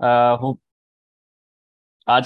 [0.00, 0.56] आज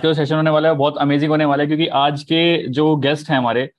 [0.01, 2.97] का जो सेशन होने वाला है, बहुत अमेजिंग होने वाला है, क्योंकि आज के जो
[2.99, 3.71] गेस्ट हैं हमारे,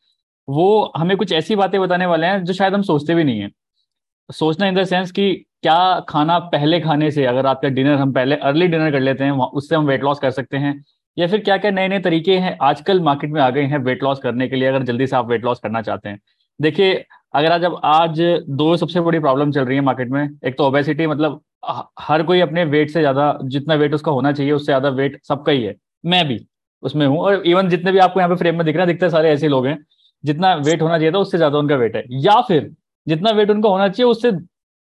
[0.47, 3.49] वो हमें कुछ ऐसी बातें बताने वाले हैं जो शायद हम सोचते भी नहीं है।
[4.29, 5.33] सोचना इन द सेंस कि
[5.63, 9.31] क्या खाना पहले खाने से, अगर आपका डिनर हम पहले अर्ली डिनर कर लेते हैं
[9.31, 10.83] उससे हम वेट लॉस कर सकते हैं,
[11.17, 14.03] या फिर क्या क्या नए नए तरीके हैं आजकल मार्केट में आ गए हैं वेट
[14.03, 16.19] लॉस करने के लिए, अगर जल्दी से आप वेट लॉस करना चाहते हैं।
[16.59, 18.19] देखिए अगर आज, अब आज
[18.51, 21.41] दो सबसे बड़ी प्रॉब्लम चल रही है मार्केट में। एक तो ओबेसिटी मतलब
[22.01, 25.51] हर कोई अपने वेट से ज़्यादा, जितना वेट उसका होना चाहिए, उससे ज़्यादा वेट सबका
[25.51, 26.39] ही है। मैं भी
[26.83, 29.09] उसमें हूँ और इवन जितने भी आपको यहाँ पे फ्रेम में दिख रहे हैं, दिखते
[29.09, 29.77] सारे ऐसे लोग हैं,
[30.23, 32.71] जितना वेट होना चाहिए था, उससे ज़्यादा उनका वेट है। या फिर
[33.07, 34.31] जितना वेट उनका होना चाहिए, उससे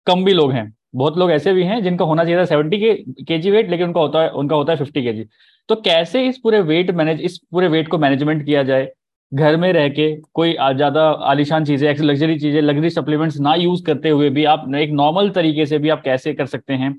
[0.07, 2.79] कम भी लोग हैं। बहुत लोग ऐसे भी हैं जिनका होना चाहिए था सेवेंटी
[3.25, 5.25] के जी वेट लेकिन उनका होता है, उनका होता है फिफ्टी के जी
[5.69, 8.89] तो कैसे इस पूरे वेट मैनेज इस पूरे वेट को मैनेजमेंट किया जाए?
[9.33, 14.09] घर में रह के कोई ज़्यादा आलिशान चीज़ें लग्जरी चीज़ें लग्जरी सप्लीमेंट्स ना यूज़ करते
[14.11, 16.93] हुए भी आप एक नॉर्मल तरीके से भी आप कैसे कर सकते हैं।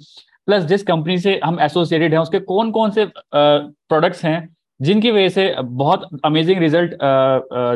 [0.48, 3.06] प्लस जिस कंपनी से हम एसोसिएटेड हैं, उसके कौन कौन से
[3.36, 6.98] प्रोडक्ट्स हैं, जिनकी वजह से बहुत अमेजिंग रिज़ल्ट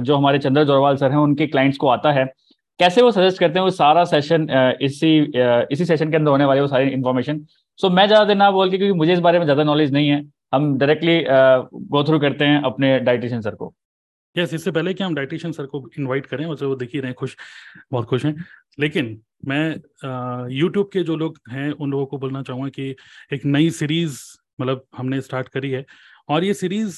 [0.06, 2.26] जो हमारे चंद्र जोरवाल सर हैं, उनके क्लाइंट्स को आता है।
[2.80, 4.48] कैसे वो सजेस्ट करते हैं, वो सारा सेशन
[4.82, 5.18] इसी
[5.72, 7.46] इसी सेशन के अंदर होने वाले वो सारी इन्फॉर्मेशन
[7.80, 10.10] सो मैं ज़्यादा देर ना बोल के, क्योंकि मुझे इस बारे में ज़्यादा नॉलेज नहीं
[10.10, 11.24] है, हम डायरेक्टली
[11.88, 13.74] गो थ्रू करते हैं अपने डाइटिशियन सर को।
[14.38, 17.10] यस इससे पहले कि हम डाइटिशियन सर को इनवाइट करें, वैसे वो देख ही रहे
[17.10, 17.36] हैं, खुश,
[17.92, 18.36] बहुत खुश हैं।
[18.80, 22.96] लेकिन मैं यूट्यूब के जो लोग हैं, उन लोगों को बोलना चाहूँगा कि
[23.34, 24.20] एक नई सीरीज़
[24.62, 25.86] मतलब हमने स्टार्ट करी है।
[26.30, 26.98] और ये सीरीज़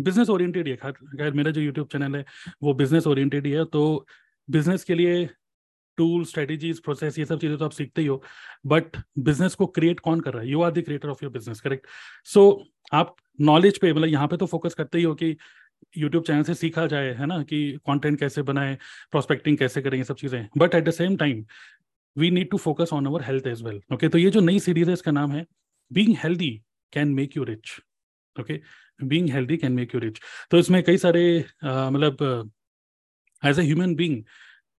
[0.00, 2.24] बिज़नेस ओरिएंटेड है खैर मेरा जो यूट्यूब चैनल है,
[2.62, 4.06] वो बिज़नेस ओरिएंटेड ही है। तो
[4.48, 5.28] बिज़नेस के लिए
[5.98, 8.22] टूल स्ट्रेटेजीज प्रोसेस ये सब चीज़ें तो आप सीखते ही हो।
[8.66, 10.48] बट बिज़नेस को क्रिएट कौन कर रहा है?
[10.50, 11.86] You are the creator of your business correct
[12.26, 15.36] so आप नॉलेज पे मतलब यहाँ पे तो फोकस करते ही हो कि
[15.96, 18.76] यूट्यूब चैनल से सीखा जाए, है ना, कि कंटेंट कैसे बनाए
[19.12, 21.44] प्रोस्पेक्टिंग कैसे करें, ये सब चीज़ें। But at the same time
[22.16, 24.88] we need to focus on our health as well okay तो ये जो नई सीरीज़
[24.88, 25.46] है, इसका नाम है
[25.90, 26.50] being healthy
[26.92, 27.80] can make you rich
[28.36, 28.60] okay
[29.04, 30.20] being healthy can make you rich
[30.50, 31.22] तो इसमें कई सारे
[31.64, 32.50] मतलब
[33.42, 34.22] एज ए ह्यूमन बींग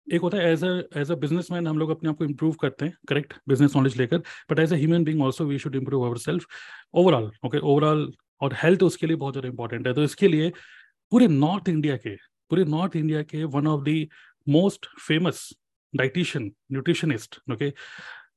[0.07, 0.63] एक होता है as
[0.97, 3.97] as a business man हम लोग अपने आप को इम्प्रूव करते हैं करेक्ट बिज़नेस नॉलेज
[3.97, 4.17] लेकर।
[4.51, 6.45] But as a human being also we should improve our self
[6.93, 8.11] overall okay overall
[8.41, 10.51] और हेल्थ उसके लिए बहुत ज़्यादा इंपॉर्टेंट है। तो इसके लिए
[11.11, 12.15] पूरे नॉर्थ इंडिया के
[12.51, 14.07] पूरे नॉर्थ इंडिया के one of the
[14.47, 15.49] most famous
[15.93, 17.71] dietitian nutritionist okay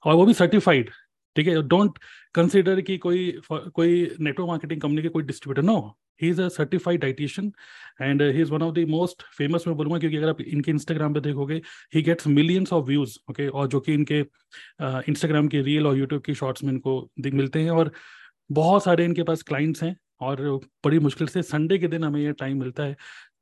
[0.04, 0.90] और वो भी सर्टिफाइड
[1.36, 1.62] ठीक है?
[1.62, 1.98] डोंट
[2.34, 5.76] कंसिडर कि कोई कोई नेटवर्क मार्केटिंग कंपनी के कोई distributor no
[6.22, 7.52] he is a certified dietitian
[8.02, 11.14] and he is one of the most famous मैं बोलूँगा क्योंकि अगर आप इनके इंस्टाग्राम
[11.14, 11.60] पे देखोगे
[11.94, 14.20] he gets millions of views okay और जो कि इनके
[15.08, 17.92] इंस्टाग्राम uh, के रील और यूट्यूब की शॉर्ट्स में इनको मिलते हैं और
[18.52, 20.42] बहुत सारे इनके पास क्लाइंट्स हैं। और
[20.84, 22.96] बड़ी मुश्किल से संडे के दिन हमें ये टाइम मिलता है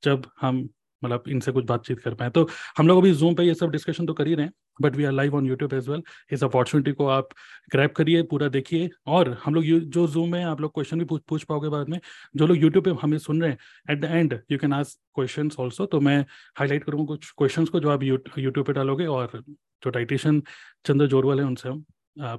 [0.05, 0.69] जब हम
[1.03, 4.06] मतलब इनसे कुछ बातचीत कर पाए। तो हम लोग अभी जूम पे ये सब डिस्कशन
[4.06, 6.93] तो कर ही रहे हैं but we are live on YouTube as well इस अपॉर्चुनिटी
[6.93, 7.28] को आप
[7.72, 11.22] ग्रैप करिए, पूरा देखिए। और हम लोग जो जूम में आप लोग क्वेश्चन भी पूछ
[11.28, 11.99] पूछ पाओगे बाद में,
[12.37, 13.59] जो लोग यूट्यूब पे हमें सुन रहे हैं
[13.91, 16.19] at the end you can ask question also तो मैं
[16.59, 20.43] हाईलाइट करूँगा कुछ क्वेश्चन को जो आप यूट्यूब पे डालोगे और जो डाइटिशियन
[20.84, 21.84] चंद्र जोरवाल है, उनसे हम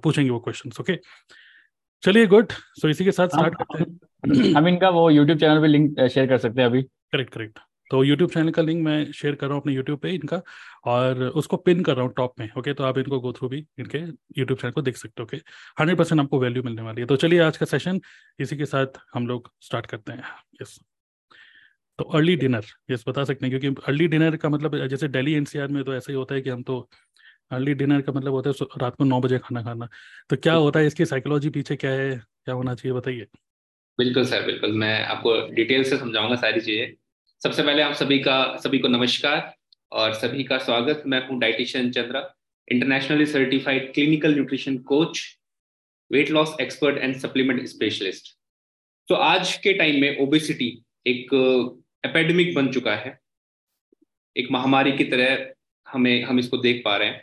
[0.03, 0.99] पूछेंगे वो क्वेश्चन ओके
[2.03, 5.67] चलिए गुड सो इसी के साथ स्टार्ट करते हैं। हम इनका वो यूट्यूब चैनल पे
[5.67, 7.59] लिंक शेयर कर सकते हैं अभी। करेक्ट करेक्ट
[7.91, 10.41] तो यूट्यूब चैनल का लिंक मैं शेयर कर रहा हूँ अपने यूट्यूब पे इनका
[10.85, 13.65] और उसको पिन कर रहा हूँ टॉप में ओके तो आप इनको गो थ्रू भी
[13.79, 13.97] इनके
[14.37, 15.37] यूट्यूब चैनल को देख सकते हो ओके
[15.79, 17.99] हंड्रेड परसेंट आपको वैल्यू मिलने वाली है। तो चलिए आज का सेशन
[18.39, 20.23] इसी के साथ हम लोग स्टार्ट करते हैं।
[20.61, 20.79] यस
[21.99, 25.67] तो अर्ली डिनर यस बता सकते हैं क्योंकि अर्ली डिनर का मतलब जैसे दिल्ली एनसीआर
[25.67, 26.87] में तो ऐसा ही होता है कि हम तो
[27.53, 29.87] अर्ली डिनर का मतलब होता है रात को नौ बजे खाना खाना।
[30.29, 33.27] तो क्या होता है, इसकी साइकोलॉजी पीछे क्या है, क्या होना चाहिए, बताइए।
[33.99, 36.93] बिल्कुल सर, बिल्कुल, मैं आपको डिटेल से समझाऊँगा सारी चीज़ें।
[37.41, 39.53] सबसे पहले आप सभी का, सभी को नमस्कार
[39.91, 42.21] और सभी का स्वागत। मैं हूँ dietitian Chandra,
[42.67, 45.21] internationally certified clinical nutrition coach,
[46.11, 48.37] weight loss expert and supplement specialist.
[49.07, 50.69] तो आज के टाइम में ओबेसिटी
[51.05, 51.33] एक,
[52.05, 53.19] एपेडेमिक बन चुका है।
[54.35, 55.45] एक महामारी की तरह
[55.87, 57.21] हमें, हम इसको देख पा रहे हैं।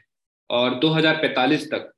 [0.51, 1.91] और 2045 तक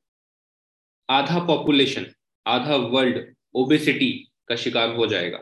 [1.09, 2.07] आधा पॉपुलेशन
[2.47, 3.25] आधा वर्ल्ड
[3.55, 4.11] ओबेसिटी
[4.49, 5.39] का शिकार हो जाएगा।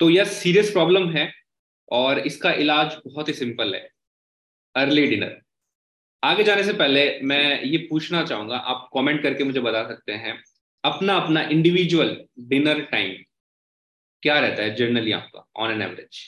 [0.00, 1.30] तो यह सीरियस प्रॉब्लम है
[1.88, 3.88] और इसका इलाज बहुत ही सिंपल है।
[4.74, 5.40] अर्ली डिनर
[6.22, 10.38] आगे जाने से पहले मैं ये पूछना चाहूँगा, आप कमेंट करके मुझे बता सकते हैं
[10.84, 12.16] अपना अपना इंडिविजुअल
[12.48, 13.14] डिनर टाइम
[14.22, 16.18] क्या रहता है जर्नली आपका ऑन एन एवरेज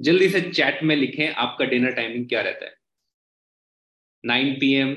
[0.00, 2.74] जल्दी से चैट में लिखें आपका डिनर टाइमिंग क्या रहता है।
[4.24, 4.96] Nine P M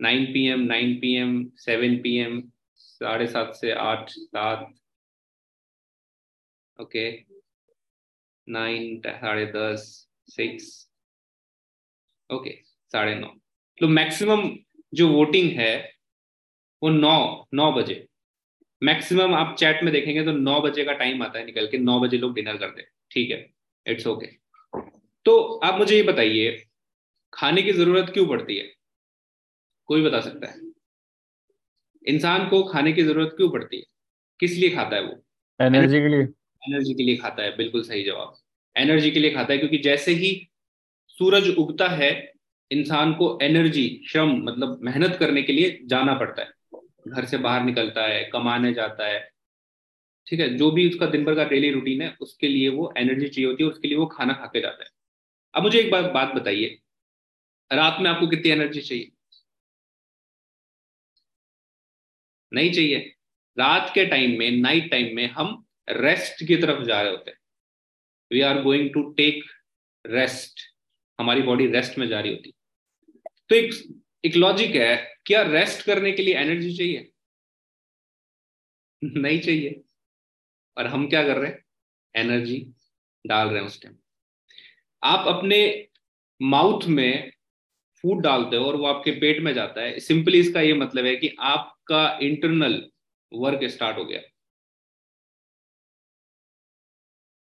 [0.00, 2.42] nine P M nine P M seven P M
[2.74, 4.72] साढ़े सात से आठ सात
[6.78, 7.10] ओके
[8.48, 10.90] नाइन, साढ़े दस, सिक्स।
[12.30, 12.50] ओके
[12.92, 13.26] साढ़े नौ।
[13.78, 14.58] तो मैक्सिमम
[14.94, 15.94] जो वोटिंग है,
[16.82, 18.06] वो नौ नौ बजे।
[18.82, 22.00] मैक्सिमम आप चैट में देखेंगे तो नौ बजे का टाइम आता है निकल के, नौ
[22.00, 23.52] बजे लोग डिनर करते हैं। ठीक है,
[23.86, 24.90] इट्स ओके। okay.
[25.26, 26.66] तो आप मुझे ये बताइए
[27.32, 28.72] खाने की ज़रूरत क्यों पड़ती है?
[29.84, 30.60] कोई बता सकता है?
[32.06, 33.82] इंसान को खाने की ज़रूरत क्यों पड़ती है?
[34.40, 35.22] किस लिए खाता है वो?
[35.60, 36.20] एनर्जी के लिए।
[36.62, 38.36] एनर्जी के लिए खाता है बिल्कुल सही जवाब।
[38.76, 40.50] एनर्जी के लिए खाता है क्योंकि जैसे ही
[41.08, 42.10] सूरज उगता है
[42.70, 46.52] इंसान को एनर्जी श्रम मतलब मेहनत करने के लिए जाना पड़ता है।
[47.08, 49.28] घर से बाहर निकलता है कमाने जाता है।
[50.26, 53.28] ठीक है जो भी उसका दिन भर का डेली रूटीन है उसके लिए वो एनर्जी
[53.28, 54.90] चाहिए होती है उसके लिए वो खाना खा के जाता है।
[55.54, 56.78] अब मुझे एक बात बात बताइए
[57.72, 59.12] रात में आपको कितनी एनर्जी चाहिए?
[62.52, 62.98] नहीं चाहिए।
[63.58, 67.38] रात के टाइम में नाइट टाइम में हम रेस्ट की तरफ़ जा रहे होते हैं।
[68.32, 69.44] We are going to take
[70.06, 70.60] rest
[71.20, 72.54] हमारी बॉडी रेस्ट में जा रही होती।
[73.48, 77.12] तो एक एक लॉजिक है, क्या रेस्ट करने के लिए एनर्जी चाहिए?
[79.20, 79.82] नहीं चाहिए।
[80.78, 81.64] और हम क्या कर रहे हैं?
[82.16, 82.72] एनर्जी
[83.26, 83.96] डाल रहे हैं उस टाइम
[85.02, 85.88] आप अपने
[86.42, 87.32] माउथ में
[88.04, 91.16] फ़ूड डालते हो और वो आपके पेट में जाता है। सिंपली इसका ये मतलब है
[91.16, 92.82] कि आपका इंटरनल
[93.32, 94.20] वर्क स्टार्ट हो गया।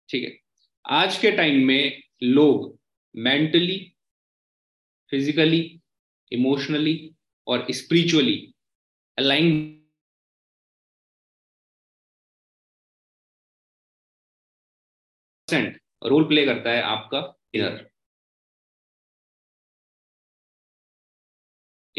[0.09, 0.37] ठीक है।
[0.85, 2.77] आज के टाइम में लोग
[3.15, 3.77] मेंटली
[5.11, 5.61] फिजिकली
[6.31, 6.95] इमोशनली
[7.47, 8.37] और स्पिरिचुअली
[9.17, 9.65] अलाइन
[16.05, 17.19] रोल प्ले करता है आपका
[17.55, 17.88] इनर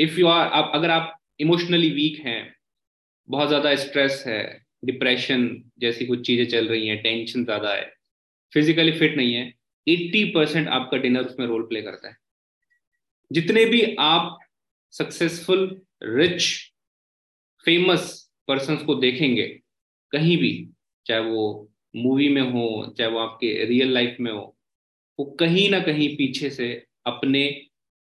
[0.00, 2.55] इफ़ यू आर आप, अगर आप इमोशनली वीक हैं,
[3.29, 4.43] बहुत ज़्यादा स्ट्रेस है
[4.85, 5.49] डिप्रेशन
[5.79, 7.93] जैसी कुछ चीज़ें चल रही हैं टेंशन ज़्यादा है
[8.52, 9.52] फिजिकली फिट नहीं है
[9.87, 12.17] 80 परसेंट आपका डिनर उसमें रोल प्ले करता है।
[13.31, 14.38] जितने भी आप
[14.94, 16.43] सक्सेसफुल रिच
[17.64, 19.47] फ़ेमस पर्सन को देखेंगे,
[20.12, 20.69] कहीं भी,
[21.06, 24.56] चाहे वो मूवी में हो, चाहे वो आपके रियल लाइफ में हो,
[25.19, 26.73] वो कहीं ना कहीं पीछे से
[27.06, 27.44] अपने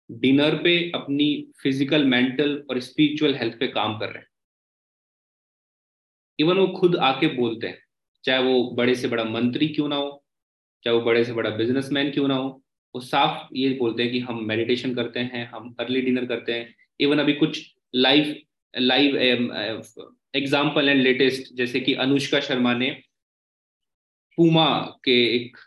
[0.09, 4.27] डिनर पे अपनी फ़िज़िकल, मेंटल और स्पिरिचुअल हेल्थ पे काम कर रहे हैं।
[6.39, 7.77] इवन वो खुद आके बोलते हैं,
[8.23, 10.23] चाहे वो बड़े से बड़ा मंत्री क्यों ना हो,
[10.85, 12.49] चाहे वो बड़े से बड़ा बिजनेसमैन क्यों ना हो,
[12.95, 16.73] वो साफ़ ये बोलते हैं कि हम मेडिटेशन करते हैं, हम अर्ली डिनर करते हैं।
[16.99, 17.61] इवन अभी कुछ
[17.95, 18.35] live
[18.73, 19.15] live
[20.35, 22.89] example and latest, जैसे कि अनुष्का शर्मा ने
[24.37, 24.69] पूमा
[25.05, 25.57] के एक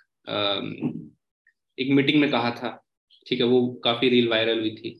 [1.78, 2.81] एक मीटिंग में कहा था
[3.26, 4.98] ठीक है वो काफ़ी रील वायरल हुई थी।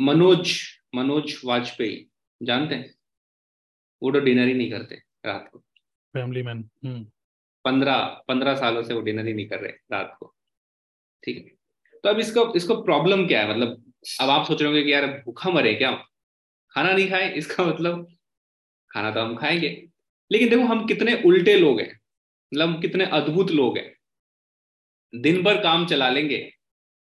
[0.00, 0.52] मनोज
[0.94, 2.06] मनोज वाजपेयी
[2.40, 2.94] जानते हैं?
[4.02, 4.94] वो तो डिनर ही नहीं करते
[5.26, 5.58] रात को।
[6.14, 6.62] फैमिली मैन
[7.64, 10.34] पंद्रह पंद्रह सालों से वो डिनर ही नहीं कर रहे रात को।
[11.22, 13.50] ठीक है। तो अब इसको इसको प्रॉब्लम क्या है?
[13.50, 15.92] मतलब अब आप सोच रहे होंगे कि यार भूखा मरे क्या
[16.72, 17.32] खाना नहीं खाए?
[17.32, 18.06] इसका मतलब
[18.90, 19.68] खाना तो हम खाएँगे।
[20.30, 21.92] लेकिन देखो हम कितने उल्टे लोग हैं।
[22.52, 23.89] मतलब कितने अद्भुत लोग हैं।
[25.12, 26.38] दिन भर काम चला लेंगे।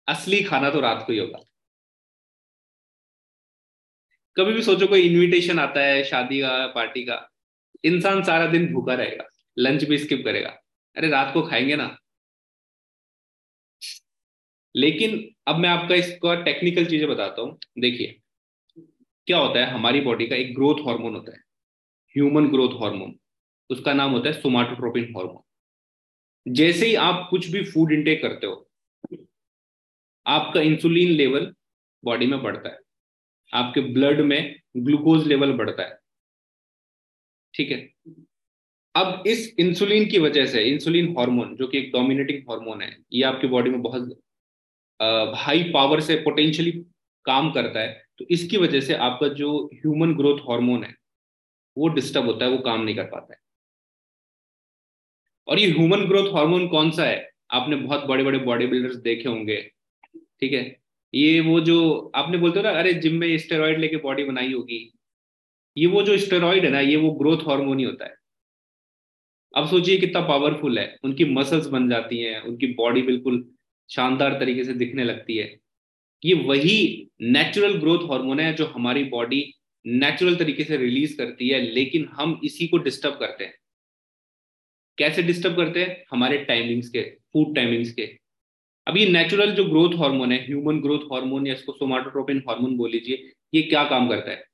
[0.09, 1.45] असली खाना तो रात को ही होगा।
[4.37, 7.29] कभी भी सोचो कोई इनविटेशन आता है, शादी का पार्टी का,
[7.85, 9.25] इंसान सारा दिन भूखा रहेगा
[9.57, 10.51] लंच भी स्किप करेगा।
[10.97, 11.97] अरे रात को खाएँगे ना।
[14.75, 18.19] लेकिन अब मैं आपका इसका टेक्निकल चीज़ें बताता हूँ। देखिए,
[19.27, 21.39] क्या होता है, हमारी बॉडी का एक ग्रोथ हार्मोन होता है।
[22.17, 23.15] ह्यूमन ग्रोथ हार्मोन
[23.71, 25.43] उसका नाम होता है सोमाटोट्रोपिन हार्मोन
[26.49, 28.69] जैसे ही आप कुछ भी फ़ूड इंटेक करते हो,
[30.27, 31.53] आपका इंसुलिन लेवल
[32.05, 32.79] बॉडी में बढ़ता है।
[33.53, 35.99] आपके ब्लड में ग्लूकोज लेवल बढ़ता है।
[37.55, 37.79] ठीक है?
[38.95, 43.23] अब इस इंसुलिन की वजह से इंसुलिन हार्मोन जो कि एक डोमिनेटिंग हार्मोन है, ये
[43.23, 44.19] आपकी बॉडी में बहुत
[45.37, 46.73] हाई पावर से पोटेंशियली
[47.27, 50.95] काम करता है तो इसकी वजह से आपका जो ह्यूमन ग्रोथ हार्मोन है,
[51.77, 53.41] वो डिस्टर्ब होता है, वो काम नहीं कर पाता है।
[55.49, 57.31] और ये ह्यूमन ग्रोथ हार्मोन कौन सा है?
[57.51, 59.57] आपने बहुत बड़े बड़े बॉडी बिल्डर्स देखे होंगे,
[60.41, 60.77] ठीक है?
[61.15, 64.93] ये वो जो आपने बोलते हो ना, अरे जिम में स्टेरॉइड लेके बॉडी बनाई होगी।
[65.77, 68.15] ये वो जो स्टेरॉइड है ना, ये वो ग्रोथ हार्मोन ही होता है।
[69.57, 73.51] अब सोचिए कितना पावरफुल है। उनकी मसल्स बन जाती हैं, उनकी बॉडी बिल्कुल
[73.89, 75.59] शानदार तरीके से दिखने लगती है।
[76.25, 79.55] ये वही नेचुरल ग्रोथ हार्मोन है जो हमारी बॉडी
[79.87, 83.55] नेचुरल तरीके से रिलीज़ करती है, लेकिन हम इसी को डिस्टर्ब करते हैं।
[84.99, 86.05] कैसे डिस्टर्ब करते हैं?
[86.11, 87.03] हमारे टाइमिंग्स के
[87.33, 88.07] फ़ूड टाइमिंग्स के।
[88.87, 92.91] अब ये नेचुरल जो ग्रोथ हार्मोन है ह्यूमन ग्रोथ हार्मोन या इसको सोमाटोट्रोपिन हार्मोन बोल
[92.91, 94.45] लीजिए, ये क्या काम करता है?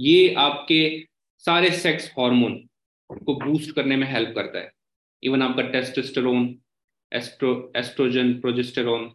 [0.00, 1.06] ये आपके
[1.44, 2.54] सारे सेक्स हार्मोन
[3.10, 4.70] को बूस्ट करने में हेल्प करता है।
[5.22, 6.54] इवन आपका टेस्टोस्टेरोन
[7.12, 9.10] एस्ट्रो एस्ट्रोजन प्रोजेस्टेरोन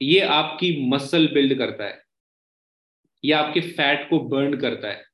[0.00, 2.02] ये आपकी मसल बिल्ड करता है।
[3.24, 5.04] ये आपके फैट को बर्न करता है।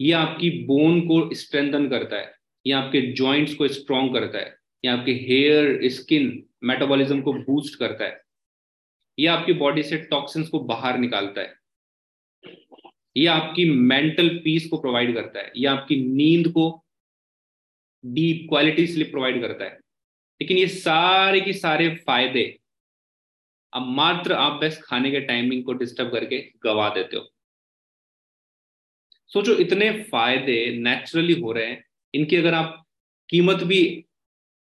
[0.00, 2.32] ये आपकी बोन को स्ट्रेंथन करता है।
[2.66, 8.04] ये आपके जॉइंट्स को स्ट्रॉन्ग करता है, ये आपके हेयर स्किन मेटाबॉलिज्म को बूस्ट करता
[8.04, 8.20] है,
[9.18, 11.54] ये आपकी बॉडी से टॉक्सिन्स को बाहर निकालता है,
[13.16, 16.70] ये आपकी मेंटल पीस को प्रोवाइड करता है, ये आपकी नींद को
[18.04, 19.78] डीप क्वालिटी स्लिप प्रोवाइड करता है।
[20.40, 22.44] लेकिन ये सारे के सारे फ़ायदे
[23.72, 27.28] अब मात्र आप बस खाने के टाइमिंग को डिस्टर्ब करके गवा देते हो।
[29.30, 32.86] सोचो, इतने फ़ायदे नेचुरली हो रहे हैं इनकी अगर आप
[33.28, 34.04] कीमत भी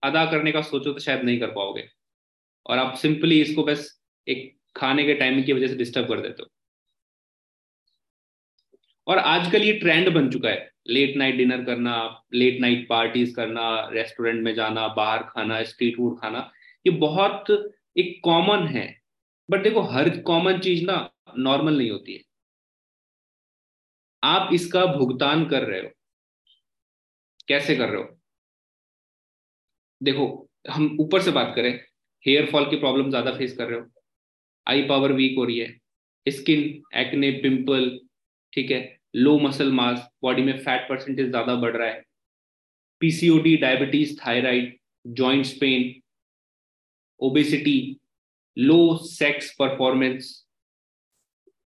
[0.03, 1.89] अदा करने का सोचो तो शायद नहीं कर पाओगे।
[2.67, 6.43] और आप सिंपली इसको बस एक खाने के टाइमिंग की वजह से डिस्टर्ब कर देते
[6.43, 6.49] हो।
[9.07, 13.89] और आजकल ये ट्रेंड बन चुका है। लेट नाइट डिनर करना, लेट नाइट पार्टीज़ करना,
[13.93, 16.53] रेस्टोरेंट में जाना, बाहर खाना, स्ट्रीट फ़ूड खाना,
[16.87, 17.45] ये बहुत
[17.97, 19.01] एक कॉमन है।
[19.51, 22.21] बट देखो, हर कॉमन चीज़ ना नॉर्मल नहीं होती है।
[24.23, 25.91] आप इसका भुगतान कर रहे हो।
[27.49, 28.19] कैसे कर रहे हो?
[30.01, 31.73] देखो, हम ऊपर से बात करें
[32.25, 33.87] हेयर फॉल की प्रॉब्लम ज़्यादा फेस कर रहे हो।
[34.67, 35.77] आई पावर वीक हो रही है।
[36.27, 36.61] स्किन
[37.01, 37.99] एक्ने पिंपल
[38.53, 38.99] ठीक है?
[39.17, 42.03] लो मसल मास बॉडी में फैट परसेंटेज ज़्यादा बढ़ रहा है।
[43.03, 45.95] PCOD diabetes thyroid joints pain
[47.21, 47.79] obesity
[48.57, 50.33] low sex performance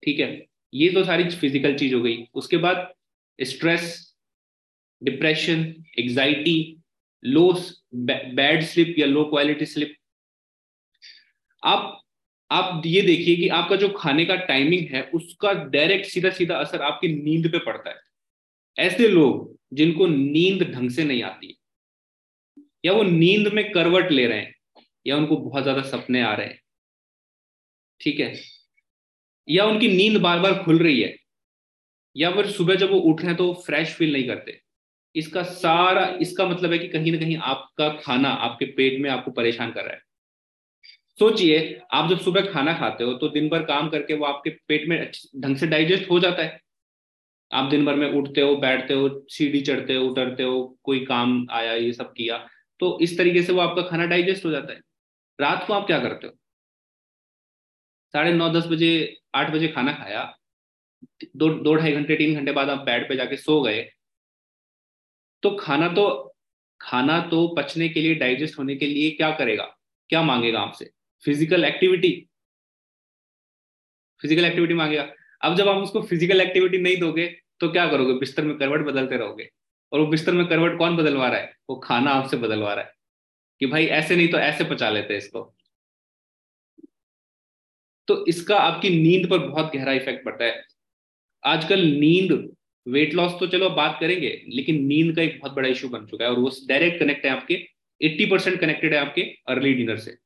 [0.02, 0.46] ठीक है?
[0.72, 2.92] ये तो सारी फ़िज़िकल चीज़ हो गई। उसके बाद
[3.38, 4.07] stress
[5.02, 6.56] depression anxiety
[7.22, 7.52] low
[7.94, 9.94] bad sleep या लो क्वालिटी स्लिप
[11.62, 11.94] आप
[12.50, 16.82] आप ये देखिए कि आपका जो खाने का टाइमिंग है, उसका डायरेक्ट सीधा सीधा असर
[16.82, 17.96] आपकी नींद पे पड़ता है।
[18.76, 21.56] ऐसे लोग जिनको नींद ढंग से नहीं आती,
[22.84, 24.54] या वो नींद में करवट ले रहे हैं,
[25.06, 26.60] या उनको बहुत ज़्यादा सपने आ रहे हैं,
[28.00, 28.34] ठीक है?
[29.48, 31.14] या उनकी नींद बार बार खुल रही है,
[32.16, 34.60] या फिर सुबह जब वो उठ रहे हैं तो फ्रेश फील नहीं करते
[35.14, 39.30] इसका सारा, इसका मतलब है कि कहीं ना कहीं आपका खाना आपके पेट में आपको
[39.32, 40.02] परेशान कर रहा है।
[41.18, 44.88] सोचिए, आप जब सुबह खाना खाते हो तो दिन भर काम करके वो आपके पेट
[44.88, 46.60] में ढंग से डाइजेस्ट हो जाता है।
[47.50, 51.46] आप दिन भर में उठते हो, बैठते हो, सीढ़ी चढ़ते हो, उतरते हो, कोई काम
[51.50, 52.46] आया, ये सब किया
[52.80, 54.80] तो इस तरीके से वो आपका खाना डाइजेस्ट हो जाता है।
[55.38, 56.32] रात को आप क्या करते हो?
[58.14, 60.22] साढ़े नौ, दस बजे, आठ बजे खाना खाया,
[61.36, 63.88] दो दो ढाई घंटे, तीन घंटे बाद आप बेड पे जाके सो गए
[65.42, 66.04] तो खाना तो
[66.80, 69.64] खाना तो पचने के लिए डाइजेस्ट होने के लिए क्या करेगा?
[70.10, 70.90] क्या मांगेगा आपसे?
[71.24, 72.10] फ़िज़िकल एक्टिविटी
[74.22, 75.06] फ़िज़िकल एक्टिविटी मांगेगा।
[75.42, 77.26] अब जब आप उसको फ़िज़िकल एक्टिविटी नहीं दोगे
[77.60, 78.12] तो क्या करोगे?
[78.18, 79.48] बिस्तर में करवट बदलते रहोगे।
[79.92, 81.52] और वो बिस्तर में करवट कौन बदलवा रहा है?
[81.70, 82.92] वो खाना आपसे बदलवा रहा है।
[83.60, 85.54] कि भाई, ऐसे नहीं तो ऐसे पचा लेते हैं इसको।
[88.08, 90.62] तो इसका आपकी नींद पर बहुत गहरा इफ़ेक्ट पड़ता है।
[91.42, 92.32] आजकल नींद
[92.88, 96.24] वेट लॉस तो चलो बात करेंगे, लेकिन नींद का एक बहुत बड़ा इशू बन चुका
[96.24, 97.54] है और वो डायरेक्ट कनेक्ट है आपके
[98.00, 100.16] 80 परसेंट कनेक्टेड है आपके अर्ली डिनर से।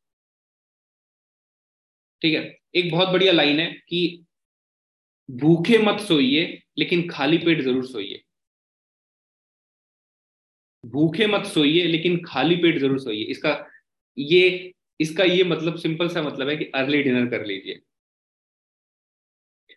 [2.23, 2.59] ठीक है?
[2.75, 4.25] एक बहुत बढ़िया लाइन है कि
[5.29, 8.23] भूखे मत सोइए, लेकिन खाली पेट ज़रूर सोइए।
[10.85, 13.57] भूखे मत सोइए, लेकिन खाली पेट ज़रूर सोइए। इसका
[14.19, 17.81] ये इसका ये मतलब सिंपल सा मतलब है कि अर्ली डिनर कर लीजिए।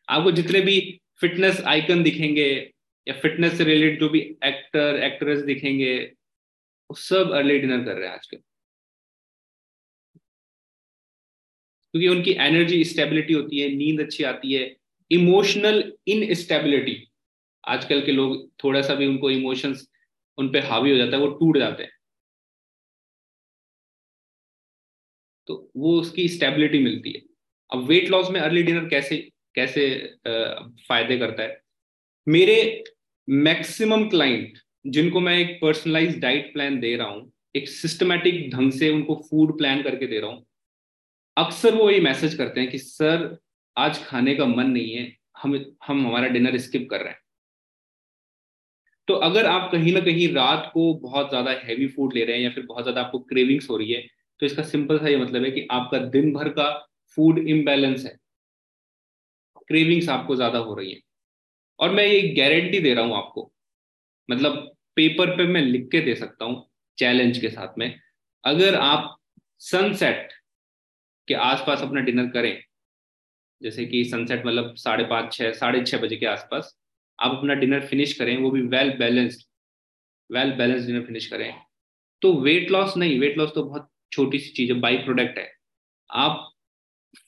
[0.08, 0.80] आपको जितने भी
[1.22, 2.48] फिटनेस आइकन दिखेंगे
[3.08, 5.96] या फिटनेस से रिलेटेड जो भी एक्टर एक्ट्रेस दिखेंगे,
[6.90, 8.38] वो सब अर्ली डिनर कर रहे हैं आजकल।
[11.94, 14.76] क्योंकि उनकी एनर्जी स्टेबिलिटी होती है, नींद अच्छी आती है
[15.12, 16.96] इमोशनल इनस्टेबिलिटी
[17.68, 19.88] आजकल के लोग थोड़ा सा भी उनको इमोशंस
[20.38, 21.92] उन पे हावी हो जाता है, वो टूट जाते हैं।
[25.48, 27.22] तो वो उसकी स्टेबिलिटी मिलती है।
[27.72, 29.18] अब वेट लॉस में अर्ली डिनर कैसे
[29.56, 29.88] कैसे
[30.88, 31.62] फ़ायदे करता है?
[32.28, 32.84] मेरे
[33.28, 38.90] मैक्सिमम क्लाइंट जिनको मैं एक पर्सनलाइज डाइट प्लान दे रहा हूँ, एक सिस्टमेटिक ढंग से
[38.92, 40.46] उनको फ़ूड प्लान करके दे रहा हूँ,
[41.38, 43.38] अक्सर वो ये मैसेज करते हैं कि, सर,
[43.78, 45.56] आज खाने का मन नहीं है, हम
[45.88, 47.20] हम हमारा डिनर स्किप कर रहे हैं।
[49.08, 52.44] तो अगर आप कहीं ना कहीं रात को बहुत ज़्यादा हैवी फ़ूड ले रहे हैं
[52.44, 54.02] या फिर बहुत ज़्यादा आपको क्रेविंग्स हो रही है
[54.40, 56.70] तो इसका सिंपल सा ये मतलब है कि आपका दिन भर का
[57.18, 58.16] फ़ूड इम्बैलेंस है।
[59.70, 61.00] क्रेविंग्स आपको ज़्यादा हो रही है।
[61.80, 63.52] और मैं ये गारंटी दे रहा हूँ आपको।
[64.30, 64.54] मतलब
[64.98, 66.66] पेपर पे मैं लिख के दे सकता हूँ
[66.98, 68.00] चैलेंज के साथ में।
[68.44, 69.16] अगर आप
[69.62, 70.32] सनसेट
[71.28, 72.64] के आसपास अपना डिनर करें,
[73.62, 76.76] जैसे कि सनसेट मतलब साढ़े पाँच छः साढ़े छः बजे के आसपास
[77.20, 79.46] आप अपना डिनर फिनिश करें, वो भी well balanced
[80.30, 81.54] well balanced dinner finish करें।
[82.22, 85.52] तो वेट लॉस नहीं वेट लॉस तो बहुत छोटी सी चीज़ है बाई प्रोडक्ट है।
[86.10, 86.52] आप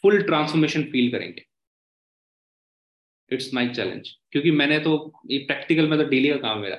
[0.03, 1.45] फुल ट्रांसफॉर्मेशन फील करेंगे।
[3.31, 4.93] इट्स माई चैलेंज क्योंकि मैंने तो
[5.31, 6.77] ये प्रैक्टिकल में तो डेली का काम मेरा।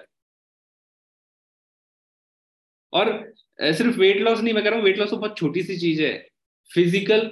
[2.92, 3.08] और
[3.58, 6.02] सिर्फ़ वेट लॉस नहीं, मैं कह रहा हूँ वेट लॉस तो बहुत छोटी सी चीज़
[6.02, 6.12] है।
[6.70, 7.30] फ़िज़िकल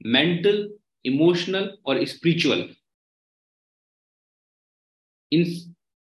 [0.00, 0.68] मेंटल
[1.04, 2.68] इमोशनल और स्पिरिचुअल
[5.32, 5.44] इन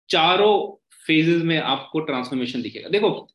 [0.09, 0.55] चारों
[1.05, 3.27] फेजेस में आपको ट्रांसफॉर्मेशन दिखेगा। देखो,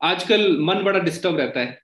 [0.00, 1.80] आजकल मन बड़ा डिस्टर्ब रहता है।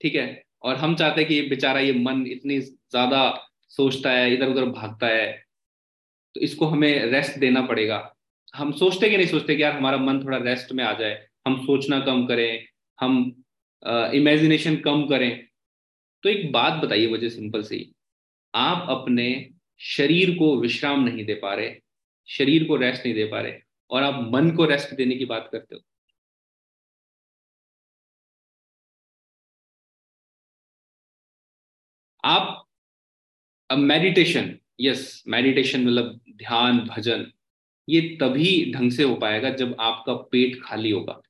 [0.00, 0.42] ठीक है?
[0.62, 3.22] और हम चाहते हैं कि बेचारा ये मन इतनी ज़्यादा
[3.72, 5.30] सोचता है इधर उधर भागता है
[6.34, 7.98] तो इसको हमें रेस्ट देना पड़ेगा।
[8.54, 11.14] हम सोचते कि नहीं सोचते कि यार हमारा मन थोड़ा रेस्ट में आ जाए,
[11.46, 12.66] हम सोचना कम करें,
[12.98, 13.44] हम
[14.14, 15.48] इमेजिनेशन कम करें।
[16.24, 17.80] तो एक बात बताइए मुझे सिंपल सी।
[18.54, 19.28] आप अपने
[19.80, 21.74] शरीर को विश्राम नहीं दे पा रहे,
[22.28, 23.60] शरीर को रेस्ट नहीं दे पा रहे,
[23.90, 25.80] और आप मन को रेस्ट देने की बात करते हो।
[32.24, 32.64] आप
[33.72, 37.30] अब मेडिटेशन यस मेडिटेशन मतलब ध्यान, भजन,
[37.88, 41.20] ये तभी ढंग से हो पाएगा जब आपका पेट खाली होगा।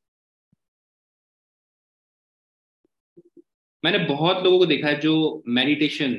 [3.85, 6.15] मैंने बहुत लोगों को देखा है जो मेडिटेशन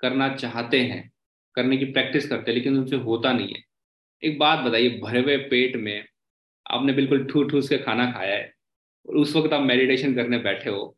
[0.00, 1.10] करना चाहते हैं,
[1.54, 3.62] करने की प्रैक्टिस करते हैं, लेकिन उनसे होता नहीं है।
[4.22, 6.04] एक बात बताइए, भरे हुए पेट में
[6.66, 8.52] आपने बिल्कुल ठूस ठूस के खाना खाया है
[9.08, 10.96] और उस वक्त आप मेडिटेशन करने बैठे हो,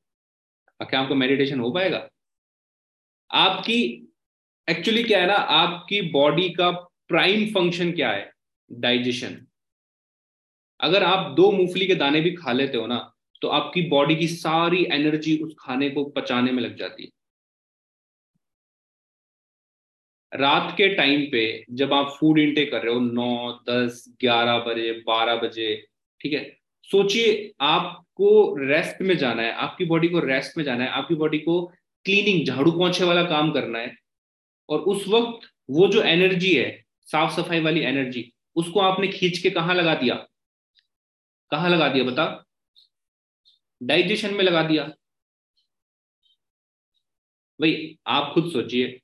[0.80, 2.08] क्या आपको मेडिटेशन हो पाएगा?
[3.30, 4.05] आपकी
[4.68, 6.70] एक्चुअली क्या है ना, आपकी बॉडी का
[7.08, 8.30] प्राइम फ़ंक्शन क्या है?
[8.70, 9.37] डाइजेशन
[10.80, 12.99] अगर आप दो मूंगफली के दाने भी खा लेते हो ना
[13.42, 17.11] तो आपकी बॉडी की सारी एनर्जी उस खाने को पचाने में लग जाती है।
[20.32, 21.42] रात के टाइम पे
[21.73, 25.75] जब आप फ़ूड इनटेक कर रहे हो, नौ, दस, ग्यारह बजे, बारह बजे,
[26.20, 26.42] ठीक है?
[26.88, 31.38] सोचिए, आपको रेस्ट में जाना है, आपकी बॉडी को रेस्ट में जाना है, आपकी बॉडी
[31.38, 31.64] को
[32.06, 33.94] क्लीनिंग झाड़ू पोछे वाला काम करना है
[34.68, 39.50] और उस वक्त वो जो एनर्जी है, साफ़ सफ़ाई वाली एनर्जी उसको आपने खींच के
[39.50, 40.14] कहा लगा दिया?
[41.50, 42.45] कहा लगा दिया बता?
[43.82, 44.84] डाइजेशन में लगा दिया।
[47.60, 49.00] भाई, आप खुद सोचिए।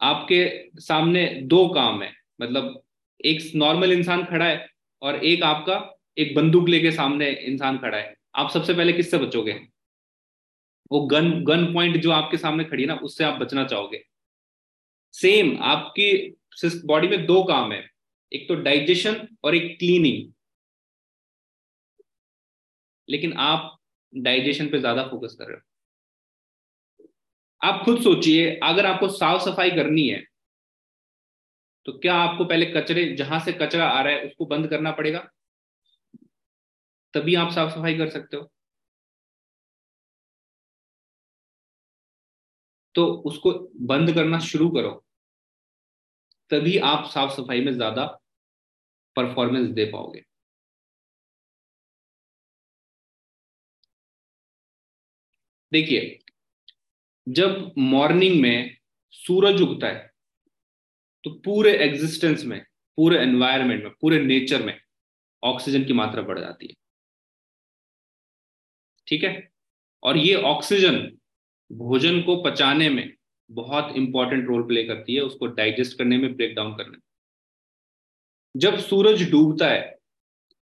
[0.00, 2.82] आपके सामने दो काम है। मतलब
[3.24, 4.68] एक नॉर्मल इंसान खड़ा है
[5.02, 9.68] और एक आपका, एक बंदूक लेके सामने इंसान खड़ा है। आप सबसे पहले किससे बचोगे?
[10.92, 14.13] वो गन गन पॉइंट जो आपके सामने खड़ी है ना, उससे आप बचना चाहोगे।
[15.14, 16.06] सेम आपकी
[16.86, 17.82] बॉडी में दो काम है।
[18.32, 20.32] एक तो डाइजेशन और एक क्लीनिंग
[23.08, 23.76] लेकिन आप
[24.12, 25.60] डाइजेशन पे ज़्यादा फोकस कर रहे हो।
[27.62, 30.22] आप खुद सोचिए, अगर आपको साफ़ सफ़ाई करनी है
[31.86, 35.18] तो क्या आपको पहले कचरे, जहाँ से कचरा आ रहा है, उसको बंद करना पड़ेगा?
[37.14, 38.50] तभी आप साफ़ सफ़ाई कर सकते हो।
[42.94, 43.52] तो उसको
[43.86, 44.90] बंद करना शुरू करो।
[46.50, 48.04] तभी आप साफ़ सफ़ाई में ज़्यादा
[49.16, 50.22] परफॉर्मेंस दे पाओगे।
[55.72, 56.18] देखिए,
[57.26, 58.76] जब मॉर्निंग में
[59.14, 60.10] सूरज उगता है
[61.24, 62.60] तो पूरे एग्जिस्टेंस में,
[62.98, 64.78] पूरे एनवायरमेंट में, पूरे नेचर में
[65.42, 66.74] ऑक्सीजन की मात्रा बढ़ जाती है।
[69.06, 69.48] ठीक है?
[70.02, 70.98] और ये ऑक्सीजन
[71.74, 73.12] भोजन को पचाने में
[73.50, 77.00] बहुत इंपॉर्टेंट रोल प्ले करती है, उसको डाइजेस्ट करने में ब्रेक डाउन करने में।
[78.54, 79.94] जब सूरज डूबता है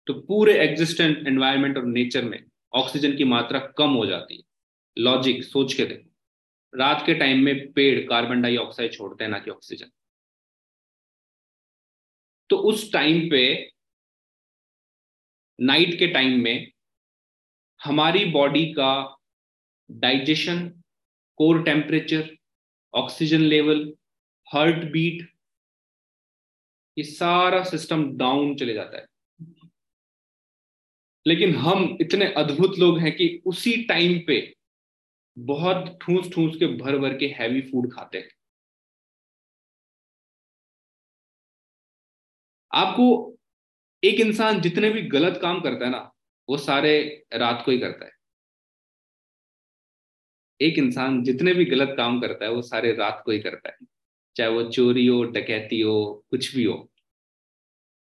[0.07, 4.43] तो पूरे एग्जिस्टेंट एनवायरमेंट और नेचर में ऑक्सीजन की मात्रा कम हो जाती है।
[4.97, 6.09] लॉजिक सोच के देखो।
[6.73, 9.89] रात के टाइम में पेड़ कार्बन डाइऑक्साइड छोड़ते हैं, ना कि ऑक्सीजन
[12.49, 13.71] तो उस टाइम पे
[15.59, 16.71] नाइट के टाइम में,
[17.81, 19.17] हमारी बॉडी का
[19.89, 20.82] digestion
[21.37, 22.29] core temperature
[22.93, 23.93] oxygen level
[24.47, 25.27] heart beat
[26.97, 29.05] ये सारा सिस्टम डाउन चले जाता है।
[31.25, 34.39] लेकिन हम इतने अद्भुत लोग हैं कि उसी टाइम पे
[35.37, 38.29] बहुत ठूस ठूस के भर भर के हैवी फ़ूड खाते हैं।
[42.71, 43.05] आपको
[44.03, 46.11] एक इंसान जितने भी गलत काम करता है ना,
[46.49, 48.12] वो सारे रात को ही करता है।
[50.63, 53.77] एक इंसान जितने भी गलत काम करता है, वो सारे रात को ही करता है।
[54.35, 56.89] चाहे वो चोरी हो, डकैती हो, कुछ भी हो,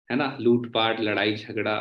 [0.10, 0.38] है ना?
[0.42, 1.78] लूटपाट, लड़ाई, झगड़ा,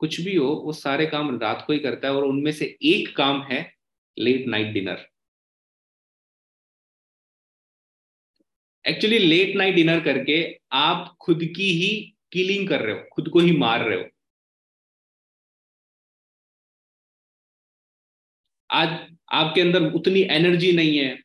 [0.00, 3.16] कुछ भी हो, वो सारे काम रात को ही करता है और उनमें से एक
[3.16, 3.62] काम है
[4.16, 5.06] late night dinner
[8.84, 10.38] actually late night dinner करके
[10.72, 11.90] आप खुद की ही
[12.32, 14.08] किलिंग कर रहे हो, खुद को ही मार रहे हो।
[18.70, 18.88] आज
[19.32, 21.16] आपके अंदर उतनी एनर्जी नहीं है।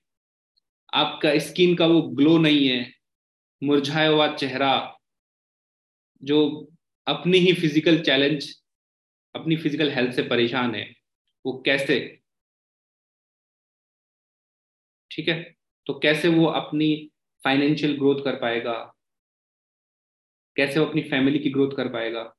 [0.93, 2.86] आपका स्किन का वो ग्लो नहीं है।
[3.62, 4.74] मुरझाया हुआ चेहरा
[6.22, 6.38] जो
[7.08, 8.54] अपनी ही फ़िज़िकल चैलेंज
[9.36, 10.86] अपनी फ़िज़िकल हेल्थ से परेशान है,
[11.46, 12.00] वो कैसे?
[15.12, 15.41] ठीक है?
[15.88, 16.89] तो कैसे वो अपनी
[17.43, 18.78] फाइनेंशियल ग्रोथ कर पाएगा?
[20.56, 22.32] कैसे वो अपनी फैमिली की ग्रोथ कर पाएगा?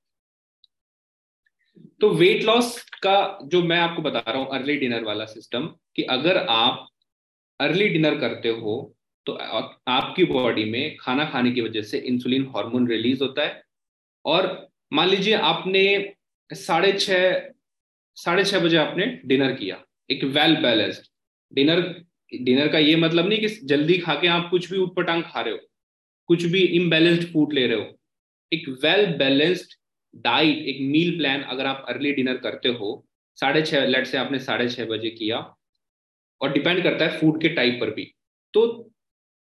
[2.00, 6.02] तो वेट लॉस का जो मैं आपको बता रहा हूँ अर्ली डिनर वाला सिस्टम कि
[6.10, 6.86] अगर आप
[7.60, 8.74] अर्ली डिनर करते हो
[9.26, 13.62] तो आपकी बॉडी में खाना खाने की वजह से इंसुलिन हार्मोन रिलीज़ होता है।
[14.24, 14.46] और
[14.92, 16.14] मान लीजिए आपने
[16.50, 17.10] साढ़े छ
[18.16, 19.76] साढ़े छह बजे आपने डिनर किया,
[20.10, 21.02] एक वेल बैलेंस्ड
[21.52, 21.80] डिनर
[22.32, 25.52] डिनर का ये मतलब नहीं कि जल्दी खा के आप कुछ भी उठपटांग खा रहे
[25.52, 25.58] हो,
[26.28, 27.98] कुछ भी इम्बेलेंस्ड फ़ूड ले रहे हो।
[28.52, 29.74] एक वेल बैलेंस्ड
[30.24, 33.04] डाइट एक मील प्लान अगर आप अर्ली डिनर करते हो,
[33.38, 35.38] साढ़े छः लेट से आपने साढ़े छः बजे किया,
[36.40, 38.12] और डिपेंड करता है फ़ूड के टाइप पर भी
[38.54, 38.66] तो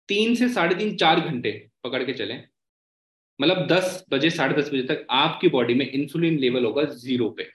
[0.09, 1.50] तीन से साढ़े तीन, चार घंटे
[1.85, 2.42] पकड़ के चलें।
[3.40, 7.46] मतलब दस बजे, साढ़े दस बजे तक आपकी बॉडी में इंसुलिन लेवल होगा ज़ीरो पे।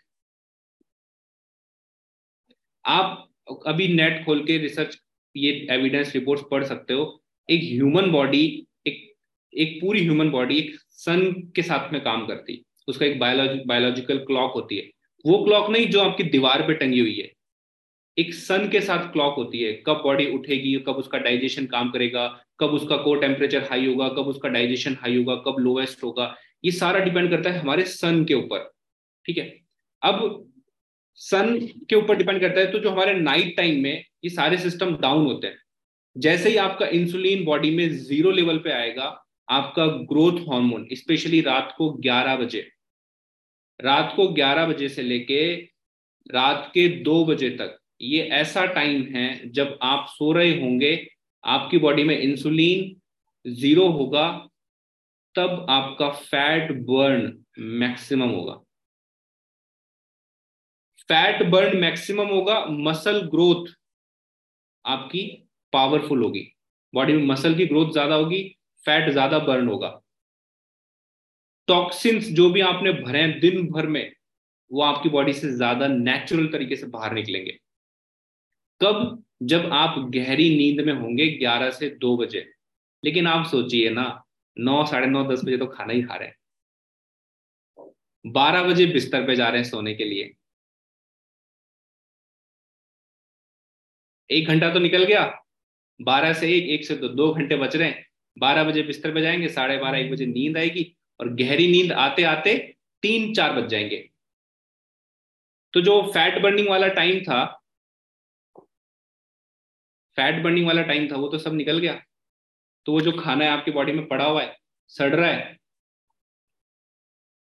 [2.86, 3.30] आप
[3.68, 4.98] अभी नेट खोल के रिसर्च
[5.36, 8.46] ये एविडेंस रिपोर्ट्स पढ़ सकते हो। एक ह्यूमन बॉडी
[8.88, 9.02] एक
[9.54, 14.18] एक पूरी ह्यूमन बॉडी एक सन के साथ में काम करती। उसका एक बायोलॉजिक बायोलॉजिकल
[14.18, 14.90] क्लॉक होती है।
[15.26, 17.32] वो क्लॉक नहीं जो आपकी दीवार पे टंगी हुई है।
[18.18, 22.28] एक सन के साथ क्लॉक होती है। कब बॉडी उठेगी, कब उसका डाइजेशन काम करेगा,
[22.60, 26.72] कब उसका कोर टेम्परेचर हाई होगा, कब उसका डाइजेशन हाई होगा, कब लोएस्ट होगा। ये
[26.72, 28.72] सारा डिपेंड करता है हमारे सन के ऊपर।
[29.26, 29.60] ठीक है?
[30.02, 30.50] अब
[31.16, 31.58] सन
[31.90, 33.94] के ऊपर डिपेंड करता है तो जो हमारे नाइट टाइम में
[34.24, 35.58] ये सारे सिस्टम डाउन होते हैं।
[36.16, 39.06] जैसे ही आपका इंसुलिन बॉडी में ज़ीरो लेवल पे आएगा,
[39.50, 42.70] आपका ग्रोथ हार्मोन स्पेशली रात को 11 बजे
[43.84, 45.44] रात को 11 बजे से लेके
[46.30, 50.96] रात के दो बजे तक, ये ऐसा टाइम है जब आप सो रहे होंगे,
[51.44, 52.96] आपकी बॉडी में इंसुलिन
[53.46, 54.28] ज़ीरो होगा,
[55.36, 57.32] तब आपका फैट बर्न
[57.80, 58.54] मैक्सिमम होगा।
[61.10, 63.74] फैट बर्न मैक्सिमम होगा मसल ग्रोथ
[64.86, 65.22] आपकी
[65.74, 66.50] पावरफुल होगी।
[66.94, 68.44] बॉडी में मसल की ग्रोथ ज़्यादा होगी
[68.86, 70.00] फैट ज़्यादा बर्न होगा।
[71.68, 74.12] टॉक्सिन्स जो भी आपने भरे हैं दिन भर में,
[74.72, 77.58] वो आपकी बॉडी से ज़्यादा नेचुरल तरीके से बाहर निकलेंगे।
[78.82, 79.24] कब?
[79.44, 82.46] जब आप गहरी नींद में होंगे 11 से 2 बजे।
[83.04, 84.24] लेकिन आप सोचिए ना,
[84.58, 86.36] नौ, साढ़े नौ, दस बजे तो खाना ही खा रहे हैं।
[88.26, 90.34] बारह बजे बिस्तर पे जा रहे हैं सोने के लिए।
[94.30, 95.24] एक घंटा तो निकल गया।
[96.00, 98.06] बारह से एक एक से दो दो घंटे बच रहे हैं।
[98.38, 100.84] बारह बजे बिस्तर पे जाएँगे, साढ़े बारह, एक बजे नींद आएगी।
[101.20, 102.58] और गहरी नींद आते आते
[103.04, 103.98] तीन चार बज जाएँगे।
[105.74, 107.44] तो जो फैट बर्निंग वाला टाइम था
[110.18, 112.02] फैट बर्निंग वाला टाइम था, वो तो सब निकल गया।
[112.86, 114.56] तो वो जो खाना है आपकी बॉडी में पड़ा हुआ है,
[114.88, 115.58] सड़ रहा है,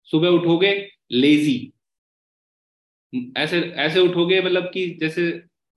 [0.09, 0.72] सुबह उठोगे
[1.12, 1.72] लेजी
[3.37, 5.22] ऐसे ऐसे उठोगे मतलब कि जैसे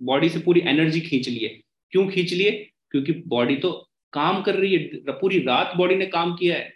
[0.01, 1.49] बॉडी से पूरी एनर्जी खींच लिए।
[1.93, 2.51] क्यों खींच लिए?
[2.91, 3.71] क्योंकि बॉडी तो
[4.13, 6.71] काम कर रही है, पूरी रात बॉडी ने काम किया है।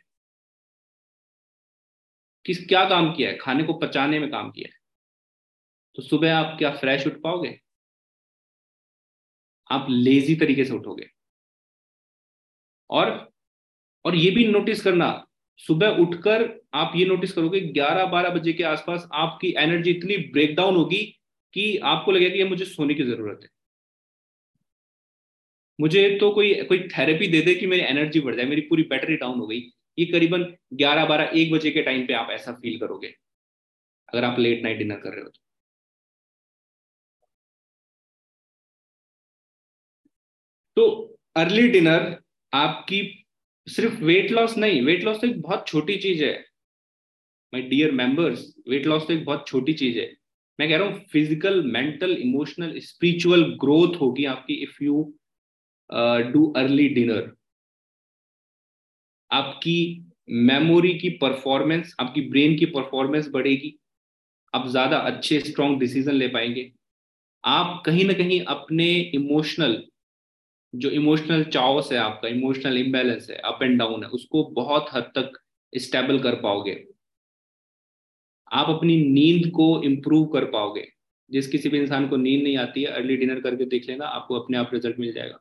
[2.47, 3.37] किस, क्या काम किया है?
[3.37, 4.79] खाने को पचाने में काम किया है।
[5.95, 7.59] तो सुबह आप क्या फ्रेश उठ पाओगे?
[9.71, 11.09] आप लेजी तरीके से उठोगे।
[12.89, 13.33] और
[14.05, 19.07] और ये भी नोटिस करना, सुबह उठकर आप ये नोटिस करोगे 11-12 बजे के आसपास
[19.13, 21.03] आपकी एनर्जी इतनी ब्रेकडाउन होगी
[21.53, 23.49] कि आपको लगेगा कि मुझे सोने की ज़रूरत है।
[25.79, 29.15] मुझे तो कोई कोई थेरेपी दे दे कि मेरी एनर्जी बढ़ जाए, मेरी पूरी बैटरी
[29.17, 29.61] डाउन हो गई।
[29.97, 30.43] ये करीबन
[30.75, 33.13] 11 बारह एक बजे के टाइम पे आप ऐसा फील करोगे।
[34.09, 35.39] अगर आप लेट नाइट डिनर कर रहे हो तो।
[40.77, 40.83] तो
[41.35, 42.03] अर्ली डिनर
[42.53, 42.99] आपकी
[43.67, 46.33] सिर्फ़ वेट लॉस नहीं वेट लॉस तो एक बहुत छोटी चीज़ है।
[47.53, 50.05] My dear members weight loss तो एक बहुत छोटी चीज़ है।
[50.59, 55.01] मैं कह रहा हूँ physical mental emotional spiritual growth होगी आपकी if you
[56.33, 57.31] do early dinner
[59.31, 63.73] आपकी मेमोरी की परफॉर्मेंस आपकी ब्रेन की परफॉर्मेंस बढ़ेगी।
[64.53, 66.71] आप ज़्यादा अच्छे स्ट्रॉन्ग डिसीज़न ले पाएँगे।
[67.43, 69.81] आप कहीं ना कहीं अपने इमोशनल
[70.73, 75.11] जो इमोशनल चावस है आपका इमोशनल इम्बेलेंस है अप एंड डाउन है, उसको बहुत हद
[75.15, 75.39] तक
[75.73, 76.83] स्टेबल कर पाओगे।
[78.51, 80.85] आप अपनी नींद को इम्प्रूव कर पाओगे।
[81.31, 84.39] जिस किसी भी इंसान को नींद नहीं आती है अर्ली डिनर करके देख लेना, आपको
[84.39, 85.39] अपने आप रिज़ल्ट मिल जाएगा।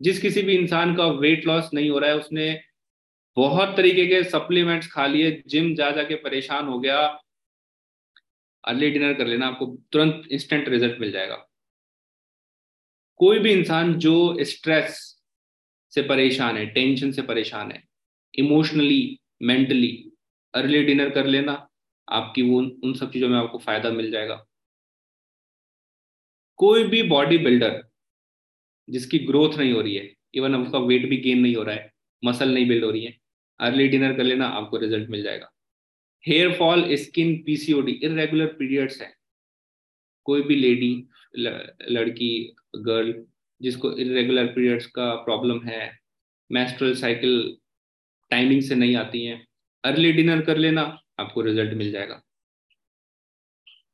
[0.00, 2.60] जिस किसी भी इंसान का वेट लॉस नहीं हो रहा है, उसने
[3.36, 6.98] बहुत तरीके के सप्लीमेंट्स खा लिए जिम जा जाके परेशान हो गया।
[8.64, 11.36] अर्ली डिनर कर लेना, आपको तुरंत इंस्टेंट रिज़ल्ट मिल जाएगा।
[13.20, 14.98] कोई भी इंसान जो स्ट्रेस
[15.92, 17.82] से परेशान है टेंशन से परेशान है
[18.34, 19.90] इमोशनली मेंटली
[20.54, 21.52] अर्ली डिनर कर लेना,
[22.08, 24.44] आपकी वो उन सब चीज़ों में आपको फ़ायदा मिल जाएगा।
[26.58, 27.82] कोई भी बॉडी बिल्डर
[28.88, 31.90] जिसकी ग्रोथ नहीं हो रही है इवन उसका वेट भी गेन नहीं हो रहा है
[32.22, 33.16] मसल नहीं बिल्ड हो रही है
[33.60, 35.50] अर्ली डिनर कर लेना, आपको रिज़ल्ट मिल जाएगा।
[36.24, 39.12] Hair fall skin PCOD irregular periods है।
[40.26, 40.94] कोई भी लेडी
[41.36, 43.14] लड़की गर्ल
[43.60, 45.80] जिसको इरेगुलर पीरियड्स का प्रॉब्लम है
[46.50, 47.56] मैस्ट्रल साइकिल
[48.30, 49.40] टाइमिंग से नहीं आती है
[49.84, 50.82] अर्ली डिनर कर लेना,
[51.20, 52.20] आपको रिज़ल्ट मिल जाएगा।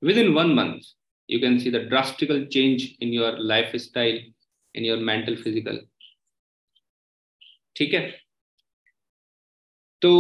[0.19, 0.95] Within one month
[1.29, 3.39] you can see the drastical change in your
[3.77, 4.25] lifestyle
[4.75, 5.81] in your mental physical
[7.77, 8.01] ठीक है?
[10.03, 10.13] तो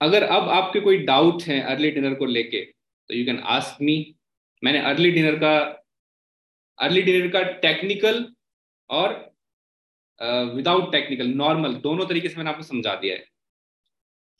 [0.00, 3.96] अगर अब आपके कोई डाउट है अर्ली डिनर को लेके तो यू कैन आस्क मी
[4.62, 5.56] मैंने अर्ली डिनर का
[6.78, 8.24] अर्ली डिनर का टेक्निकल
[8.90, 9.12] और
[10.54, 13.24] विदाउट टेक्निकल नॉर्मल दोनों तरीके से मैंने आपको समझा दिया है।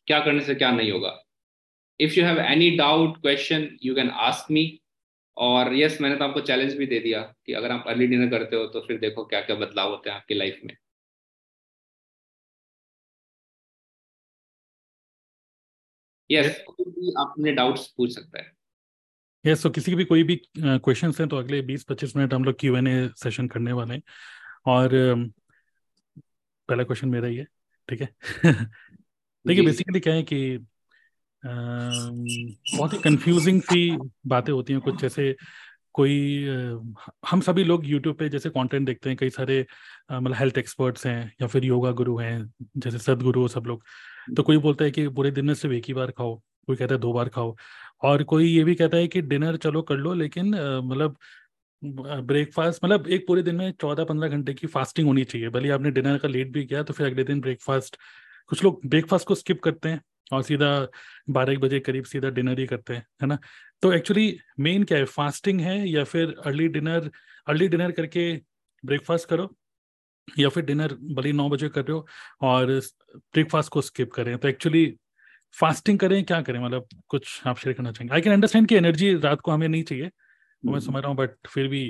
[0.08, 1.18] क्या करने से क्या नहीं होगा।
[2.00, 4.64] If you have any doubt question you can ask me
[5.36, 8.56] और यस मैंने तो आपको चैलेंज भी दे दिया कि अगर आप अर्ली डिनर करते
[8.56, 10.76] हो तो फिर देखो क्या क्या बदलाव होते हैं आपकी लाइफ में।
[16.32, 18.52] यस yes, कोई भी अपने डाउट्स पूछ सकता है।
[19.46, 22.34] यस yes, तो so किसी के भी कोई भी क्वेश्चंस हैं तो अगले 20-25 मिनट
[22.34, 24.02] हम लोग क्यू एन ए सेशन करने वाले हैं।
[24.66, 24.90] और
[26.68, 27.46] पहला क्वेश्चन मेरा ही है
[27.88, 28.08] ठीक है?
[29.46, 30.58] देखिए बेसिकली क्या है कि
[31.44, 35.36] बहुत ही कंफ्यूजिंग सी बातें होती हैं कुछ जैसे
[35.92, 36.46] कोई
[37.30, 39.66] हम सभी लोग यूट्यूब पे जैसे कंटेंट देखते हैं कई सारे
[40.12, 43.84] मतलब हेल्थ एक्सपर्ट्स हैं या फिर योगा गुरु हैं जैसे सदगुरु सब लोग।
[44.28, 46.34] तो कोई बोलता है कि पूरे दिन में सिर्फ़ एक ही बार खाओ,
[46.66, 47.54] कोई कहता है दो बार खाओ।
[48.02, 50.48] और कोई ये भी कहता है कि डिनर चलो कर लो, लेकिन
[50.84, 51.16] मतलब
[51.82, 55.90] ब्रेकफास्ट मतलब एक पूरे दिन में चौदह पंद्रह घंटे की फास्टिंग होनी चाहिए। भले आपने
[55.90, 57.96] डिनर का लेट भी किया तो फिर अगले दिन ब्रेकफास्ट,
[58.50, 60.00] कुछ लोग ब्रेकफास्ट को स्किप करते हैं
[60.32, 60.68] और सीधा
[61.30, 63.38] बारह एक बजे करीब सीधा डिनर ही करते हैं, है ना?
[63.82, 67.10] तो एक्चुअली मेन क्या है, फास्टिंग है या फिर अर्ली डिनर
[67.48, 68.32] अर्ली डिनर करके
[68.84, 69.50] ब्रेकफास्ट करो
[70.38, 72.06] या फिर डिनर भले नौ बजे कर रहे हो
[72.42, 72.66] और
[73.14, 74.86] ब्रेकफास्ट को स्किप करें तो एक्चुअली
[75.54, 79.14] फास्टिंग करें क्या करें मतलब कुछ आप शेयर करना चाहेंगे आई कैन अंडरस्टैंड कि एनर्जी
[79.18, 81.82] रात को हमें नहीं चाहिए तो मैं हम्म। समझ रहा हूँ बट फिर भी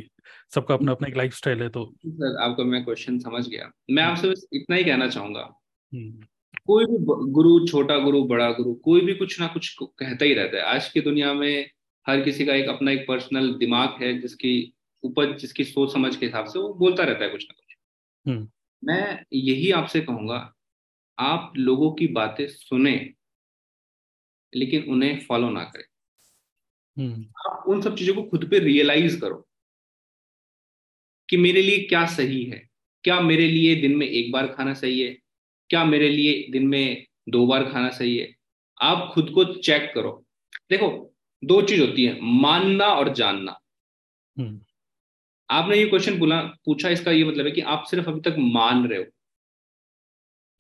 [0.55, 4.03] सबका अपना अपना एक लाइफ स्टाइल है तो सर आपका मैं क्वेश्चन समझ गया मैं
[4.03, 5.49] आपसे बस इतना ही कहना चाहूँगा
[5.93, 6.27] हम्म।
[6.67, 6.97] कोई भी
[7.33, 10.89] गुरु छोटा गुरु बड़ा गुरु कोई भी कुछ ना कुछ कहता ही रहता है आज
[10.89, 11.71] की दुनिया में
[12.07, 14.53] हर किसी का एक अपना एक पर्सनल दिमाग है जिसकी
[15.05, 17.72] उपज जिसकी सोच समझ के हिसाब से वो बोलता रहता है कुछ ना कुछ।
[18.85, 20.55] मैं यही आपसे कहूँगा
[21.19, 23.15] आप लोगों की बातें सुने
[24.55, 25.85] लेकिन उन्हें फॉलो ना करें।
[26.99, 29.49] हम्म। आप उन सब चीज़ों को खुद पे रियलाइज़ करो
[31.31, 32.69] कि मेरे लिए क्या सही है।
[33.05, 35.19] क्या मेरे लिए दिन में एक बार खाना सही है?
[35.71, 38.37] क्या मेरे लिए दिन में दो बार खाना सही है?
[38.83, 40.25] आप खुद को चेक करो।
[40.71, 43.59] देखो दो चीज़ होती है मानना और जानना।
[44.39, 44.61] हम्म।
[45.53, 46.19] आपने ये क्वेश्चन
[46.67, 49.05] पूछा इसका ये मतलब है कि आप सिर्फ़ अभी तक मान रहे हो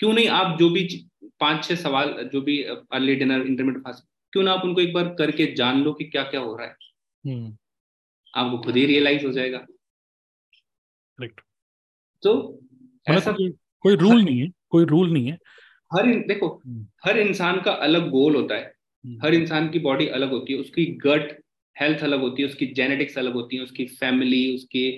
[0.00, 0.84] क्यों नहीं आप जो भी
[1.40, 5.14] पाँच छह सवाल जो भी अर्ली डिनर इंटरमीडिएट फास्ट क्यों ना आप उनको एक बार
[5.18, 6.76] करके जान लो कि क्या क्या हो रहा है
[7.24, 7.56] हम्म।
[8.34, 9.58] आपको खुद ही रियलाइज़ हो जाएगा
[12.22, 12.34] तो
[13.06, 15.38] मतलब ऐसा कोई रूल नहीं है कोई रूल नहीं है
[15.90, 18.72] हर देखो हम्म। हर इंसान का अलग गोल होता है
[19.04, 21.41] हम्म। हर इंसान की बॉडी अलग होती है उसकी गट
[21.80, 24.90] हेल्थ अलग होती है उसकी जेनेटिक्स अलग होती है उसकी फैमिली उसकी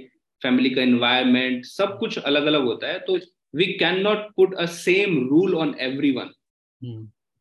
[0.43, 3.19] फैमिली का एनवायरमेंट सब कुछ अलग अलग होता है तो
[3.55, 3.67] we
[4.01, 5.75] cannot put a same rule on
[6.11, 6.31] everyone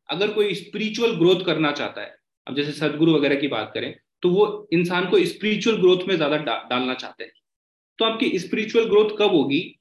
[0.09, 2.15] अगर कोई स्पिरिचुअल ग्रोथ करना चाहता है
[2.47, 6.37] अब जैसे सदगुरु वगैरह की बात करें तो वो इंसान को स्पिरिचुअल ग्रोथ में ज़्यादा
[6.37, 7.31] डा, डालना चाहते हैं।
[7.99, 9.79] तो आपकी स्पिरिचुअल ग्रोथ कब होगी?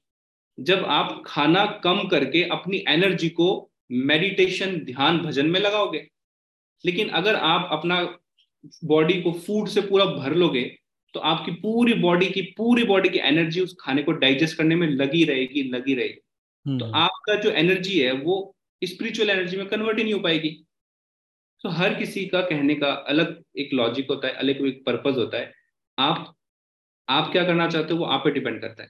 [0.57, 3.47] जब आप खाना कम करके अपनी एनर्जी को
[3.91, 6.05] मेडिटेशन ध्यान भजन में लगाओगे।
[6.83, 8.01] लेकिन अगर आप अपना
[8.85, 10.63] बॉडी को फ़ूड से पूरा भर लोगे
[11.13, 14.87] तो आपकी पूरी बॉडी की पूरी बॉडी की एनर्जी उस खाने को डाइजेस्ट करने में
[14.89, 19.97] लगी रहेगी लगी रहेगी। तो हम्म। आपका जो एनर्जी है वो स्पिरिचुअल एनर्जी में कन्वर्ट
[19.97, 20.49] ही नहीं हो पाएगी।
[21.61, 25.37] तो हर किसी का कहने का अलग एक लॉजिक होता है अलग एक पर्पज होता
[25.37, 25.51] है।
[25.97, 26.33] आप
[27.07, 28.89] आप क्या करना चाहते हो वो आप पे डिपेंड करता है।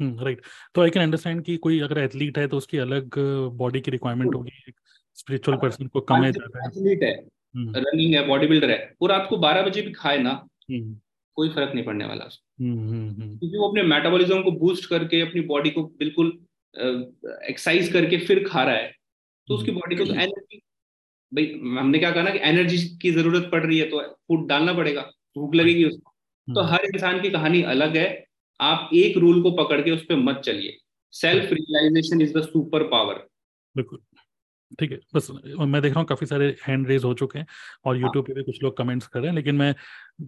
[0.00, 0.42] राइट
[0.74, 3.18] तो आई कैन अंडरस्टैंड कि कोई अगर एथलीट है तो उसकी अलग
[3.54, 4.72] बॉडी की रिक्वायरमेंट होगी
[5.14, 7.12] स्पिरिचुअल पर्सन को कम है एथलीट है।
[7.56, 11.74] रनिंग है बॉडी बिल्डर है और रात को बारह बजे भी खाए ना कोई फ़र्क
[11.74, 12.24] नहीं पड़ने वाला
[12.60, 16.38] क्योंकि वो अपने मेटाबॉलिज्म को बूस्ट करके अपनी बॉडी को बिल्कुल
[16.78, 18.92] एक्सरसाइज करके फिर खा रहा है
[19.48, 20.60] तो उसकी बॉडी को तो एनर्जी
[21.32, 21.44] भाई
[21.78, 25.02] हमने क्या कहा ना कि एनर्जी की ज़रूरत पड़ रही है तो फ़ूड डालना पड़ेगा
[25.36, 26.12] भूख लगेगी उसको।
[26.48, 28.06] तो हर इंसान की कहानी अलग है
[28.60, 30.76] आप एक रूल को पकड़ के उस पर मत चलिए।
[31.12, 32.42] Self realization is the
[32.82, 33.26] superpower
[33.76, 33.98] बिल्कुल।
[34.80, 35.28] ठीक है बस
[35.60, 37.46] मैं देख रहा हूँ काफ़ी सारे हैंड रेज हो चुके हैं
[37.84, 39.74] और यूट्यूब हाँ। पे भी कुछ लोग कमेंट्स कर रहे हैं लेकिन मैं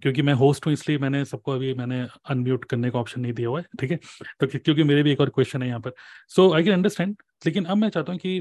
[0.03, 2.01] क्योंकि मैं होस्ट हूँ इसलिए मैंने सबको अभी मैंने
[2.31, 3.97] अनम्यूट करने का ऑप्शन नहीं दिया हुआ है ठीक है?
[4.41, 5.93] तो क्योंकि मेरे भी एक और क्वेश्चन है यहाँ पर।
[6.29, 8.41] सो आई कैन अंडरस्टैंड लेकिन अब मैं चाहता हूँ कि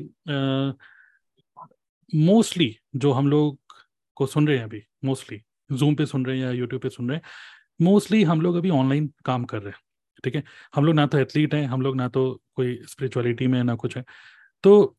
[2.13, 3.59] मोस्टली जो हम लोग
[4.17, 7.09] को सुन रहे हैं अभी मोस्टली जूम पे सुन रहे हैं या यूट्यूब पे सुन
[7.09, 7.23] रहे हैं
[7.81, 9.79] मोस्टली हम लोग अभी ऑनलाइन काम कर रहे हैं
[10.23, 10.43] ठीक है?
[10.75, 13.97] हम लोग ना तो एथलीट हैं हम लोग ना तो कोई स्पिरिचुअलिटी में ना कुछ
[13.97, 14.03] है।
[14.63, 14.95] तो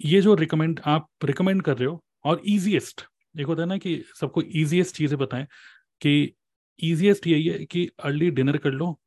[0.00, 3.02] ये जो रिकमेंड आप रिकमेंड कर रहे हो, और ईजीएस्ट
[3.34, 5.46] एक होता है ना कि सबको ईजीएस्ट चीज़ें बताएँ
[6.00, 6.34] कि
[6.80, 8.98] ईजीएस्ट यही है कि अर्ली डिनर कर लो।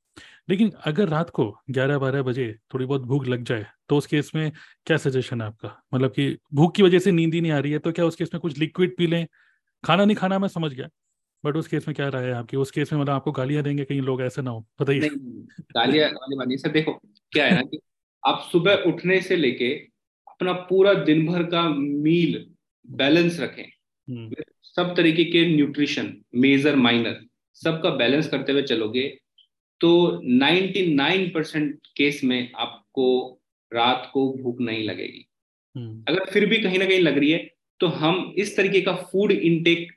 [0.50, 4.52] लेकिन अगर रात को 11-12 बजे थोड़ी बहुत भूख लग जाए तो उस केस में
[4.86, 5.84] क्या सजेशन है आपका?
[5.94, 8.16] मतलब कि भूख की वजह से नींद ही नहीं आ रही है तो क्या उस
[8.16, 9.26] केस में कुछ लिक्विड पी लें?
[9.84, 10.88] खाना नहीं खाना मैं समझ गया
[11.44, 12.58] बट उस केस में क्या रहा है आपकी?
[12.58, 15.10] उस केस में मतलब आपको गालियाँ देंगे कहीं लोग, ऐसे ना हो, बताइए।
[15.72, 16.10] गालियाँ
[16.58, 16.94] सर देखो,
[17.32, 17.80] क्या है ना कि
[18.24, 19.76] आप सुबह उठने से लेके
[20.42, 22.46] अपना पूरा दिन भर का मील
[22.88, 27.20] बैलेंस रखें हम्म। सब तरीके के न्यूट्रिशन मेजर माइनर
[27.54, 29.08] सबका बैलेंस करते हुए चलोगे
[29.82, 29.90] तो
[30.40, 33.08] 99 परसेंट केस में आपको
[33.74, 35.26] रात को भूख नहीं लगेगी
[35.76, 38.94] हम्म। अगर फिर भी कहीं ना कहीं लग रही है तो हम इस तरीके का
[38.94, 39.92] फ़ूड इनटेक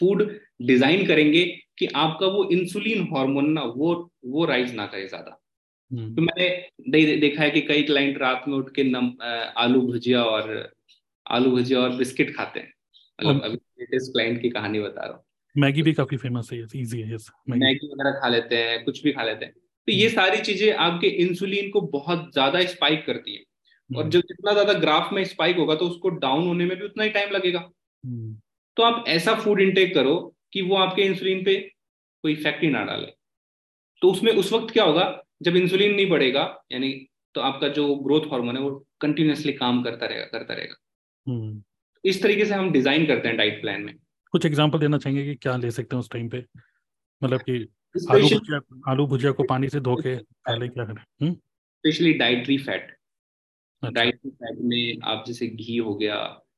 [0.00, 1.44] फ़ूड डिज़ाइन करेंगे
[1.78, 5.40] कि आपका वो इंसुलिन हार्मोन ना वो वो राइज ना करे ज़्यादा।
[5.90, 6.48] तो मैंने
[6.90, 9.12] दे, देखा है कि कई क्लाइंट रात में उठ के नम
[9.56, 10.72] आलू भुजिया और
[11.26, 12.72] आलू भुजिया और बिस्किट खाते हैं।
[13.18, 15.24] मतलब अभी लेटेस्ट क्लाइंट की कहानी बता रहा हूँ।
[15.56, 19.12] मैगी भी काफ़ी फ़ेमस है इजी है यस मैगी। वगैरह खा लेते हैं कुछ भी
[19.12, 23.34] खा लेते हैं। तो ये हम्म। सारी चीज़ें आपके इंसुलिन को बहुत ज़्यादा स्पाइक करती
[23.34, 23.42] है।
[23.90, 26.84] और हम्म। जब जितना ज़्यादा ग्राफ में स्पाइक होगा तो उसको डाउन होने में भी
[26.84, 27.60] उतना ही टाइम लगेगा।
[28.76, 30.16] तो आप ऐसा फ़ूड इंटेक करो
[30.52, 31.56] कि वो आपके इंसुलिन पे
[32.24, 33.06] कोई इफ़ेक्ट ही ना डाले।
[34.02, 35.04] तो उसमें उस वक्त क्या होगा?
[35.40, 36.92] जब इंसुलिन नहीं बढ़ेगा यानी
[37.34, 38.70] तो आपका जो ग्रोथ हार्मोन है वो
[39.00, 40.76] कंटिन्यूसली काम करता रहेगा करता रहेगा।
[41.26, 41.62] हम्म।
[42.04, 43.94] इस तरीके से हम डिज़ाइन करते हैं डाइट प्लान में।
[44.32, 46.44] कुछ एग्जांपल देना चाहेंगे कि क्या ले सकते हैं उस टाइम पे?
[47.22, 47.68] मतलब कि
[48.10, 51.32] आलू भुजिया आलू भुजिया को पानी से धो के पहले क्या करें?
[51.32, 52.96] Specially dietary fat
[53.82, 56.16] dietary fat में आप जैसे घी हो गया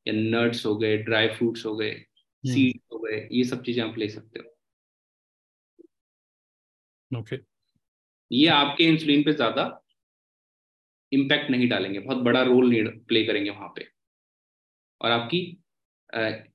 [0.08, 1.92] या नट्स हो गए ड्राई फ्रूट्स हो गए
[2.44, 4.44] सीड हम्म। हो गए ये सब चीज़ें आप ले सकते हो।
[7.10, 7.46] Okay okay.
[8.30, 9.84] ये आपके इंसुलिन पे ज़्यादा
[11.12, 13.86] इम्पैक्ट नहीं डालेंगे। बहुत बड़ा रोल प्ले करेंगे वहाँ पे।
[15.00, 15.40] और आपकी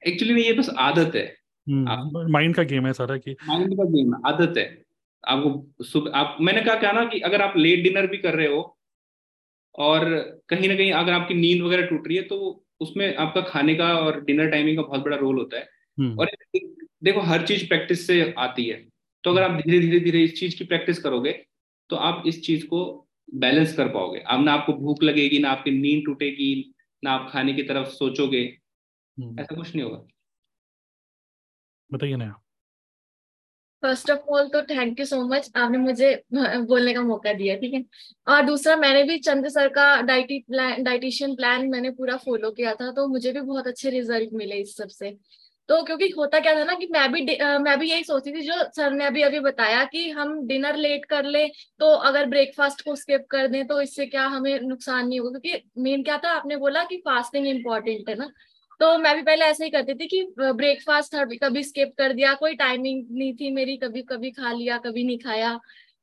[0.08, 1.26] एक्चुअली ये बस आदत है।
[1.68, 4.66] माइंड हम्म, का गेम है सारा की माइंड का गेम आदत है।
[5.24, 8.48] आपको सुबह आप मैंने कहा क्या ना कि अगर आप लेट डिनर भी कर रहे
[8.48, 8.78] हो
[9.76, 10.06] और
[10.50, 13.94] कहीं ना कहीं अगर आपकी नींद वगैरह टूट रही है तो उसमें आपका खाने का
[13.98, 16.30] और डिनर टाइमिंग का बहुत बड़ा रोल होता है। हम्म। और
[17.04, 18.86] देखो हर चीज़ प्रैक्टिस से आती है।
[19.24, 21.32] तो अगर आप धीरे धीरे धीरे इस चीज़ की प्रैक्टिस करोगे
[21.94, 22.80] तो आप इस चीज़ को
[23.36, 26.54] बैलेंस कर पाओगे। अब ना आपको भूख लगेगी ना आपकी नींद टूटेगी
[27.04, 28.42] ना आप खाने की तरफ़ सोचोगे।
[29.18, 30.06] हम्म। ऐसा कुछ नहीं होगा।
[31.90, 32.34] बताइए ना
[33.84, 37.74] फ़र्स्ट ऑफ़ ऑल तो थैंक यू सो मच आपने मुझे बोलने का मौका दिया ठीक
[37.74, 37.84] है?
[38.28, 42.74] और दूसरा मैंने भी चंद्र सर का डाइटी प्लान डाइटिशियन प्लान मैंने पूरा फॉलो किया
[42.76, 45.10] था तो मुझे भी बहुत अच्छे रिज़ल्ट मिले इस सबसे।
[45.70, 47.22] तो क्योंकि होता क्या था ना कि मैं भी
[47.60, 51.06] मैं भी यही सोचती थी, जो सर ने अभी अभी बताया कि हम डिनर लेट
[51.06, 51.48] कर ले
[51.80, 55.40] तो अगर ब्रेकफास्ट को स्किप कर दें तो इससे क्या हमें नुकसान नहीं होगा?
[55.40, 58.30] क्योंकि मेन क्या था, आपने बोला कि फास्टिंग इम्पोर्टेंट है ना।
[58.80, 62.56] तो मैं भी पहले ऐसे ही करती थी कि ब्रेकफास्ट कभी स्किप कर दिया, कोई
[62.56, 65.60] टाइमिंग नहीं थी मेरी, कभी कभी खा लिया, कभी नहीं खाया।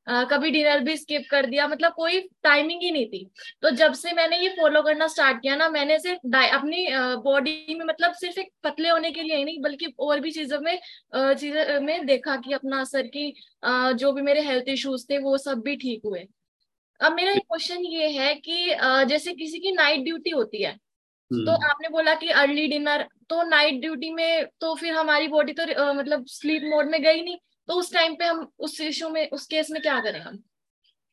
[0.07, 3.25] कभी डिनर भी स्किप कर दिया मतलब कोई टाइमिंग ही नहीं थी।
[3.63, 6.87] तो जब से मैंने ये फॉलो करना स्टार्ट किया ना मैंने सिर्फ़ अपनी
[7.25, 10.61] बॉडी में मतलब सिर्फ़ एक पतले होने के लिए ही नहीं बल्कि और भी चीज़ों
[10.61, 10.79] में
[11.15, 13.33] चीज़ों में देखा कि अपना असर की
[13.95, 16.27] जो भी मेरे हेल्थ इश्यूज़ थे वो सब भी ठीक हुए।
[17.01, 18.75] अब मेरा क्वेश्चन ये है कि
[19.09, 20.73] जैसे किसी की नाइट ड्यूटी होती है
[21.31, 25.53] तो हम्म। आपने बोला कि अर्ली डिनर तो नाइट ड्यूटी में तो फिर हमारी बॉडी
[25.55, 27.37] तो मतलब स्लीप मोड में गई नहीं।
[27.71, 30.39] तो उस टाइम पे हम उस इशू में, उस केस में क्या करें हम?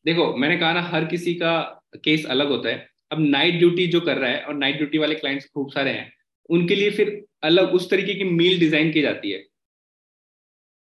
[0.06, 4.02] देखो, मैंने कहा ना, हर किसी का केस अलग होता है। अब नाइट ड्यूटी जो
[4.02, 6.12] कर रहा है, और नाइट ड्यूटी वाले क्लाइंट्स खूब सारे हैं,
[6.50, 9.44] उनके लिए फिर अलग, उस तरीके की मील डिज़ाइन की जाती है।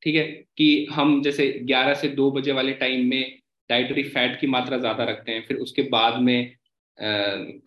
[0.02, 0.24] ठीक है?
[0.58, 3.40] कि हम जैसे 11 से 2 बजे वाले टाइम में
[3.70, 6.56] डाइटरी फैट की मात्रा ज़्यादा रखते हैं, फिर उसके बाद में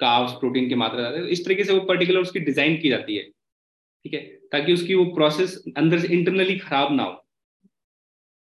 [0.01, 3.23] काव्स प्रोटीन की मात्रा ज़्यादा इस तरीके से वो पर्टिकुलर उसकी डिज़ाइन की जाती है।
[3.25, 4.21] ठीक है?
[4.53, 7.22] ताकि उसकी वो प्रोसेस अंदर से इंटरनली खराब ना हो।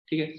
[0.10, 0.36] ठीक है?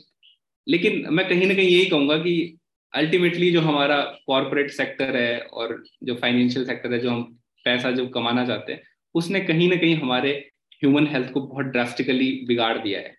[0.68, 2.58] लेकिन मैं कहीं ना कहीं यही कहूँगा कि
[2.94, 8.06] अल्टीमेटली जो हमारा कॉरपोरेट सेक्टर है और जो फाइनेंशियल सेक्टर है, जो हम पैसा जो
[8.06, 8.82] कमाना चाहते हैं,
[9.14, 13.16] उसने कहीं ना कहीं हमारे ह्यूमन हेल्थ को बहुत ड्रास्टिकली बिगाड़ दिया है।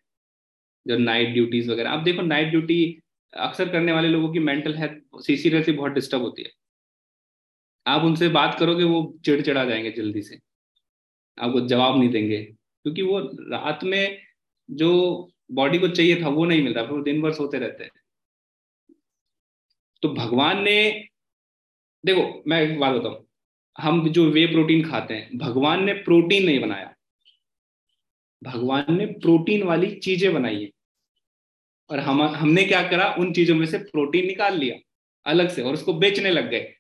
[0.88, 3.00] जो नाइट ड्यूटीज़ वगैरह, आप देखो नाइट ड्यूटी
[3.38, 6.50] अक्सर करने वाले लोगों की मेंटल हेल्थ सीसी रेसी बहुत डिस्टर्ब होती है।
[7.88, 10.40] आप उनसे बात करोगे, वो चिड़चिड़ा जाएँगे जल्दी से।
[11.42, 12.44] आपको जवाब नहीं देंगे,
[12.84, 13.20] क्योंकि वो
[13.52, 14.22] रात में
[14.72, 17.92] जो बॉडी को चाहिए था, वो नहीं मिलता, फिर दिन भर सोते रहते हैं।
[20.04, 21.08] तो भगवान ने,
[22.04, 23.26] देखो, मैं एक बात बताऊँ,
[23.78, 26.94] हम जो वे प्रोटीन खाते हैं, भगवान ने प्रोटीन नहीं बनाया।
[28.44, 30.70] भगवान ने प्रोटीन वाली चीज़ें बनाई है।
[31.90, 34.76] और हम, हमने क्या करा, उन चीज़ों में से प्रोटीन निकाल लिया,
[35.26, 36.74] अलग से, और उसको बेचने लग गए।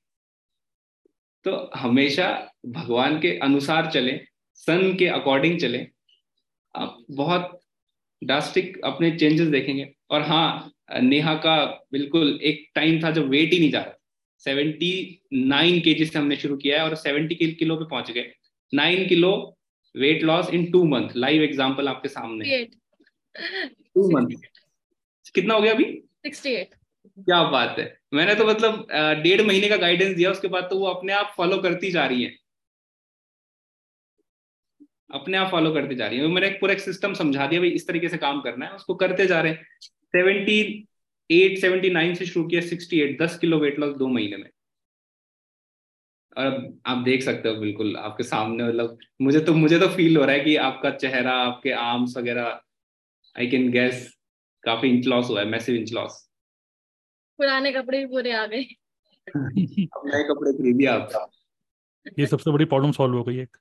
[1.45, 4.20] तो हमेशा भगवान के अनुसार चले,
[4.53, 5.88] सन के अकॉर्डिंग चले।
[7.11, 7.59] बहुत
[8.22, 11.55] ड्रास्टिक अपने चेंजेस देखेंगे। और हाँ नेहा का
[11.91, 13.97] बिल्कुल एक टाइम था जब वेट ही नहीं जा रहा।
[14.41, 18.32] सेवेंटी नाइन के से हमने शुरू किया है और सेवेंटी किलो पे पहुँच गए।
[18.74, 19.32] Nine kilo
[19.95, 22.63] weight loss in two month live example आपके सामने।
[23.36, 24.36] टू मंथ
[25.36, 25.84] कितना हो गया अभी?
[26.24, 26.76] सिक्सटी एट
[27.17, 28.88] क्या बात है। मैंने तो मतलब
[29.24, 32.24] डेढ़ महीने का गाइडेंस दिया उसके बाद तो वो अपने आप फॉलो करती जा रही
[32.24, 32.36] है।
[35.10, 37.70] अपने आप फॉलो करती जा रही है। मैंने एक पूरा एक सिस्टम समझा दिया भाई
[37.70, 39.66] इस तरीके से काम करना है उसको करते जा रहे हैं।
[40.16, 40.88] सेवेंटी
[41.30, 44.49] एट सेवेंटी नाइन से शुरू किया सिक्सटी एट दस किलो वेट लॉस दो महीने में।
[46.38, 50.18] और अब आप देख सकते हो बिल्कुल आपके सामने मतलब मुझे तो मुझे तो फील
[50.18, 52.62] हो रहा है कि आपका चेहरा आपके आर्म्स वगैरह
[53.39, 54.07] आई कैन गैस
[54.64, 56.30] काफ़ी इंच लॉस हुआ है मैसिव इंच लॉस
[57.39, 58.62] पुराने कपड़े भी पूरे आ गए।
[59.36, 61.30] नए कपड़े खरीदिए आपका
[62.20, 63.57] ये सबसे बड़ी प्रॉब्लम सॉल्व हो गई एक।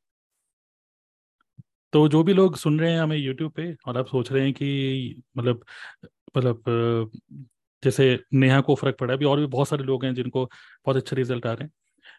[1.93, 4.53] तो जो भी लोग सुन रहे हैं हमें यूट्यूब पे और आप सोच रहे हैं
[4.55, 5.65] कि मतलब
[6.37, 7.11] मतलब
[7.83, 11.17] जैसे नेहा को फ़र्क पड़ा अभी और भी बहुत सारे लोग हैं जिनको बहुत अच्छे
[11.17, 11.73] रिज़ल्ट आ रहे हैं।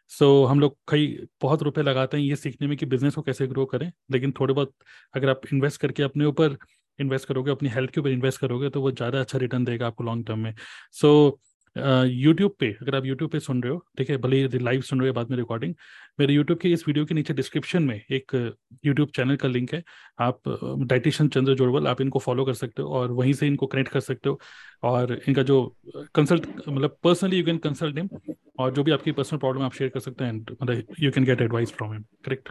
[0.09, 1.07] सो so, हम लोग कई
[1.41, 4.53] बहुत रुपए लगाते हैं ये सीखने में कि बिज़नेस को कैसे ग्रो करें लेकिन थोड़े
[4.53, 4.74] बहुत
[5.15, 6.57] अगर आप इन्वेस्ट करके अपने ऊपर
[6.99, 10.03] इन्वेस्ट करोगे अपनी हेल्थ के ऊपर इन्वेस्ट करोगे तो वो ज़्यादा अच्छा रिटर्न देगा आपको
[10.03, 10.53] लॉन्ग टर्म में।
[10.93, 11.39] सो so,
[11.76, 14.99] यूट्यूब पे अगर आप यूट्यूब पे सुन रहे हो ठीक है भले ही लाइव सुन
[14.99, 15.74] रहे हो बाद में रिकॉर्डिंग
[16.20, 18.32] मेरे यूट्यूब के इस वीडियो के नीचे डिस्क्रिप्शन में एक
[18.86, 19.84] यूट्यूब चैनल का लिंक है।
[20.20, 20.41] आप
[20.80, 23.99] डाइटिशियन चंद्र जोड़वल आप इनको फॉलो कर सकते हो और वहीं से इनको कनेक्ट कर
[23.99, 24.39] सकते हो।
[24.84, 25.61] और इनका जो
[26.15, 28.09] कंसल्ट मतलब personally you can consult him
[28.59, 31.41] और जो भी आपकी पर्सनल प्रॉब्लम आप शेयर कर सकते हैं मतलब you can get
[31.41, 32.49] advice from him correct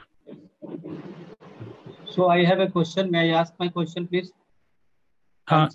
[2.15, 4.31] so I have a question may I ask my question please
[5.49, 5.69] हाँ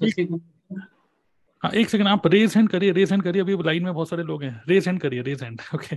[1.63, 4.23] हाँ एक सेकंड आप रेज हैंड करिए रेज हैंड करिए। अभी लाइन में बहुत सारे
[4.23, 5.95] लोग हैं। रेज हैंड करिए raise hand okay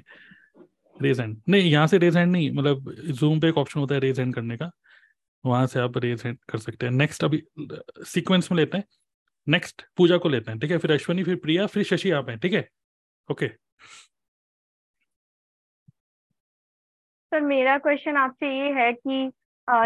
[0.96, 4.00] raise hand नहीं यहाँ से रेज हैंड नहीं मतलब जूम पे एक ऑप्शन होता है
[4.00, 4.70] रेज हैंड करने का।
[5.44, 7.42] वहाँ से आप रेज हैंड कर सकते हैं। नेक्स्ट अभी
[8.06, 8.84] सीक्वेंस में लेते हैं।
[9.46, 10.78] नेक्स्ट पूजा को लेते हैं ठीक है?
[10.78, 12.68] फिर अश्वनी फिर प्रिया फिर शशि आप हैं ठीक है?
[13.28, 13.48] ओके
[17.32, 19.30] सर मेरा क्वेश्चन आपसे ये है कि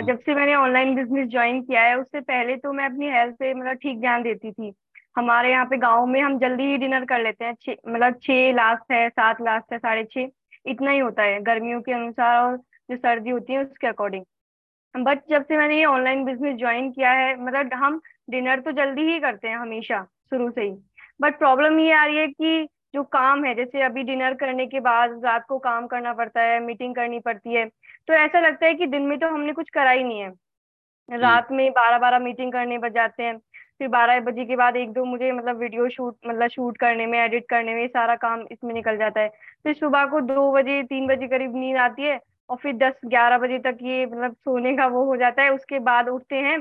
[0.07, 3.53] जब से मैंने ऑनलाइन बिज़नेस ज्वाइन किया है उससे पहले तो मैं अपनी हेल्थ पे
[3.55, 4.73] मतलब ठीक ध्यान देती थी।
[5.17, 8.53] हमारे यहाँ पे गाँव में हम जल्दी ही डिनर कर लेते हैं। छः मतलब छः
[8.55, 10.29] लास्ट है सात लास्ट है साढ़े छः।
[10.67, 12.57] इतना ही होता है गर्मियों के अनुसार और
[12.91, 14.25] जो सर्दी होती है उसके अकॉर्डिंग
[14.95, 18.01] बट जब से मैंने ये ऑनलाइन बिज़नेस ज्वाइन किया है मतलब हम
[18.31, 20.71] डिनर तो जल्दी ही करते हैं हमेशा शुरू से ही।
[21.21, 24.81] बट प्रॉब्लम ये आ रही है कि जो काम है जैसे अभी डिनर करने के
[24.81, 28.75] बाद रात को काम करना पड़ता है मीटिंग करनी पड़ती है तो ऐसा लगता है
[28.75, 30.31] कि दिन में तो हमने कुछ करा ही नहीं है।
[31.09, 33.37] रात में बारह बारह मीटिंग करने बज जाते हैं।
[33.81, 37.19] फिर बारह बजे के बाद एक दो मुझे मतलब वीडियो शूट मतलब शूट करने में
[37.19, 39.29] एडिट करने में सारा काम इसमें निकल जाता है।
[39.65, 42.19] फिर सुबह को दो बजे, तीन बजे करीब नींद आती है
[42.51, 45.79] और फिर दस, ग्यारह बजे तक ये मतलब सोने का वो हो जाता है। उसके
[45.81, 46.59] बाद उठते हैं,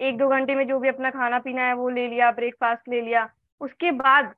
[0.00, 3.00] एक दो घंटे में जो भी अपना खाना पीना है वो ले लिया ब्रेकफास्ट ले
[3.00, 3.28] लिया।
[3.60, 4.34] उसके बाद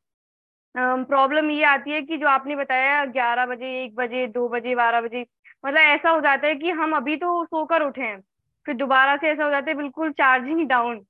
[0.75, 5.01] प्रॉब्लम ये आती है कि जो आपने बताया ग्यारह बजे, एक बजे, दो बजे, बारह
[5.01, 5.27] बजे
[5.65, 8.21] मतलब ऐसा हो जाता है कि हम अभी तो सोकर उठे हैं,
[8.67, 11.05] फिर दोबारा से ऐसा हो जाता है बिल्कुल चार्जिंग डाउन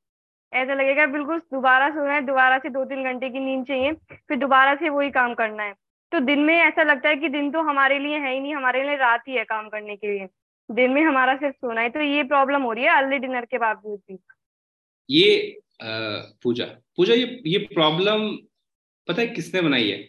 [0.55, 4.37] ऐसा लगेगा बिल्कुल दोबारा सोना है दोबारा से दो तीन घंटे की नींद चाहिए, फिर
[4.39, 5.75] दोबारा से वही काम करना है।
[6.13, 8.83] तो दिन में ऐसा लगता है कि दिन तो हमारे लिए है ही नहीं, हमारे
[8.83, 10.29] लिए रात ही है काम करने के लिए।
[10.69, 13.59] दिन में हमारा सिर्फ़ सोना है तो ये प्रॉब्लम हो रही है अर्ली डिनर के
[13.59, 14.19] बावजूद भी।
[15.09, 15.61] ये
[16.43, 16.65] पूजा
[16.97, 18.31] पूजा ये ये प्रॉब्लम
[19.09, 20.09] पता है किसने बनाई है?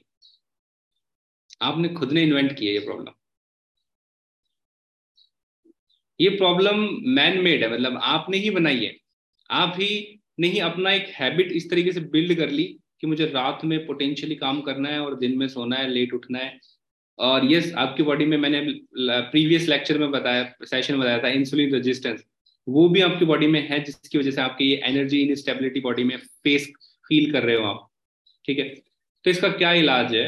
[1.61, 3.13] आपने खुद ने इन्वेंट किया ये प्रॉब्लम
[6.19, 6.77] ये प्रॉब्लम
[7.15, 8.93] मैन मेड है मतलब आपने ही बनाई है।
[9.49, 12.63] आप ही ने ही अपना एक हैबिट इस तरीके से बिल्ड कर ली
[13.01, 16.39] कि मुझे रात में पोटेंशियली काम करना है और दिन में सोना है लेट उठना
[16.39, 16.59] है।
[17.19, 18.61] और यस आपकी बॉडी में मैंने
[19.31, 22.23] प्रीवियस लेक्चर में बताया सेशन बताया था इंसुलिन रेजिस्टेंस
[22.67, 26.15] वो भी आपकी बॉडी में है, जिसकी वजह से आपकी ये एनर्जी इनस्टेबिलिटी बॉडी में
[26.17, 26.67] फेस
[27.09, 27.89] फील कर रहे हो आप।
[28.45, 28.63] ठीक है?
[29.25, 30.27] तो इसका क्या इलाज है?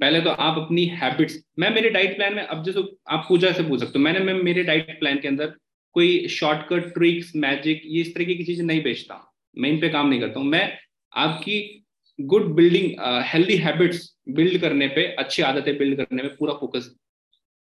[0.00, 3.62] पहले तो आप अपनी हैबिट्स मैं मेरे डाइट प्लान में, अब जैसे आप पूजा से
[3.62, 5.52] पूछ सकते हो। मैंने, मैं मेरे डाइट प्लान के अंदर
[5.94, 9.20] कोई शॉर्टकट ट्रिक्स मैजिक ये इस तरीके की चीज़ें नहीं बेचता।
[9.56, 10.78] मैं इन पे काम नहीं करता हूँ। मैं
[11.12, 11.84] आपकी
[12.18, 12.90] good building
[13.26, 16.90] healthy habits build करने पे, अच्छी आदतें बिल्ड करने में पूरा फोकस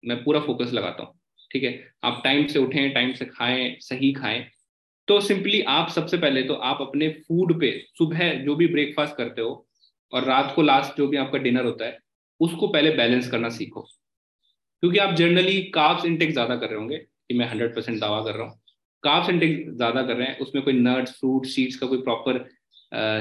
[0.05, 1.15] मैं पूरा फोकस लगाता हूँ।
[1.51, 1.73] ठीक है?
[2.05, 4.45] आप टाइम से उठें टाइम से खाएँ, सही खाएँ।
[5.09, 9.41] तो सिंपली आप सबसे पहले तो आप अपने फ़ूड पे सुबह जो भी ब्रेकफास्ट करते
[9.41, 9.67] हो
[10.13, 11.99] और रात को लास्ट जो भी आपका डिनर होता है,
[12.41, 17.01] उसको पहले बैलेंस करना सीखो। क्योंकि आप जनरली काफ्स इंटेक ज़्यादा कर रहे होंगे।
[17.31, 18.61] कि मैं हंड्रेड परसेंट दावा कर रहा हूँ।
[19.03, 22.39] काफ्स इंटेक ज़्यादा कर रहे हैं उसमें कोई नट्स फ्रूट सीड्स का कोई प्रॉपर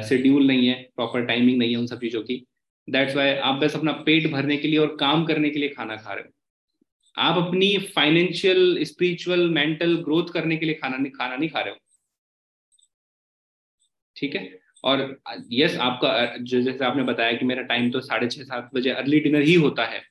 [0.08, 2.44] शेड्यूल uh, नहीं है प्रॉपर टाइमिंग नहीं है उन सब चीज़ों की।
[2.88, 5.96] दैट्स वाई आप बस अपना पेट भरने के लिए और काम करने के लिए खाना
[5.96, 6.32] खा रहे हो।
[7.16, 11.74] आप अपनी फाइनेंशियल स्पिरिचुअल मेंटल ग्रोथ करने के लिए खाना नहीं खाना नहीं खा रहे
[11.74, 11.80] हो।
[14.16, 14.60] ठीक है?
[14.84, 15.18] और
[15.52, 19.42] यस आपका जैसे आपने बताया कि मेरा टाइम तो साढ़े छः सात बजे अर्ली डिनर
[19.42, 20.02] ही होता है।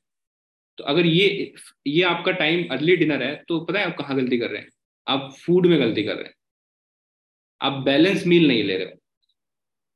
[0.78, 1.52] तो अगर ये
[1.86, 4.68] ये आपका टाइम अर्ली डिनर है तो पता है आप कहाँ गलती कर रहे हैं?
[5.06, 6.34] आप फ़ूड में गलती कर रहे हैं।
[7.60, 8.92] आप बैलेंस मील नहीं ले रहे हो।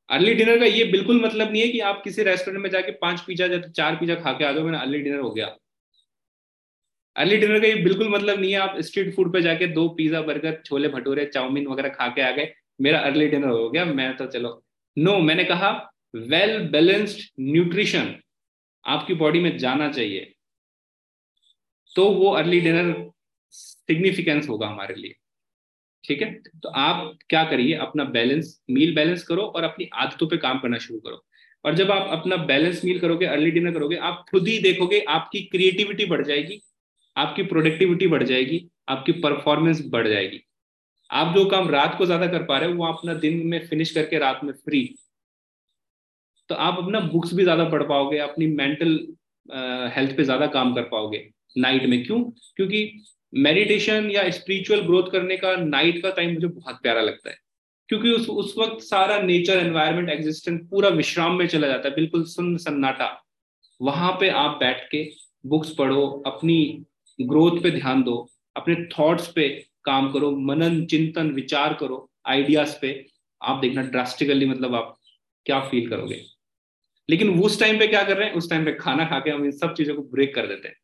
[0.09, 3.21] अर्ली डिनर का ये बिल्कुल मतलब नहीं है कि आप किसी रेस्टोरेंट में जाके पाँच
[3.21, 5.55] पिज्जा या चार पिज्जा खा के आ जाओ मेरा अर्ली डिनर हो गया।
[7.15, 10.21] अर्ली डिनर का ये बिल्कुल मतलब नहीं है, आप स्ट्रीट फ़ूड पे जाके दो pizza
[10.21, 14.17] burger chole bhature, chow mein वगैरह खा के आ गए, मेरा अर्ली डिनर हो गया, मैं
[14.17, 14.63] तो चलो।
[14.97, 15.71] नो मैंने कहा
[16.15, 18.15] वेल बैलेंस्ड न्यूट्रिशन
[18.85, 20.33] आपकी बॉडी में जाना चाहिए।
[21.95, 22.93] तो वो अर्ली डिनर
[23.53, 25.13] सिग्निफिकेंस होगा हमारे लिए।
[26.03, 26.31] ठीक है?
[26.33, 30.77] तो आप क्या करिए, अपना बैलेंस मील बैलेंस करो और अपनी आदतों पे काम करना
[30.77, 31.23] शुरू करो।
[31.65, 35.41] और जब आप अपना बैलेंस मील करोगे अर्ली डिनर करोगे, आप खुद ही देखोगे आपकी
[35.45, 36.61] क्रिएटिविटी बढ़ जाएगी,
[37.15, 40.41] आपकी प्रोडक्टिविटी बढ़ जाएगी, आपकी परफॉर्मेंस बढ़ जाएगी।
[41.09, 43.91] आप जो काम रात को ज़्यादा कर पा रहे हो, वो अपना दिन में फिनिश
[43.91, 44.83] करके रात में फ्री
[46.49, 48.97] तो आप अपना बुक्स भी ज़्यादा पढ़ पाओगे, अपनी मेंटल
[49.95, 51.17] हेल्थ पे ज़्यादा काम कर पाओगे।
[51.57, 52.23] नाइट में। क्यों?
[52.55, 57.37] क्योंकि मेडिटेशन या स्पिरिचुअल ग्रोथ करने का नाइट का टाइम मुझे बहुत प्यारा लगता है।
[57.89, 62.23] क्योंकि उस उस वक्त सारा नेचर एनवायरमेंट एग्जिस्टेंस पूरा विश्राम में चला जाता है, बिल्कुल
[62.23, 63.25] सुन सन्नाटा।
[63.81, 65.11] वहाँ पे आप बैठ के
[65.45, 66.83] बुक्स पढ़ो, अपनी
[67.21, 73.05] ग्रोथ पे ध्यान दो, अपने थॉट्स पे काम करो, मनन, चिंतन, विचार करो आइडियाज़ पे,
[73.43, 74.97] आप देखना ड्रास्टिकली मतलब आप
[75.45, 76.23] क्या फील करोगे।
[77.09, 78.35] लेकिन उस टाइम पे क्या कर रहे हैं?
[78.35, 80.75] उस टाइम पे खाना खा के हम इन सब चीज़ों को ब्रेक कर देते हैं।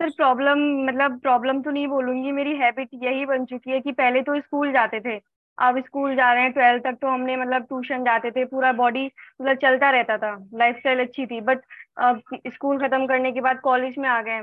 [0.00, 4.22] सर प्रॉब्लम मतलब प्रॉब्लम तो नहीं बोलूँगी, मेरी हैबिट यही बन चुकी है कि पहले
[4.22, 5.16] तो स्कूल जाते थे,
[5.58, 9.04] अब स्कूल जा रहे हैं, ट्वेल्थ तक तो हमने मतलब ट्यूशन जाते थे, पूरा बॉडी
[9.40, 11.60] मतलब चलता रहता था लाइफ स्टाइल अच्छी थी, बट
[11.98, 14.40] अब स्कूल खत्म करने के बाद कॉलेज में आ गए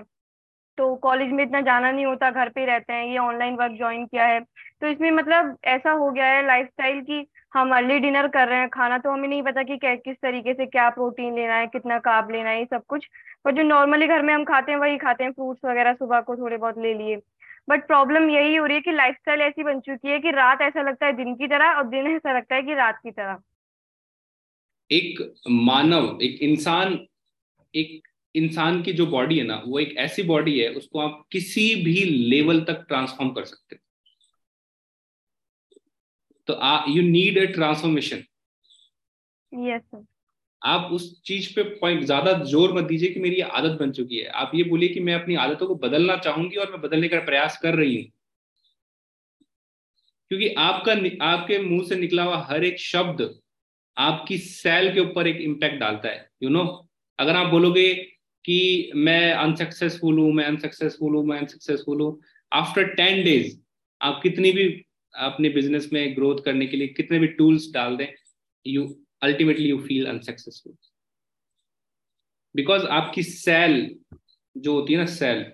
[0.77, 4.05] तो कॉलेज में इतना जाना नहीं होता, घर पे रहते हैं, ये ऑनलाइन वर्क ज्वाइन
[4.05, 4.39] किया है।
[4.81, 8.59] तो इसमें मतलब ऐसा हो गया है लाइफ स्टाइल की हम अर्ली डिनर कर रहे
[8.59, 11.67] हैं खाना तो हमें नहीं पता कि क्या किस तरीके से क्या प्रोटीन लेना है,
[11.67, 13.05] कितना काब लेना है, ये सब कुछ।
[13.45, 16.35] पर जो नॉर्मली घर में हम खाते हैं, वही खाते हैं फ्रूट्स वगैरह सुबह को
[16.35, 17.21] थोड़े बहुत ले लिए।
[17.69, 20.81] बट प्रॉब्लम यही हो रही है कि लाइफस्टाइल ऐसी बन चुकी है कि रात ऐसा
[20.81, 23.37] लगता है दिन की तरह और दिन ऐसा लगता है कि रात की तरह।
[24.89, 26.99] एक मानव, एक इंसान,
[27.73, 31.73] एक इंसान की जो बॉडी है ना वो एक ऐसी बॉडी है उसको आप किसी
[31.75, 33.75] भी लेवल तक ट्रांसफॉर्म कर सकते
[36.47, 36.59] तो
[36.89, 38.23] you need a transformation
[39.51, 40.05] yes
[40.61, 44.27] आप उस चीज़ पे पॉइंट ज़्यादा ज़ोर मत दीजिए कि मेरी आदत बन चुकी है।
[44.27, 47.59] आप ये बोलिए कि मैं अपनी आदतों को बदलना चाहूँगी और मैं बदलने का प्रयास
[47.63, 48.11] कर रही हूँ।
[50.31, 50.93] क्योंकि आपका
[51.25, 53.21] आपके मुँह से निकला हुआ हर एक शब्द
[53.97, 56.87] आपकी सेल के ऊपर एक इम्पैक्ट डालता है यू you नो know?
[57.19, 58.12] अगर आप बोलोगे
[58.45, 62.19] कि मैं अनसक्सेसफुल हूँ, मैं अनसक्सेसफुल हूँ, मैं अनसक्सेसफुल हूँ।
[62.51, 63.57] आफ्टर टेन डेज़
[64.01, 64.65] आप कितनी भी
[65.13, 68.07] अपने बिज़नेस में ग्रोथ करने के लिए कितने भी टूल्स डाल दें
[68.65, 68.87] you
[69.23, 70.73] ultimately you feel unsuccessful
[72.55, 73.95] because आपकी सेल
[74.55, 75.45] जो होती है ना सेल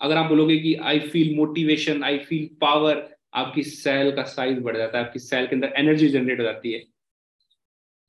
[0.00, 4.76] अगर आप बोलोगे कि I feel motivation I feel power आपकी सेल का साइज़ बढ़
[4.76, 6.80] जाता है, आपकी सेल के अंदर एनर्जी जनरेट हो जाती है।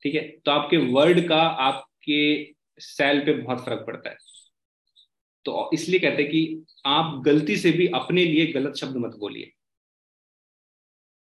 [0.02, 0.20] ठीक है?
[0.44, 4.16] तो आपके वर्ड का, आपके सेल पे बहुत फ़र्क पड़ता है।
[5.46, 9.52] तो इसलिए कहते हैं कि आप गलती से भी अपने लिए गलत शब्द मत बोलिए।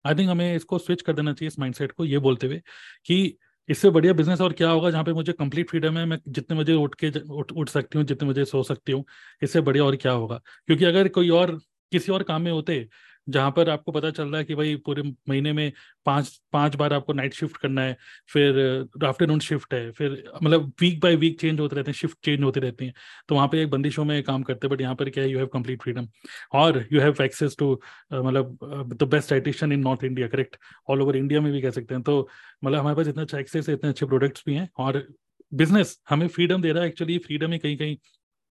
[0.05, 2.61] आई थिंक हमें इसको स्विच कर देना चाहिए इस माइंडसेट को ये बोलते हुए
[3.07, 3.37] कि
[3.69, 6.75] इससे बढ़िया बिज़नेस और क्या होगा जहाँ पे मुझे कंप्लीट फ्रीडम है, मैं जितने बजे
[6.75, 9.05] उठ के उठ उठ सकती हूँ, जितने बजे सो सकती हूँ,
[9.43, 10.41] इससे बढ़िया और क्या होगा?
[10.67, 11.59] क्योंकि अगर कोई और,
[11.93, 12.89] किसी और काम में होते
[13.27, 15.73] जहाँ पर आपको पता चल रहा है कि भाई पूरे महीने में
[16.07, 17.97] पाँच पाँच बार आपको नाइट शिफ्ट करना है,
[18.29, 22.43] फिर आफ्टरनून शिफ्ट है, फिर मतलब वीक बाय वीक चेंज होते रहते हैं शिफ्ट चेंज
[22.43, 22.95] होती रहती हैं।
[23.29, 25.39] तो वहाँ पर एक बंदिशों में काम करते हैं बट यहाँ पर क्या है यू
[25.39, 26.09] हैव कंप्लीट फ्रीडम
[26.55, 27.73] और यू हैव एक्सेस टू
[28.13, 28.59] मतलब
[28.95, 30.57] the best dietitian in North India correct
[30.89, 32.29] all over India में भी कह सकते हैं। तो
[32.65, 35.07] मतलब हमारे पास इतना अच्छा एक्सेस है, इतने अच्छे प्रोडक्ट्स भी हैं, और
[35.53, 37.97] बिज़नेस हमें फ्रीडम दे रहा है एक्चुअली फ्रीडम ही कहीं कहीं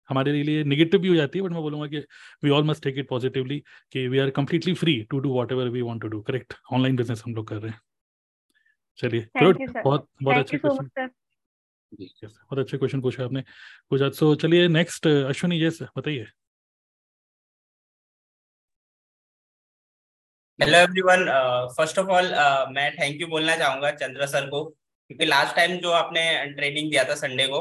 [0.08, 1.98] हमारे लिए निगेटिव भी हो जाती है बट मैं बोलूँगा कि
[2.44, 3.58] we all must take it positively
[3.92, 7.22] कि we are completely free to do whatever we want to do correct online business
[7.26, 7.80] हम लोग कर रहे हैं।
[8.98, 11.08] चलिए गुड बहुत बहुत अच्छे क्वेश्चन
[11.92, 13.42] बहुत अच्छे क्वेश्चन पूछे आपने।
[13.90, 16.26] पूछा सो चलिए नेक्स्ट अश्विनी यस बताइए।
[20.58, 21.24] Hello everyone
[21.76, 22.26] first of all
[22.74, 26.22] मैं थैंक यू बोलना चाहूँगा चंद्र सर को क्योंकि लास्ट टाइम जो आपने
[26.54, 27.60] ट्रेनिंग दिया था संडे को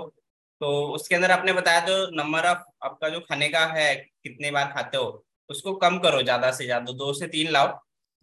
[0.62, 4.72] तो उसके अंदर आपने बताया जो नंबर ऑफ़ आपका जो खाने का है कितने बार
[4.74, 7.68] खाते हो उसको कम करो ज़्यादा से ज़्यादा दो से तीन लाओ।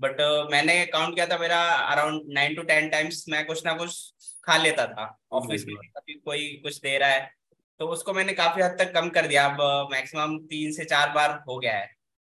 [0.00, 0.20] बट
[0.52, 4.56] मैंने काउंट किया था मेरा around nine to ten times मैं कुछ ना कुछ खा
[4.58, 7.30] लेता था ऑफ़िस में। कभी कोई कुछ दे रहा है
[7.80, 11.42] तो उसको मैंने काफ़ी हद तक कम कर दिया। अब मैक्सिमम तीन से चार बार
[11.48, 11.86] हो गया है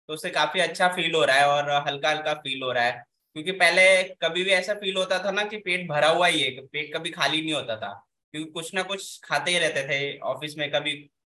[0.09, 3.03] तो उससे काफ़ी अच्छा फील हो रहा है और हल्का हल्का फील हो रहा है।
[3.37, 6.51] क्योंकि पहले कभी भी ऐसा फील होता था ना कि पेट भरा हुआ ही है
[6.63, 7.93] पेट कभी खाली नहीं होता था।
[8.37, 10.93] क्योंकि कुछ ना कुछ खाते ही रहते थे ऑफ़िस में कभी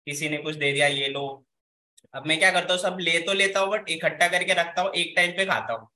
[0.07, 1.25] किसी ने कुछ दे दिया ये लो।
[2.13, 4.91] अब मैं क्या करता हूँ सब ले तो लेता हूँ बट इकट्ठा करके रखता हूँ
[4.93, 5.87] एक टाइम पे खाता हूँ।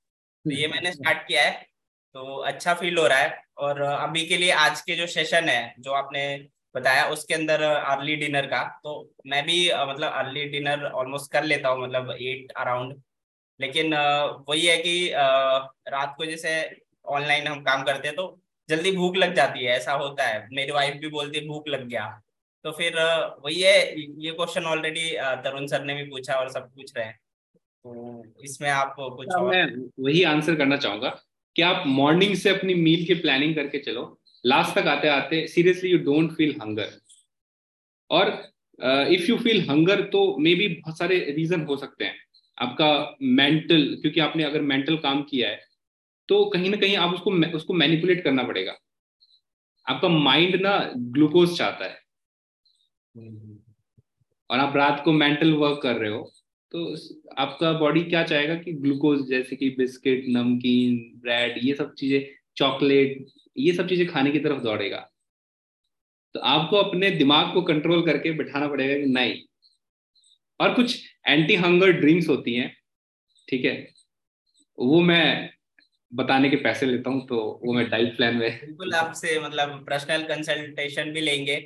[0.44, 1.52] तो ये मैंने स्टार्ट किया है।
[2.14, 5.74] तो अच्छा फील हो रहा है। और अभी के लिए आज के जो सेशन है
[5.78, 6.24] जो आपने
[6.74, 8.94] बताया उसके अंदर अर्ली डिनर का तो
[9.26, 13.00] मैं भी मतलब अर्ली डिनर ऑलमोस्ट कर लेता हूँ मतलब एट अराउंड
[13.60, 13.94] लेकिन
[14.48, 16.54] वही है कि रात को जैसे
[17.08, 18.26] ऑनलाइन हम काम करते हैं तो
[18.68, 21.88] जल्दी भूख लग जाती है ऐसा होता है। मेरी वाइफ भी बोलती है भूख लग
[21.88, 22.06] गया।
[22.64, 22.94] तो फिर
[23.44, 25.10] वही है ये क्वेश्चन ऑलरेडी
[25.44, 27.18] तरुण सर ने भी पूछा और सब पूछ रहे हैं।
[27.84, 29.64] तो इसमें आप कुछ और मैं
[30.00, 31.08] वही आंसर करना चाहूँगा
[31.56, 34.04] कि आप मॉर्निंग से अपनी मील की प्लानिंग करके चलो।
[34.44, 36.90] लास्ट तक आते आते seriously you don't feel hunger
[38.10, 38.28] और
[39.10, 42.14] इफ़ यू फील हंगर तो मे बी बहुत सारे रीजन हो सकते हैं।
[42.58, 45.60] आपका मेंटल क्योंकि आपने अगर मेंटल काम किया है
[46.28, 48.76] तो कहीं ना कहीं आप उसको उसको मैनिपुलेट करना पड़ेगा।
[49.86, 51.98] आपका माइंड ना ग्लूकोज चाहता है।
[54.50, 56.30] और आप रात को मेंटल वर्क कर रहे हो
[56.72, 56.94] तो
[57.38, 62.24] आपका बॉडी क्या चाहेगा कि ग्लूकोज जैसे कि बिस्किट, नमकीन ब्रेड ये सब चीज़ें
[62.56, 64.98] चॉकलेट ये सब चीज़ें खाने की तरफ़ दौड़ेगा।
[66.34, 69.40] तो आपको अपने दिमाग को कंट्रोल करके बिठाना पड़ेगा कि नहीं।
[70.60, 70.98] और कुछ
[71.28, 72.70] एंटी हंगर ड्रिंक्स होती हैं,
[73.48, 73.74] ठीक है?
[74.78, 75.50] वो मैं
[76.12, 80.22] बताने के पैसे लेता हूँ तो वो मैं डाइट प्लान में बिल्कुल आपसे मतलब पर्सनल
[80.24, 81.56] कंसल्टेशन भी लेंगे।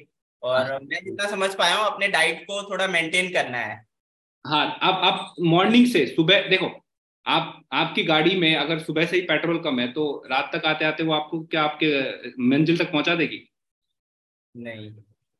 [0.42, 3.76] और हाँ। मैं जितना समझ पाया हूँ अपने डाइट को थोड़ा मेंटेन करना है।
[4.44, 6.70] हाँ आप आप मॉर्निंग से सुबह देखो
[7.26, 10.84] आप आपकी गाड़ी में अगर सुबह से ही पेट्रोल कम है तो रात तक आते
[10.84, 11.88] आते वो आपको क्या आपके
[12.48, 13.44] मंजिल तक पहुँचा देगी?
[14.54, 14.90] नहीं।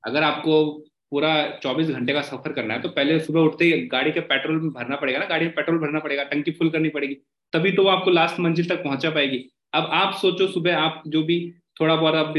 [0.05, 0.65] अगर आपको
[1.13, 4.61] पूरा 24 घंटे का सफ़र करना है तो पहले सुबह उठते ही गाड़ी के पेट्रोल
[4.61, 7.17] में भरना पड़ेगा ना गाड़ी में पेट्रोल भरना पड़ेगा टंकी फुल करनी पड़ेगी।
[7.53, 9.39] तभी तो वो आपको लास्ट मंजिल तक पहुँचा पाएगी।
[9.75, 11.39] अब आप सोचो सुबह आप जो भी
[11.81, 12.35] थोड़ा बहुत आप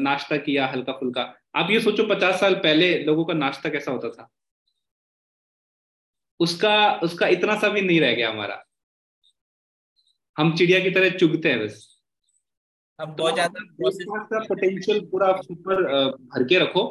[0.00, 1.22] नाश्ता किया हल्का फुल्का
[1.56, 4.28] आप ये सोचो पचास साल पहले लोगों का नाश्ता कैसा होता था।
[6.40, 8.62] उसका उसका इतना सा भी नहीं रह गया हमारा।
[10.36, 11.88] हम चिड़िया की तरह चुगते हैं बस।
[12.98, 15.82] अब बहुत ज़्यादा पोटेंशियल पूरा सुपर
[16.26, 16.84] भर के रखो।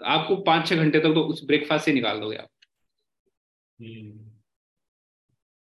[0.00, 2.48] आपको पाँच छह घंटे तक तो उस ब्रेकफास्ट से निकाल दोगे आप।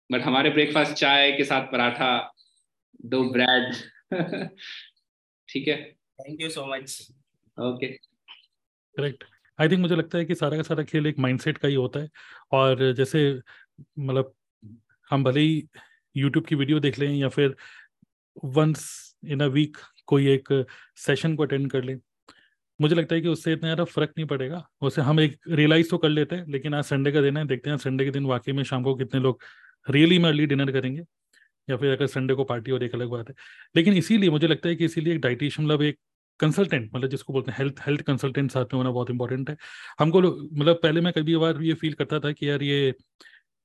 [0.09, 2.09] बट हमारे ब्रेकफास्ट चाय के साथ पराठा
[3.05, 3.73] दो ब्रेड
[5.49, 5.75] ठीक है?
[6.19, 7.07] Thank you so much
[7.57, 7.87] okay
[8.97, 9.23] correct
[9.59, 11.99] I think मुझे लगता है कि सारा का सारा खेल एक माइंडसेट का ही होता
[11.99, 12.09] है।
[12.51, 13.21] और जैसे
[13.99, 14.33] मतलब
[15.09, 15.63] हम भले ही
[16.15, 17.55] यूट्यूब की वीडियो देख लें या फिर
[18.45, 18.85] वंस
[19.25, 19.77] इन अ वीक
[20.07, 20.49] कोई एक
[20.97, 21.97] सेशन को अटेंड कर लें
[22.79, 25.97] मुझे लगता है कि उससे इतना ज़्यादा फ़र्क नहीं पड़ेगा। उससे हम एक रियलाइज़ तो
[25.97, 28.51] कर लेते हैं लेकिन आज संडे का दिन है देखते हैं संडे के दिन वाकई
[28.51, 29.41] में शाम को कितने लोग
[29.87, 31.01] रियली में अर्ली डिनर करेंगे,
[31.67, 33.35] या फिर अगर संडे को पार्टी और एक अलग बात है।
[33.75, 35.99] लेकिन इसीलिए मुझे लगता है कि इसीलिए एक डाइटिशियन मतलब एक
[36.39, 39.55] कंसल्टेंट मतलब जिसको बोलते हैं हेल्थ हेल्थ कंसल्टेंट साथ में होना बहुत इंपॉर्टेंट है।
[39.99, 42.93] हमको मतलब पहले मैं कभी बार ये फील करता था कि यार ये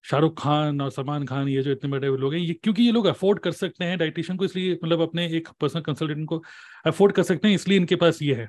[0.04, 3.06] शाहरुख खान और सलमान खान, ये जो इतने बड़े लोग हैं, ये क्योंकि ये लोग
[3.06, 6.42] अफोर्ड कर सकते हैं डाइटिशियन को, इसलिए मतलब अपने एक पर्सनल कंसल्टेंट को
[6.86, 8.48] अफोर्ड कर सकते हैं, इसलिए इनके पास ये है।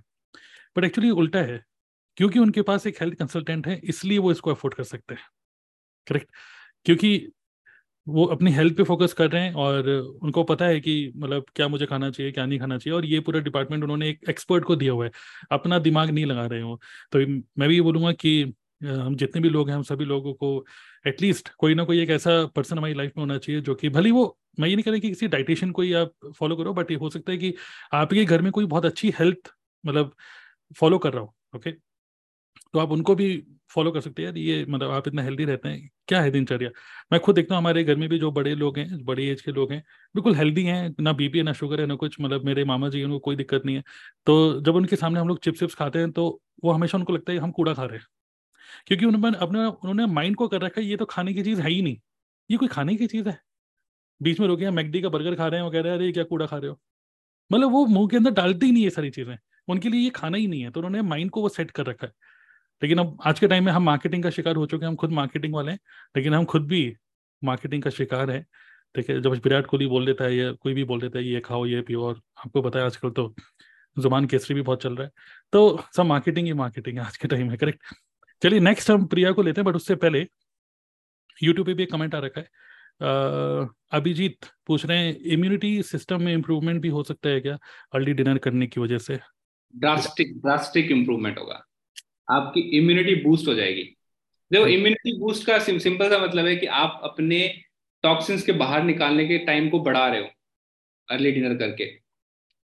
[0.75, 1.61] बट एक्चुअली उल्टा है,
[2.17, 5.23] क्योंकि उनके पास एक हेल्थ कंसल्टेंट है, इसलिए वो इसको अफोर्ड कर सकते हैं।
[6.07, 6.29] करेक्ट
[6.85, 7.17] क्योंकि
[8.07, 9.89] वो अपनी हेल्थ पे फोकस कर रहे हैं और
[10.23, 13.19] उनको पता है कि मतलब क्या मुझे खाना चाहिए, क्या नहीं खाना चाहिए और ये
[13.19, 15.11] पूरा डिपार्टमेंट उन्होंने एक एक्सपर्ट को दिया हुआ है।
[15.51, 16.79] अपना दिमाग नहीं लगा रहे हो।
[17.11, 17.19] तो
[17.59, 18.41] मैं भी ये बोलूँगा कि
[18.81, 20.65] हम जितने भी लोग हैं, हम सभी लोगों को
[21.07, 24.11] एटलीस्ट कोई ना कोई एक ऐसा पर्सन हमारी लाइफ में होना चाहिए जो कि भले
[24.11, 26.91] वो, मैं ये नहीं कह रहा कि किसी डाइटिशियन को ही आप फॉलो करो बट
[26.91, 27.53] ये हो सकता है कि
[27.93, 29.51] आपके घर में कोई बहुत अच्छी हेल्थ
[29.83, 30.15] मतलब
[30.75, 31.71] फॉलो कर रहा हो ओके
[32.73, 33.29] तो आप उनको भी
[33.73, 36.69] फॉलो कर सकते हैं। यार, ये मतलब आप इतना हेल्दी रहते हैं, क्या है दिनचर्या?
[37.11, 39.51] मैं खुद देखता हूँ, हमारे घर में भी जो बड़े लोग हैं, बड़ी एज के
[39.51, 39.81] लोग हैं,
[40.15, 43.03] बिल्कुल हेल्दी हैं, ना बीपी है ना शुगर है, ना कुछ मतलब मेरे मामा जी
[43.03, 43.83] उनको कोई दिक्कत नहीं है।
[44.25, 47.33] तो जब उनके सामने हम लोग चिप्स चिप्स खाते हैं तो वो हमेशा उनको लगता
[47.33, 48.05] है, हम कूड़ा खा रहे हैं।
[48.87, 51.69] क्योंकि उन्होंने अपने उन्होंने माइंड को कर रखा है, ये तो खाने की चीज़ है
[51.71, 51.97] ही नहीं।
[52.49, 53.39] ये कोई खाने की चीज़ है?
[54.21, 56.23] बीच में रोके मैगडी का बर्गर खा रहे हैं, वो कह रहे हैं, अरे क्या
[56.23, 56.79] कूड़ा खा रहे हो?
[57.51, 60.37] मतलब वो मुँह के अंदर डालते ही नहीं है सारी चीज़ें। उनके लिए ये खाना
[60.37, 62.13] ही नहीं है। तो उन्होंने माइंड को वो सेट कर रखा है।
[62.83, 65.11] लेकिन अब आज के टाइम में हम मार्केटिंग का शिकार हो चुके हैं, हम खुद
[65.11, 65.79] मार्केटिंग वाले हैं,
[66.17, 66.95] लेकिन हम खुद भी
[67.41, 68.41] मार्केटिंग का शिकार है।
[68.95, 71.39] ठीक है जब विराट कोहली बोल देता है या कोई भी बोल देता है, ये
[71.39, 73.33] खाओ, ये पियो, और आपको है आजकल तो
[73.97, 75.11] ज़ुबान केसरी भी बहुत चल रहा है
[75.53, 77.93] तो सब मार्केटिंग ही मार्केटिंग है आज के टाइम में करेक्ट
[78.41, 80.25] चलिए नेक्स्ट हम प्रिया को लेते हैं बट उससे पहले
[81.39, 82.47] यूट्यूब पे भी एक कमेंट आ रखा है।
[83.91, 87.57] अभिजीत पूछ रहे हैं इम्यूनिटी सिस्टम में इम्प्रूवमेंट भी हो सकता है क्या?
[87.93, 89.19] अर्ली डिनर करने की वजह से?
[89.73, 91.63] ड्रास्टिक ड्रास्टिक इम्प्रूवमेंट होगा।
[92.27, 93.83] आपकी इम्यूनिटी बूस्ट हो जाएगी।
[94.51, 97.47] देखो इम्यूनिटी बूस्ट का सिंपल सा मतलब है कि आप अपने
[98.03, 100.27] टॉक्सिन्स के बाहर निकालने के टाइम को बढ़ा रहे हो
[101.09, 101.89] अर्ली डिनर करके।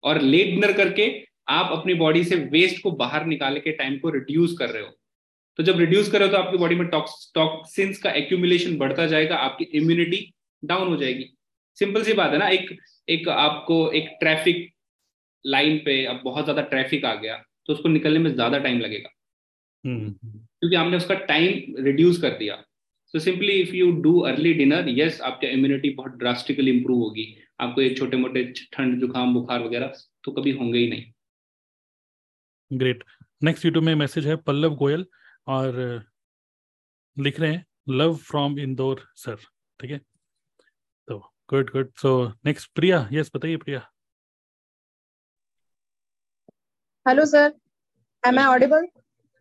[0.05, 1.11] और लेट डिनर करके
[1.51, 4.91] आप अपनी बॉडी से वेस्ट को बाहर निकालने के टाइम को रिड्यूस कर रहे हो।
[5.59, 9.37] तो जब रिड्यूस कर रहे हो तो आपकी बॉडी में टॉक्सिन्स का एक्यूमुलेशन बढ़ता जाएगा
[9.39, 10.21] आपकी इम्यूनिटी
[10.63, 11.25] डाउन हो जाएगी।
[11.79, 12.77] सिंपल सी बात है ना एक
[13.09, 14.69] एक आपको एक ट्रैफ़िक
[15.45, 17.37] लाइन पे अब बहुत ज़्यादा ट्रैफ़िक आ गया
[17.67, 19.18] तो उसको निकलने में ज़्यादा टाइम लगेगा। हम्म।
[19.85, 22.57] क्योंकि हमने उसका टाइम रिड्यूस कर दिया।
[23.15, 27.27] So simply if you do early dinner yes आपका इम्यूनिटी बहुत ड्रास्टिकली इंप्रूव होगी।
[27.61, 29.93] आपको ये छोटे मोटे ठंड जुकाम बुखार वगैरह
[30.25, 31.13] तो कभी होंगे ही नहीं।
[32.71, 33.05] ग्रेट
[33.43, 35.07] नेक्स्ट यूट्यूब में मैसेज है पल्लव गोयल
[35.49, 35.79] और
[37.17, 39.37] लिख रहे हैं लव फ्रॉम इंदौर सर
[39.81, 39.99] ठीक है?
[41.09, 41.19] तो
[41.51, 42.13] good good so
[42.47, 43.09] next Priya.
[43.13, 43.81] Yes बताइए Priya.
[47.07, 47.53] Hello sir
[48.25, 48.89] am I audible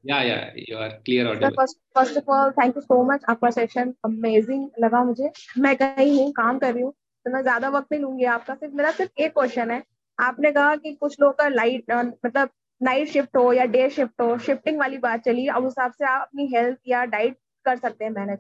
[0.04, 1.52] yeah yeah you are clear audible.
[1.56, 3.24] first first of all thank you so much.
[3.30, 6.91] आपका सेशन अमेजिंग लगा मुझे। मैं कहीं हूँ काम कर रही हूँ।
[7.26, 9.84] तो मैं ज़्यादा वक्त नहीं लूँगी आपका। सिर्फ़ मेरा सिर्फ़ एक क्वेश्चन है।
[10.20, 11.91] आपने कहा कि कुछ लोग का लाइट
[12.26, 12.50] मतलब
[12.82, 16.06] नाइट शिफ्ट हो या डे शिफ्ट हो शिफ्टिंग वाली बात चली अब उस हिसाब से
[16.06, 18.39] आप अपनी हेल्थ या डाइट कर सकते हैं मैनेज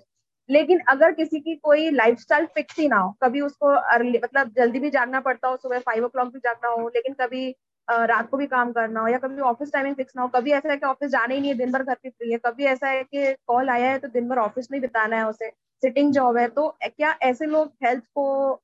[0.49, 4.79] लेकिन अगर किसी की कोई लाइफस्टाइल फिक्स ही ना हो कभी उसको अर्ली मतलब जल्दी
[4.79, 7.55] भी जागना पड़ता हो सुबह फाइव ओ भी जागना हो लेकिन कभी
[7.87, 10.71] रात को भी काम करना हो या कभी ऑफ़िस टाइमिंग फिक्स ना हो कभी ऐसा
[10.71, 12.87] है कि ऑफ़िस जाना ही नहीं है दिन भर घर पे फ्री है कभी ऐसा
[12.87, 15.49] है कि कॉल आया है तो दिन भर ऑफ़िस में बिताना है उसे
[15.83, 18.61] सिटिंग जॉब है तो क्या ऐसे लोग हेल्थ को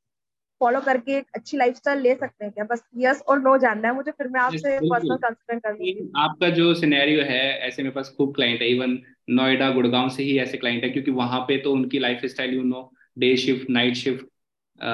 [0.61, 2.63] फॉलो करके एक अच्छी लाइफस्टाइल ले सकते हैं क्या?
[2.65, 6.49] बस यस और नो जानना है मुझे फिर मैं आपसे पर्सनल कंसल्टेंट कर लूँगी आपका
[6.49, 8.97] जो सिनेरियो है ऐसे मेरे पास खूब क्लाइंट है इवन
[9.29, 12.91] नोएडा गुड़गांव से ही ऐसे क्लाइंट है क्योंकि वहाँ पे तो उनकी lifestyle you know
[13.17, 14.25] day shift night shift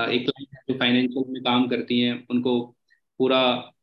[0.10, 2.76] एक क्लाइंट है जो फाइनेंशियल में काम करती हैं उनको
[3.20, 3.42] पूरा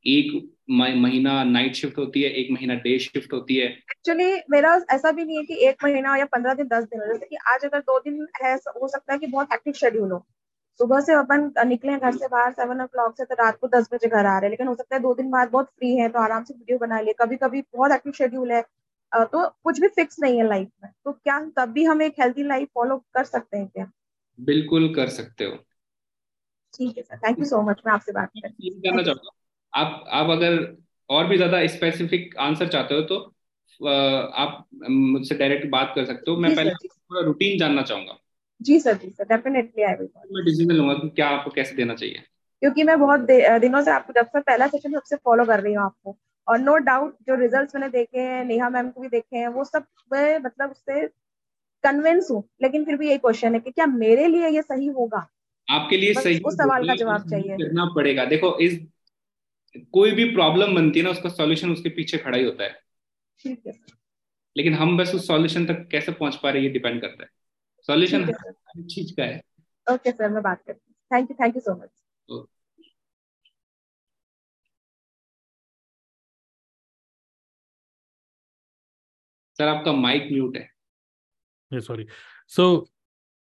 [0.08, 0.32] एक
[0.70, 5.24] महीना नाइट शिफ्ट होती है एक महीना डे शिफ्ट होती है। एक्चुअली मेरा ऐसा भी
[5.24, 7.98] नहीं है कि एक महीना या पंद्रह दिन दस दिन जैसे कि आज अगर दो
[8.00, 10.24] दिन है हो सकता है कि बहुत एक्टिव शेड्यूल हो।
[10.80, 13.88] सुबह से अपन निकले घर से बाहर सेवन ओ क्लॉक से तो रात को दस
[13.92, 16.08] बजे घर आ रहे हैं लेकिन हो सकता है दो दिन बाद बहुत फ्री है
[16.08, 18.62] तो आराम से वीडियो बना लिए। कभी कभी बहुत एक्टिव शेड्यूल है
[19.12, 22.42] तो कुछ भी फिक्स नहीं है लाइफ में। तो क्या तब भी हम एक हेल्थी
[22.44, 23.90] लाइफ फॉलो कर सकते हैं क्या?
[24.38, 25.58] बिल्कुल कर सकते हो।
[26.78, 29.30] ठीक है sir thank you so much मैं आपसे बात करना चाहूँगा।
[29.72, 30.76] आप आप अगर
[31.10, 33.18] और भी ज़्यादा स्पेसिफिक आंसर चाहते हो तो
[33.80, 38.18] आप मुझसे डायरेक्ट बात कर सकते हो। मैं पहले पूरा रूटीन जानना चाहूँगा।
[38.60, 41.94] जी सर जी सर डेफिनेटली आई विल मैं डिसीज़न लूँगा कि क्या आपको कैसे देना
[41.94, 42.22] चाहिए।
[42.62, 43.20] क्योंकि मैं बहुत
[43.60, 46.16] दिनों से आपको जब से पहला सेशन सबसे फॉलो कर रही हूँ आपको
[46.46, 49.64] और नो डाउट जो रिजल्ट्स मैंने देखे हैं नेहा मैम को भी देखे हैं वो
[49.64, 51.06] सब मैं मतलब उससे
[51.84, 55.26] कन्विंस हूँ लेकिन फिर भी यही क्वेश्चन है कि क्या मेरे लिए ये सही होगा?
[55.68, 58.78] आपके लिए सही उस सवाल का जवाब चाहिए। करना पड़ेगा। देखो इस
[59.92, 62.80] कोई भी प्रॉब्लम बनती है ना उसका सॉल्यूशन उसके पीछे खड़ा ही होता है।
[64.56, 67.28] लेकिन हम बस उस सॉल्यूशन तक कैसे पहुँच पा रहे ये डिपेंड करता है।
[67.88, 69.40] सॉल्यूशन हर चीज़ का है।
[69.86, 71.88] ओके सर मैं बात करती हूँ। Thank you thank you so much
[79.58, 82.06] sir आपका माइक म्यूट है। सॉरी
[82.48, 82.64] सो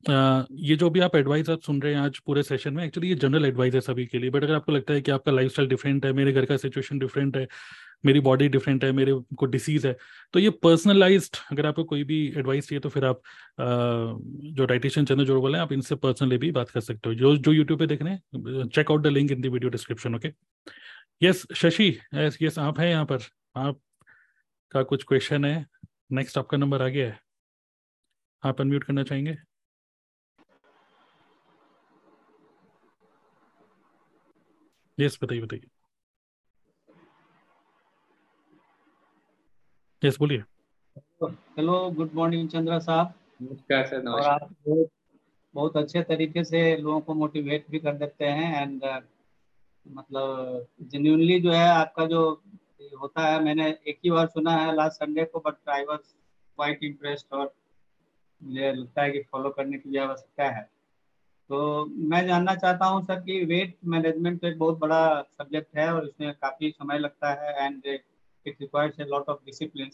[0.04, 3.14] ये जो भी आप एडवाइस आप सुन रहे हैं आज पूरे सेशन में एक्चुअली ये
[3.14, 6.06] जनरल एडवाइस है सभी के लिए बट अगर आपको लगता है कि आपका लाइफस्टाइल डिफरेंट
[6.06, 7.46] है, मेरे घर का सिचुएशन डिफरेंट है,
[8.04, 9.96] मेरी बॉडी डिफरेंट है, मेरे को डिसीज है
[10.34, 13.20] तो ये पर्सनलाइज्ड अगर आपको कोई भी एडवाइस चाहिए तो फिर आप
[13.60, 17.52] जो डाइटिशियन चंद्र जोड़ बोले आप इनसे पर्सनली भी बात कर सकते हो। जो जो
[17.52, 20.32] यूट्यूब पे देख रहे हैं check out the link in the video description okay
[21.22, 23.18] yes Shashi yes yes आप हैं यहाँ पर।
[23.56, 23.80] आप
[24.72, 25.66] का कुछ क्वेश्चन है?
[26.12, 27.18] नेक्स्ट आपका नंबर आ गया है।
[28.42, 29.36] आप अनम्यूट करना चाहेंगे?
[35.00, 35.66] यस बताइए बताइए।
[40.04, 40.42] यस बोलिए।
[41.24, 44.88] हेलो गुड मॉर्निंग चंद्रा साहब। नमस्कार सर और आप बहुत
[45.54, 49.00] बहुत अच्छे तरीके से लोगों को मोटिवेट भी कर देते हैं एंड uh,
[49.88, 52.42] मतलब जेन्यूनली जो है आपका जो
[53.00, 55.98] होता है मैंने एक ही बार सुना है लास्ट संडे को but I was
[56.56, 57.54] quite impressed और
[58.42, 60.79] मुझे लगता है कि फॉलो करने की भी आवश्यकता है।
[61.50, 65.92] तो मैं जानना चाहता हूँ सर कि वेट मैनेजमेंट तो एक बहुत बड़ा सब्जेक्ट है
[65.94, 69.90] और इसमें काफ़ी समय लगता है and it requires a lot of discipline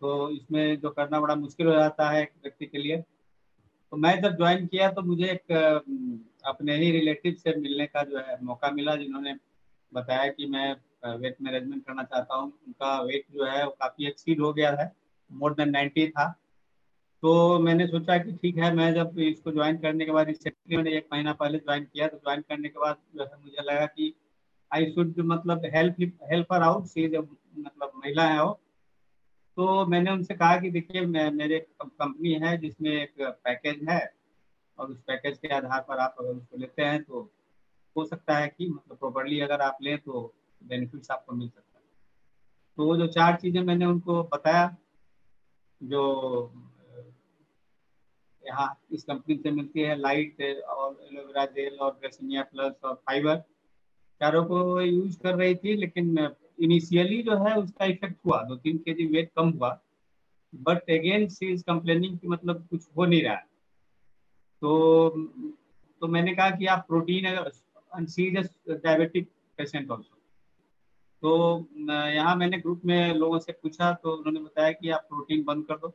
[0.00, 4.20] तो इसमें जो करना बड़ा मुश्किल हो जाता है एक व्यक्ति के लिए। तो मैं
[4.22, 5.52] जब ज्वाइन किया तो मुझे एक
[6.46, 9.34] अपने ही रिलेटिव से मिलने का जो है मौका मिला जिन्होंने
[9.92, 10.72] बताया कि मैं
[11.18, 14.92] वेट मैनेजमेंट करना चाहता हूँ। उनका वेट जो है वो काफ़ी एक्सीड हो गया है।
[15.30, 16.32] मोर देन नाइन्टी था।
[17.22, 20.96] तो मैंने सोचा कि ठीक है, मैं जब इसको ज्वाइन करने के बाद रिसेंटली मैंने
[20.96, 24.12] एक महीना पहले ज्वाइन किया तो ज्वाइन करने के बाद जो है मुझे लगा कि
[24.70, 25.96] आई शुड मतलब help
[26.32, 28.52] help her out she जब मतलब महिला है वो।
[29.58, 34.00] तो मैंने उनसे कहा कि देखिए मेरे कंपनी है जिसमें एक पैकेज है,
[34.78, 37.20] और उस पैकेज के आधार पर आप अगर उसको लेते हैं तो
[37.96, 41.84] हो सकता है कि मतलब प्रॉपरली अगर आप लें तो बेनिफिट्स आपको मिल सकता है।
[42.78, 44.76] तो वो जो चार चीज़ें मैंने उनको बताया,
[45.80, 46.52] जो
[48.46, 53.36] यहाँ इस कंपनी से मिलती है लाइट और एलोवेरा जेल और ग्रेसिनिया प्लस और फाइबर
[54.20, 56.18] चारों को यूज़ कर रही थी, लेकिन
[56.60, 59.78] इनिशियली जो है उसका इफ़ेक्ट हुआ। दो तीन के जी वेट कम हुआ।
[60.52, 63.36] But again she is complaining कि मतलब कुछ हो नहीं रहा।
[64.62, 65.10] तो
[66.02, 67.50] तो मैंने कहा कि आप प्रोटीन अगर
[68.06, 69.28] she is diabetic
[69.58, 70.16] patient also
[71.22, 71.32] तो
[71.78, 75.74] यहाँ मैंने ग्रुप में लोगों से पूछा तो उन्होंने बताया कि आप प्रोटीन बंद कर
[75.76, 75.92] दो।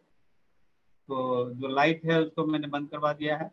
[1.10, 3.50] तो जो लाइट है उसको मैंने बंद करवा दिया है।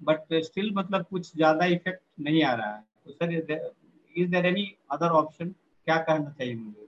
[0.00, 3.32] बट स्टिल मतलब कुछ ज़्यादा इफ़ेक्ट नहीं आ रहा है। तो sir
[4.14, 6.86] is there any other option क्या करना चाहिए मुझे?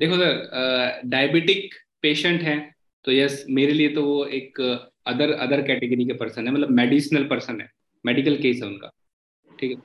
[0.00, 2.74] देखो सर डायबिटिक पेशेंट हैं
[3.04, 4.60] तो यस मेरे लिए तो वो एक
[5.06, 7.70] अदर अदर कैटेगरी के पर्सन है मतलब मेडिसिनल पर्सन है।
[8.04, 8.90] मेडिकल केस है उनका,
[9.48, 9.76] ठीक है?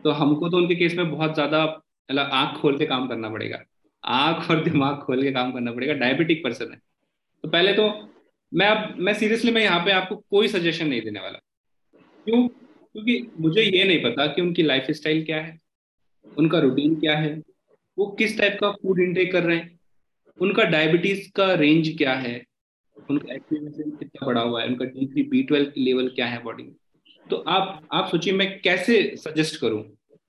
[0.00, 3.62] तो हमको तो उनके केस में बहुत ज़्यादा मतलब आँख खोल के काम करना पड़ेगा।
[4.04, 6.80] आँख और दिमाग खोल के काम करना पड़ेगा। डायबिटिक पर्सन है।
[7.44, 7.82] तो पहले तो
[8.52, 11.38] मैं अब, मैं सीरियसली मैं यहाँ पे आपको कोई सजेशन नहीं देने वाला।
[12.26, 12.46] क्यों?
[12.48, 15.58] क्योंकि मुझे ये नहीं पता कि उनकी लाइफ स्टाइल क्या है,
[16.38, 17.42] उनका रूटीन क्या है,
[17.98, 19.78] वो किस टाइप का फ़ूड इंटेक कर रहे हैं,
[20.40, 22.44] उनका डायबिटीज़ का रेंज क्या है,
[23.10, 26.62] उनका एक्टिवेशन कितना बड़ा हुआ है, उनका D three B twelve level क्या है बॉडी
[26.62, 26.74] में।
[27.30, 29.84] तो आप आप सोचिए मैं कैसे सजेस्ट करूँ?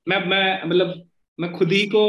[0.07, 1.07] मैं मैं मतलब
[1.39, 2.03] मैं खुद ही को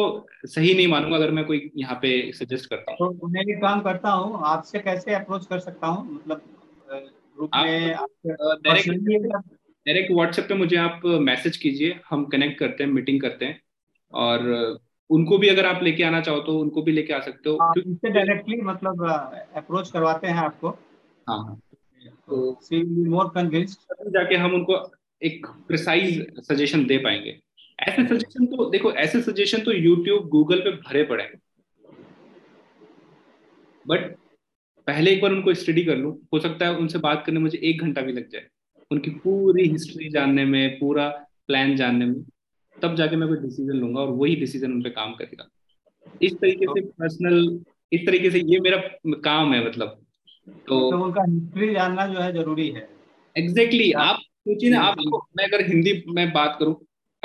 [0.47, 3.81] सही नहीं मानूँगा अगर मैं कोई यहाँ पे सजेस्ट करता हूँ। तो मैं भी काम
[3.81, 6.15] करता हूँ आपसे कैसे अप्रोच कर सकता हूँ?
[6.15, 6.43] मतलब
[9.87, 13.61] डायरेक्ट व्हाट्सएप पे मुझे आप मैसेज कीजिए हम कनेक्ट करते हैं मीटिंग करते हैं।
[14.13, 14.79] और
[15.11, 18.11] उनको भी अगर आप लेके आना चाहो तो उनको भी लेके आ सकते हो। इससे
[18.11, 19.05] डायरेक्टली मतलब
[19.57, 20.69] अप्रोच करवाते हैं आपको।
[21.27, 21.61] हाँ हाँ।
[22.07, 22.59] तो
[23.11, 24.79] मोर कन्विंस्ड जाके हम उनको
[25.23, 27.39] एक प्रिसाइज सजेशन दे पाएँगे।
[27.79, 31.41] ऐसे सजेशन तो देखो ऐसे सजेशन तो यूट्यूब गूगल पे भरे पड़े हैं।
[33.87, 34.15] बट
[34.87, 37.83] पहले एक बार उनको स्टडी कर लूँ हो सकता है उनसे बात करने मुझे एक
[37.83, 38.47] घंटा भी लग जाए।
[38.91, 41.09] उनकी पूरी हिस्ट्री जानने में पूरा
[41.47, 42.23] प्लान जानने में
[42.83, 45.49] तब जाके मैं कोई डिसीज़न लूँगा और वही डिसीज़न उन पर काम करेगा।
[46.23, 47.61] इस तरीके से पर्सनल
[47.93, 48.77] इस तरीके से ये मेरा
[49.21, 49.89] काम है मतलब।
[50.49, 52.89] तो, तो उनका हिस्ट्री जानना जो है ज़रूरी है।
[53.37, 54.97] एग्जैक्टली exactly, आप सोचिए ना आप
[55.37, 56.75] मैं अगर हिंदी में बात करूँ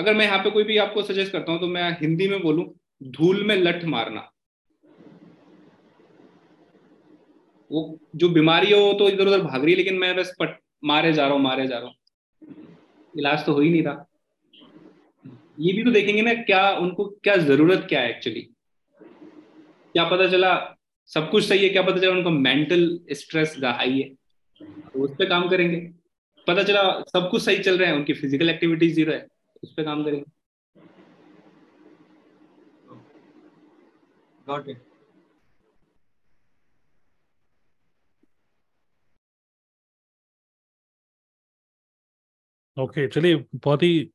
[0.02, 2.66] अगर मैं यहाँ पे कोई भी आपको सजेस्ट करता हूँ तो मैं हिंदी में बोलूँ,
[3.12, 4.28] धूल में लठ मारना।
[7.72, 11.14] वो जो बीमारी है तो इधर उधर भाग रही है, लेकिन मैं बस पट, मारे
[11.14, 11.96] जा रहा हूँ, मारे जा रहा हूँ।
[13.14, 14.06] इलाज तो हो ही नहीं रहा
[15.60, 18.42] ये भी तो देखेंगे ना, क्या उनको, क्या ज़रूरत क्या है एक्चुअली
[19.96, 20.78] क्या पता चला,
[21.12, 24.08] सब कुछ सही है, क्या पता चला उनका मेंटल स्ट्रेस हाई है।
[24.62, 25.78] तो उस पर काम करेंगे।
[26.48, 29.28] पता चला, सब कुछ सही चल रहा है, उनकी फ़िज़िकल एक्टिविटीज़ ज़ीरो है।
[29.64, 30.24] उस पर काम करेंगे।
[34.48, 34.78] Got it.
[42.78, 44.12] ओके okay, चलिए बहुत ही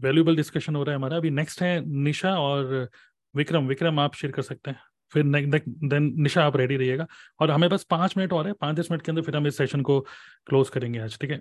[0.00, 2.88] वैल्यूबल डिस्कशन हो रहा है हमारा। अभी नेक्स्ट है निशा और
[3.34, 4.80] विक्रम। विक्रम आप शेयर कर सकते हैं।
[5.12, 7.06] फिर देन निशा आप रेडी रहिएगा।
[7.40, 9.56] और हमें बस पाँच मिनट और है। पाँच दस मिनट के अंदर फिर हम इस
[9.58, 10.00] सेशन को
[10.46, 11.40] क्लोज करेंगे आज ठीक है?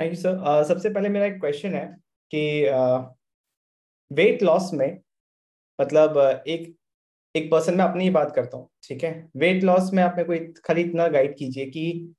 [0.00, 1.86] थैंक यू सर सबसे पहले मेरा एक क्वेश्चन है
[2.34, 2.62] कि
[4.14, 5.00] वेट uh, लॉस में
[5.80, 6.74] मतलब एक
[7.36, 9.30] एक पर्सन में अपनी ही बात करता हूँ ठीक है?
[9.36, 12.14] वेट लॉस में आप मेरे को खाली इतना गाइड कीजिए कि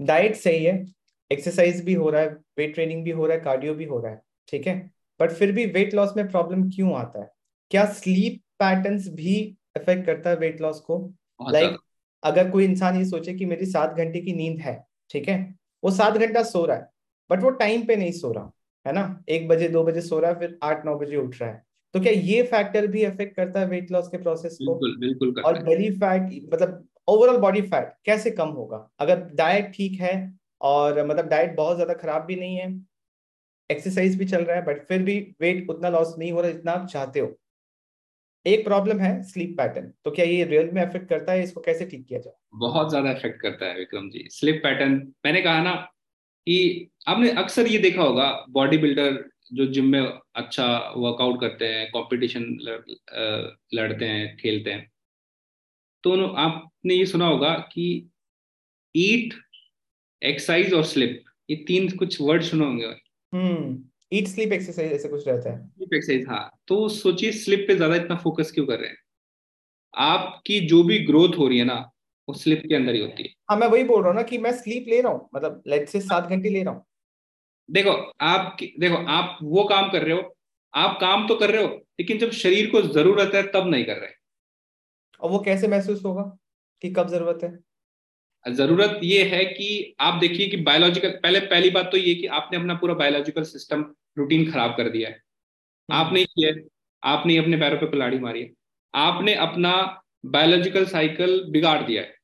[0.00, 0.84] डाइट सही है
[1.32, 4.12] एक्सरसाइज भी हो रहा है वेट ट्रेनिंग भी हो रहा है कार्डियो भी हो रहा
[4.12, 4.90] है ठीक है?
[5.20, 7.30] बट फिर भी वेट लॉस में प्रॉब्लम क्यों आता है?
[7.70, 11.14] क्या स्लीप पैटर्न्स भी अफेक्ट करता है वेट लॉस को?
[11.50, 11.80] लाइक like,
[12.22, 15.54] अगर कोई इंसान ये सोचे कि मेरी सात घंटे की नींद है ठीक है?
[15.84, 16.97] वो सात घंटा सो रहा है
[17.30, 18.50] बट वो टाइम पे नहीं सो रहा
[18.86, 19.24] है ना?
[19.28, 21.62] एक बजे दो बजे सो रहा है फिर आठ नौ बजे उठ रहा है।
[21.94, 24.74] तो क्या ये फैक्टर भी अफेक्ट करता है वेट लॉस के प्रोसेस को?
[24.74, 28.88] बिल्कुल बिल्कुल और बेली फैट मतलब ओवरऑल बॉडी फैट कैसे कम होगा?
[29.00, 30.12] अगर डाइट ठीक है
[30.60, 32.68] और मतलब डाइट बहुत ज़्यादा खराब भी नहीं है
[33.70, 36.72] एक्सरसाइज भी चल रहा है बट फिर भी वेट उतना लॉस नहीं हो रहा जितना
[36.72, 37.34] आप चाहते हो।
[38.46, 41.42] एक प्रॉब्लम है स्लीप पैटर्न तो क्या ये रियल में अफेक्ट करता है?
[41.42, 42.34] इसको कैसे ठीक किया जाए?
[42.56, 44.94] बहुत ज़्यादा इफ़ेक्ट करता है विक्रम जी। स्लिप पैटर्न
[45.26, 45.74] मैंने कहा ना
[46.48, 51.86] कि आपने अक्सर ये देखा होगा बॉडी बिल्डर जो जिम में अच्छा वर्कआउट करते हैं
[51.88, 52.44] कंपटीशन
[53.74, 54.90] लड़ते हैं खेलते हैं।
[56.04, 58.10] तो आपने ये सुना होगा कि
[58.94, 59.34] ईट
[60.22, 62.86] एक्सरसाइज और स्लिप ये तीन कुछ वर्ड सुने होंगे।
[63.32, 67.74] हम्म ईट स्लिप एक्सरसाइज ऐसे कुछ रहता है। स्लिप एक्सरसाइज हाँ। तो सोचिए स्लिप पे
[67.74, 68.96] ज़्यादा इतना फोकस क्यों कर रहे हैं?
[69.94, 71.90] आपकी जो भी ग्रोथ हो रही है ना
[72.28, 74.38] वो स्लिप के अंदर ही होती है। हाँ मैं वही बोल रहा हूँ ना कि
[74.38, 76.84] मैं स्लीप ले रहा हूँ मतलब लेट से सात घंटे ले रहा हूँ।
[77.68, 77.90] देखो
[78.22, 80.34] आप देखो आप वो काम कर रहे हो
[80.74, 81.68] आप काम तो कर रहे हो
[82.00, 84.10] लेकिन जब शरीर को ज़रूरत है तब नहीं कर रहे।
[85.20, 86.22] और वो कैसे महसूस होगा
[86.82, 87.58] कि कब ज़रूरत है?
[88.44, 92.58] ज़रूरत ये है कि आप देखिए कि बायोलॉजिकल पहले पहली बात तो ये कि आपने
[92.58, 93.84] अपना पूरा बायोलॉजिकल सिस्टम
[94.18, 96.52] रूटीन खराब कर दिया है। हम्म। आपने किया
[97.02, 98.50] आपने अपने पैरों पे कुल्हाड़ी मारी है
[98.94, 99.72] आपने अपना
[100.26, 102.14] बायोलॉजिकल साइकिल बिगाड़ दिया है।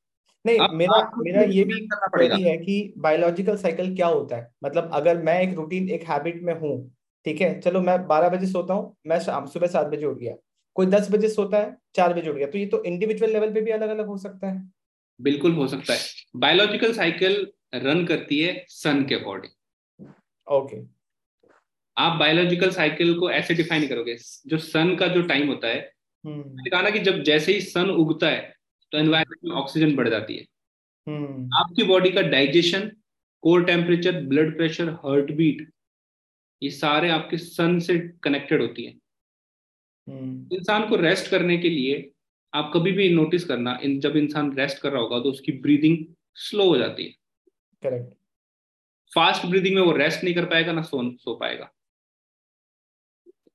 [0.45, 4.51] नहीं आप, मेरा आप मेरा ये भी पड़ेगा। है कि बायोलॉजिकल साइकिल क्या होता है?
[4.65, 6.95] मतलब अगर मैं एक रूटीन एक हैबिट में हूँ
[7.27, 7.61] ठीक है?
[7.61, 10.35] चलो मैं बारह बजे सोता हूँ मैं शाम सुबह सात बजे उठ गया।
[10.77, 13.61] कोई दस बजे सोता है चार बजे उठ गया। तो ये तो इंडिविजुअल लेवल पे
[13.61, 14.71] भी अलग अलग हो सकता है।
[15.21, 16.01] बिल्कुल हो सकता है।
[16.37, 20.09] बायोलॉजिकल साइकिल रन करती है सन के अकॉर्डिंग
[20.47, 20.77] ओके
[21.97, 24.17] आप बायोलॉजिकल साइकिल को ऐसे डिफाइन करोगे
[24.47, 25.91] जो सन का जो टाइम होता है।
[26.25, 28.54] हम्म। मैंने कहा ना कि जब जैसे ही सन उगता है
[28.95, 30.45] तो एनवायरमेंट में ऑक्सीजन बढ़ जाती है।
[31.07, 32.89] हम्म। आपकी बॉडी का digestion
[33.45, 34.91] core temperature blood pressure
[35.33, 35.67] heartbeat
[36.63, 38.93] ये सारे आपके सन से कनेक्टेड होती है।
[40.09, 42.11] हम्म। इंसान को रेस्ट करने के लिए
[42.53, 45.99] आप कभी भी नोटिस करना इन जब इंसान रेस्ट कर रहा होगा तो उसकी ब्रीदिंग
[46.37, 47.15] स्लो हो जाती है।
[47.83, 48.15] करेक्ट
[49.13, 51.71] फास्ट ब्रीदिंग में वो रेस्ट नहीं कर पाएगा ना सो सो पाएगा।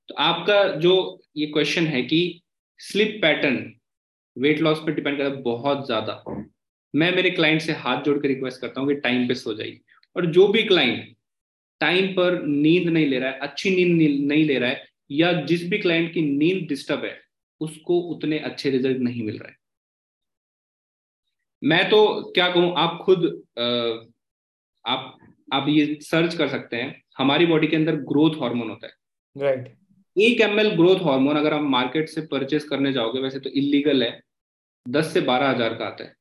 [0.08, 2.42] तो आपका जो ये क्वेश्चन है कि
[2.80, 3.79] स्लिप पैटर्न
[4.40, 6.22] वेट लॉस पर डिपेंड करता है बहुत ज़्यादा।
[6.94, 9.80] मैं मेरे क्लाइंट से हाथ जोड़ कर रिक्वेस्ट करता हूँ कि टाइम पे सो जाइए।
[10.16, 11.14] और जो भी क्लाइंट
[11.80, 15.68] टाइम पर नींद नहीं ले रहा है अच्छी नींद नहीं ले रहा है या जिस
[15.70, 17.16] भी क्लाइंट की नींद डिस्टर्ब है
[17.60, 19.52] उसको उतने अच्छे रिज़ल्ट नहीं मिल रहे।
[21.62, 21.98] मैं तो
[22.34, 23.24] क्या कहूँ आप खुद
[24.84, 25.18] आप
[25.52, 28.92] आप ये सर्च कर सकते हैं। हमारी बॉडी के अंदर ग्रोथ हार्मोन होता है।
[29.36, 29.76] Right right.
[30.16, 34.20] एक एम ग्रोथ हार्मोन अगर आप मार्केट से परचेस करने जाओगे वैसे तो इलीगल है।
[34.86, 36.14] दस से बारह हज़ार का आता है।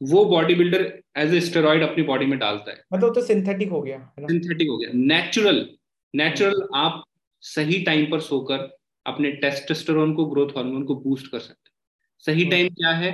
[0.00, 0.82] वो body builder
[1.16, 4.76] as a steroid अपनी बॉडी में डालता है। मतलब तो सिंथेटिक हो गया सिंथेटिक हो
[4.76, 5.68] गया। नेचुरल
[6.14, 7.04] नेचुरल आप
[7.42, 8.68] सही टाइम पर सोकर
[9.06, 11.76] अपने टेस्टोस्टेरोन को ग्रोथ हार्मोन को बूस्ट कर सकते हैं।
[12.24, 13.10] सही टाइम हम्म। क्या है?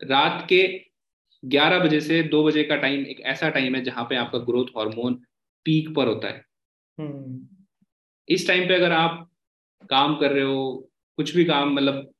[0.00, 0.62] रात के
[1.42, 4.66] 11 बजे से 2 बजे का टाइम एक ऐसा टाइम है जहाँ पे आपका ग्रोथ
[4.78, 5.14] हार्मोन
[5.66, 6.44] पीक पर होता है।
[6.98, 7.46] हम्म।
[8.28, 9.28] इस टाइम पे अगर आप
[9.90, 12.12] काम कर रहे हो कुछ भी काम मतलब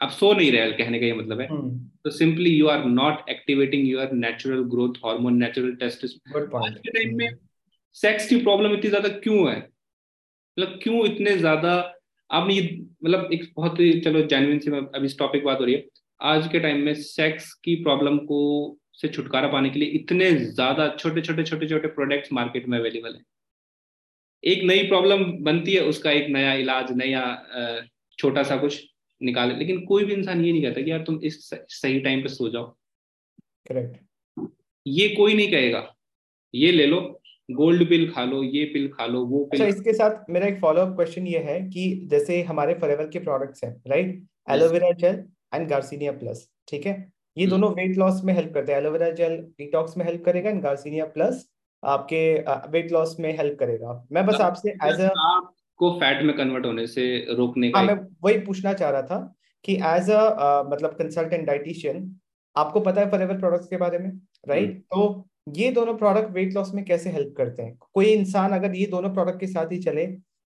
[0.00, 3.28] आप सो नहीं रहे कहने का ये मतलब है। हम्म। तो simply you are not
[3.30, 7.36] activating your natural growth hormone natural test आज के टाइम में
[7.96, 9.58] सेक्स की प्रॉब्लम इतनी ज़्यादा क्यों है?
[9.58, 11.72] मतलब क्यों इतने ज़्यादा
[12.30, 12.62] आपने ये
[13.04, 15.84] मतलब एक बहुत ही चलो जेन्युइन सी अभी इस टॉपिक बात हो रही है।
[16.20, 18.40] आज के टाइम में सेक्स की प्रॉब्लम को
[18.94, 23.14] से छुटकारा पाने के लिए इतने ज़्यादा छोटे छोटे छोटे छोटे प्रोडक्ट्स मार्केट में अवेलेबल
[23.14, 23.22] है।
[24.44, 27.22] एक नई प्रॉब्लम बनती है उसका एक नया इलाज नया
[28.18, 28.80] छोटा सा कुछ।
[29.20, 32.28] निकाले। लेकिन कोई भी इंसान ये नहीं कहता कि यार तुम इस सही टाइम पे
[32.28, 32.64] सो जाओ।
[33.68, 34.48] करेक्ट
[34.86, 35.86] ये कोई नहीं कहेगा।
[36.54, 37.00] ये ले लो
[37.48, 40.60] गोल्ड पिल खा लो ये पिल खा लो वो पिल अच्छा इसके साथ मेरा एक
[40.60, 45.22] फॉलो अप क्वेश्चन ये है कि जैसे हमारे फॉरएवर के प्रोडक्ट्स हैं right aloe vera gel
[45.54, 46.92] and garcinia plus ठीक है?
[47.36, 50.50] ये हम्म। दोनों वेट लॉस में हेल्प करते हैं। एलोवेरा जेल डिटॉक्स में हेल्प करेगा
[50.50, 51.46] एंड गार्सिनिया प्लस
[51.82, 52.22] आपके
[52.70, 55.10] वेट लॉस में हेल्प करेगा। मैं बस आपसे एज अ
[55.80, 57.04] को फैट में कन्वर्ट होने से
[57.34, 59.18] रोकने का हाँ मैं वही पूछना चाह रहा था
[59.64, 62.10] कि एज अ मतलब कंसल्टेंट डाइटिशियन
[62.56, 64.10] आपको पता है फॉरएवर प्रोडक्ट्स के बारे में
[64.48, 65.28] राइट हम्म। तो
[65.58, 67.76] ये दोनों प्रोडक्ट वेट लॉस में कैसे हेल्प करते हैं?
[67.92, 70.06] कोई इंसान अगर ये दोनों प्रोडक्ट के साथ ही चले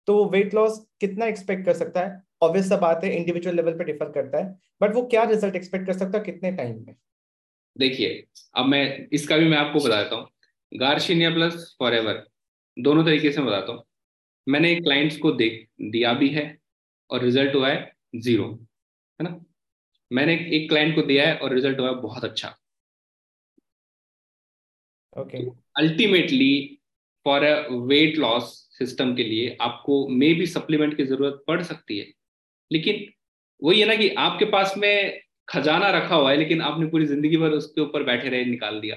[0.08, 2.22] तो वो वेट लॉस कितना एक्सपेक्ट कर सकता है?
[2.42, 5.86] ऑब्वियस सा बात है इंडिविजुअल लेवल पे डिफर करता है बट वो क्या रिज़ल्ट एक्सपेक्ट
[5.86, 6.94] कर सकता है कितने टाइम में?
[7.76, 8.24] देखिए
[8.56, 10.26] अब मैं इसका भी मैं आपको बताता हूँ।
[10.72, 11.94] गार्शिनिया प्लस फॉर
[12.76, 13.84] दोनों तरीके से बताता हूँ।
[14.46, 16.44] मैंने क्लाइंट्स को देख दिया भी है
[17.10, 18.46] और रिज़ल्ट हुआ है ज़ीरो
[19.20, 19.40] है ना?
[20.10, 22.56] मैंने एक क्लाइंट को दिया है और रिज़ल्ट हुआ है बहुत अच्छा।
[25.16, 25.38] Okay
[25.78, 26.50] ultimately
[27.26, 27.54] for a
[27.88, 28.44] weight loss
[28.78, 32.06] system के लिए आपको मे भी सप्लीमेंट की ज़रूरत पड़ सकती है।
[32.70, 33.06] लेकिन
[33.62, 37.36] वही है ना कि आपके पास में खजाना रखा हुआ है लेकिन आपने पूरी ज़िंदगी
[37.36, 38.96] भर उसके ऊपर बैठे रहे निकाल दिया।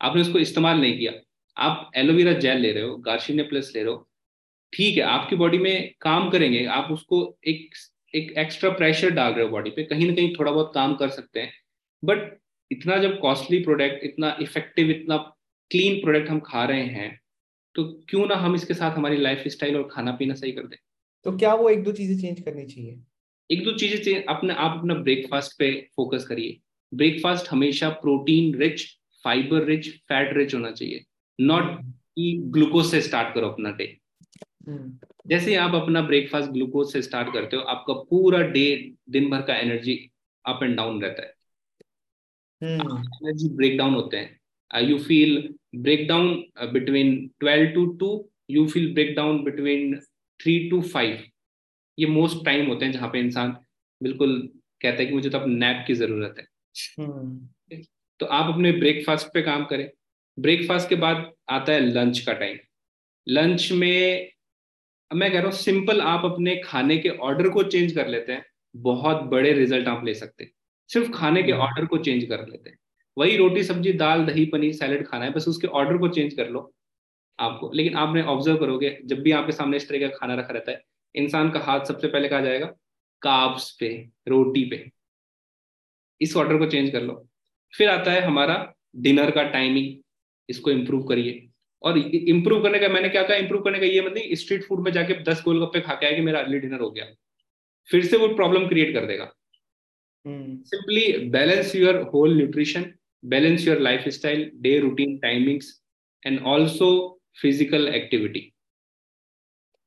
[0.00, 1.12] आपने उसको इस्तेमाल नहीं किया।
[1.56, 4.06] आप एलोवेरा जेल ले रहे हो गार्शिने प्लस ले रहे हो
[4.72, 7.74] ठीक है आपकी बॉडी में काम करेंगे आप उसको एक
[8.14, 11.08] एक एक्स्ट्रा प्रेशर डाल रहे हो बॉडी पे कहीं ना कहीं थोड़ा बहुत काम कर
[11.08, 11.52] सकते हैं।
[12.02, 12.36] बट
[12.70, 15.16] इतना जब कॉस्टली प्रोडक्ट इतना इफ़ेक्टिव इतना
[15.70, 17.10] क्लीन प्रोडक्ट हम खा रहे हैं
[17.74, 20.76] तो क्यों ना हम इसके साथ हमारी लाइफ स्टाइल और खाना पीना सही कर दें?
[21.26, 22.98] तो क्या वो एक दो चीज़ें चेंज करनी चाहिए?
[23.50, 26.58] एक दो चीज़ें अपने आप अपना ब्रेकफास्ट पे फोकस करिए।
[26.92, 28.84] ब्रेकफास्ट हमेशा protein rich
[29.24, 31.04] fibre rich fat rich होना चाहिए।
[31.38, 33.96] नॉट कि ग्लूकोज से स्टार्ट करो अपना डे
[34.68, 38.66] जैसे आप अपना ब्रेकफास्ट ग्लूकोज से स्टार्ट करते हो आपका पूरा डे
[39.10, 39.94] दिन भर का एनर्जी
[40.44, 41.34] अप एंड डाउन रहता है।
[42.62, 46.34] एनर्जी ब्रेक डाउन होते हैं। You feel break down
[46.72, 48.08] between twelve to two
[48.50, 49.98] you feel break down between
[50.40, 51.22] three to five
[51.98, 53.56] ये मोस्ट टाइम होते हैं जहाँ पे इंसान
[54.00, 54.38] बिल्कुल
[54.80, 56.46] कहता है कि मुझे तो अब नैप की ज़रूरत है।
[57.00, 57.78] हम्म।
[58.20, 59.88] तो आप अपने ब्रेकफास्ट पे काम करें।
[60.38, 62.58] ब्रेकफास्ट के बाद आता है लंच का टाइम
[63.26, 64.30] लंच में
[65.14, 68.44] मैं कह रहा हूँ सिंपल आप अपने खाने के ऑर्डर को चेंज कर लेते हैं
[68.76, 70.50] बहुत बड़े रिज़ल्ट आप ले सकते हैं।
[70.88, 72.78] सिर्फ़ खाने के ऑर्डर हम्म। को चेंज कर लेते हैं।
[73.18, 76.48] वही रोटी सब्ज़ी दाल दही पनीर सैलड खाना है बस उसके ऑर्डर को चेंज कर
[76.48, 76.74] लो
[77.38, 80.72] आपको। लेकिन आपने ऑब्ज़र्व करोगे जब भी आपके सामने इस तरह का खाना रखा रहता
[80.72, 80.82] है
[81.14, 82.66] इंसान का हाथ सबसे पहले कहा जाएगा?
[83.22, 84.90] काब्स पे रोटी पे।
[86.20, 87.28] इस ऑर्डर को चेंज कर लो।
[87.76, 90.02] फिर आता है हमारा डिनर का टाइमिंग
[90.48, 91.45] इसको इम्प्रूव करिए।
[91.82, 94.90] और इम्प्रूव करने का मैंने क्या कहा इम्प्रूव करने का ये मतलब स्ट्रीट फ़ूड में
[94.92, 97.04] जाके दस गोलगप्पे खा के आए कि मेरा अर्ली डिनर हो गया।
[97.88, 99.32] फिर से वो प्रॉब्लम क्रिएट कर देगा।
[100.26, 105.70] Simply balance your whole nutrition balance your lifestyle day routine timings
[106.22, 106.88] and also
[107.42, 108.40] physical activity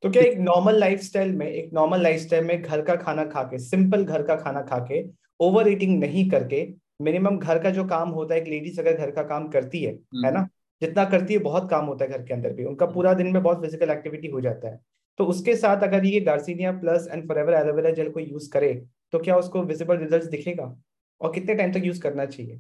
[0.04, 3.58] तो क्या एक नॉर्मल लाइफस्टाइल में एक नॉर्मल लाइफस्टाइल में घर का खाना खा के
[3.60, 5.04] सिंपल घर का खाना खा के
[5.40, 6.68] ओवर ईटिंग नहीं करके
[7.02, 9.92] मिनिमम घर का जो काम होता है एक लेडीज़ अगर घर का काम करती है
[10.26, 10.48] है ना?
[10.82, 13.42] जितना करती है बहुत काम होता है घर के अंदर भी। उनका पूरा दिन में
[13.44, 14.80] बहुत फ़िज़िकल एक्टिविटी हो जाता है।
[15.20, 18.74] तो उसके साथ अगर ये garcinia plus and forever aloe vera gel को यूज़ करे
[19.14, 20.76] तो क्या उसको विजिबल रिज़ल्ट दिखेगा?
[21.22, 22.60] और कितने टाइम तक यूज़ करना चाहिए?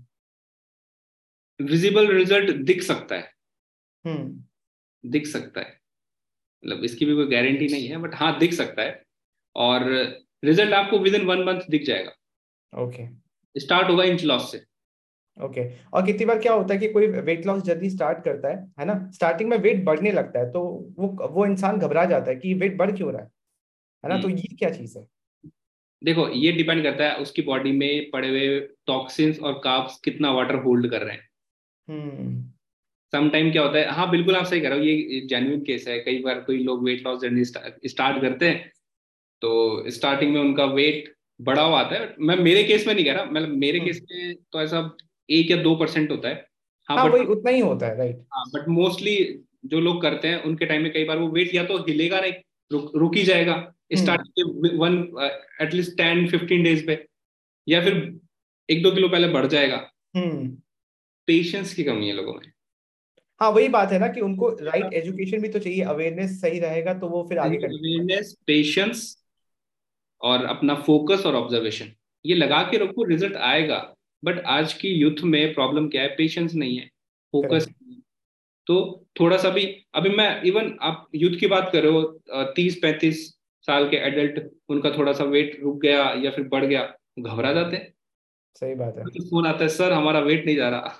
[1.59, 3.31] विजिबल रिज़ल्ट दिख सकता है।
[4.05, 5.77] हम्म। दिख सकता है।
[6.63, 9.01] मतलब इसकी भी कोई गारंटी नहीं है बट हाँ दिख सकता है।
[9.55, 9.83] और
[10.43, 13.07] रिज़ल्ट आपको विद इन वन मंथ दिख जाएगा। ओके
[13.55, 14.61] स्टार्ट होगा इंच लॉस से।
[15.39, 15.93] Okay okay.
[15.93, 18.85] और कितनी बार क्या होता है कि कोई वेट लॉस जल्दी स्टार्ट करता है है
[18.85, 19.09] ना?
[19.13, 20.61] स्टार्टिंग में वेट बढ़ने लगता है तो
[20.97, 23.27] वो वो इंसान घबरा जाता है कि वेट बढ़ क्यों रहा है?
[24.03, 24.21] है ना?
[24.21, 25.05] तो हम्म। ये क्या चीज़ है?
[26.01, 30.55] देखो ये डिपेंड करता है उसकी बॉडी में पड़े हुए टॉक्सिन्स और काप्स कितना वाटर
[30.63, 31.27] होल्ड कर रहे हैं।
[31.87, 32.41] हम्म।
[33.13, 35.99] समटाइम क्या होता है हाँ बिल्कुल आप सही कह रहे हो ये जेन्युइन केस है।
[35.99, 38.71] कई बार कोई लोग वेट लॉस जर्नी स्टार्ट करते हैं
[39.41, 43.13] तो स्टार्टिंग में उनका वेट बड़ा हुआ आता है। मैं मेरे केस में नहीं कह
[43.13, 44.81] रहा मतलब मेरे केस हम्म। में तो ऐसा
[45.29, 46.47] एक या दो परसेंट होता है।
[46.89, 49.15] हाँ, हाँ वही उतना ही होता है राइट हाँ बट मोस्टली
[49.65, 52.33] जो लोग करते हैं उनके टाइम में कई बार वो वेट या तो हिलेगा नहीं
[52.71, 54.97] रुक रुक ही जाएगा। Starting one
[55.61, 57.05] at least ten fifteen days पे।
[57.67, 58.19] या फिर
[58.69, 59.77] एक दो किलो पहले बढ़ जाएगा।
[61.27, 62.51] पेशेंस हम्म। की कमी है लोगों में।
[63.41, 66.93] हाँ वही बात है ना कि उनको राइट एजुकेशन भी तो चाहिए अवेयरनेस सही रहेगा
[66.93, 69.23] तो वो फिर आगे अवेयरनेस पेशेंस
[70.21, 71.91] और अपना फोकस और ऑब्जर्वेशन
[72.25, 76.07] ये लगा के रखो रिज़ल्ट आएगा। बट आज की यूथ में प्रॉब्लम क्या है?
[76.07, 76.85] पेशेंस नहीं है
[77.33, 77.67] फोकस
[78.67, 79.65] तो थोड़ा सा भी
[79.95, 83.27] अभी मैं इवन आप यूथ की बात कर रहे हो तीस पैंतीस
[83.63, 84.39] साल के एडल्ट
[84.69, 86.83] उनका थोड़ा सा वेट रुक गया या फिर बढ़ गया
[87.19, 87.93] घबरा जाते हैं।
[88.55, 90.95] सही बात है। तो फ़ोन आता है सर हमारा वेट नहीं जा रहा।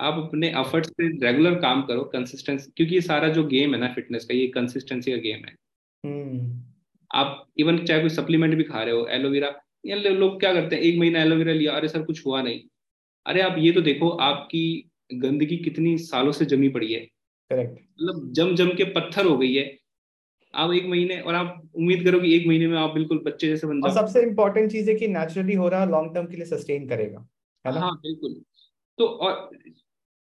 [0.00, 3.92] आप अपने एफर्ट से रेगुलर काम करो कंसिस्टेंसी क्योंकि ये सारा जो गेम है ना
[3.94, 5.54] फिटनेस का ये कंसिस्टेंसी का गेम है।
[6.04, 6.56] hmm.
[7.14, 9.50] आप इवन चाहे कोई सप्लीमेंट भी खा रहे हो एलोवेरा
[9.84, 10.82] या लोग क्या करते हैं?
[10.82, 12.60] एक महीना एलोवेरा लिया अरे सर कुछ हुआ नहीं।
[13.26, 17.00] अरे आप ये तो देखो आपकी गंदगी कितनी सालों से जमी पड़ी है।
[17.50, 19.76] करेक्ट मतलब जम जम के पत्थर हो गई है।
[20.54, 23.66] आप एक महीने और आप उम्मीद करो कि एक महीने में आप बिल्कुल बच्चे जैसे
[23.66, 26.46] बन जाओ सबसे इंपॉर्टेंट चीज़ है कि नेचुरली हो रहा है लॉन्ग टर्म के लिए
[26.46, 27.26] सस्टेन करेगा।
[27.64, 27.80] है ना?
[27.80, 28.40] हाँ बिल्कुल।
[28.98, 29.50] तो और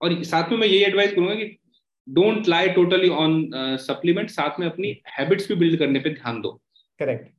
[0.02, 1.58] और साथ में मैं यही एडवाइस करूँगा कि
[2.08, 3.50] don't lie totally on
[3.82, 6.52] supplement साथ में अपनी हैबिट्स भी बिल्ड करने पे ध्यान दो।
[7.00, 7.32] करेक्ट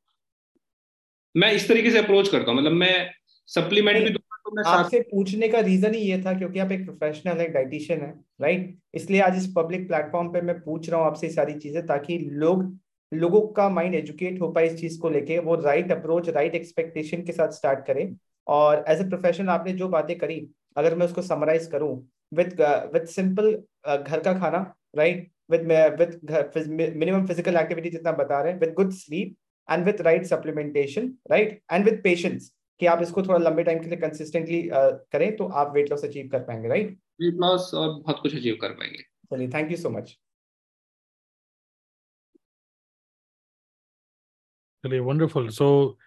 [1.35, 3.11] मैं इस तरीके से अप्रोच करता हूँ। मतलब मैं
[3.49, 7.41] सप्लीमेंट भी तो मैं आपसे पूछने का रीजन ही ये था क्योंकि आप एक प्रोफेशनल
[7.41, 8.11] एक डाइटिशियन है
[8.43, 12.19] राइट इसलिए आज इस पब्लिक प्लेटफॉर्म पे मैं पूछ रहा हूँ आपसे सारी चीज़ें ताकि
[12.35, 12.63] लोग
[13.13, 17.23] लोगों का माइंड एजुकेट हो पाए इस चीज़ को लेके वो राइट अप्रोच राइट एक्सपेक्टेशन
[17.23, 20.41] के साथ स्टार्ट करें। और एज ए प्रोफेशनल आपने जो बातें करी
[20.77, 21.93] अगर मैं उसको समराइज करूँ
[22.35, 22.61] विद
[22.95, 23.51] विद सिंपल
[23.89, 24.59] घर का खाना
[24.97, 25.63] right with
[25.99, 29.35] with minimum physical activity जितना बता रहे हैं with good sleep
[29.71, 33.89] and with right supplementation right and with patience कि आप इसको थोड़ा लंबे टाइम के
[33.89, 37.89] लिए कंसिस्टेंटली uh, करें तो आप वेट लॉस अचीव कर पाएँगे राइट वेट लॉस और
[38.01, 40.17] बहुत कुछ अचीव कर पाएँगे। चलिए थैंक यू सो मच
[44.85, 45.99] चलिए वंडरफुल सो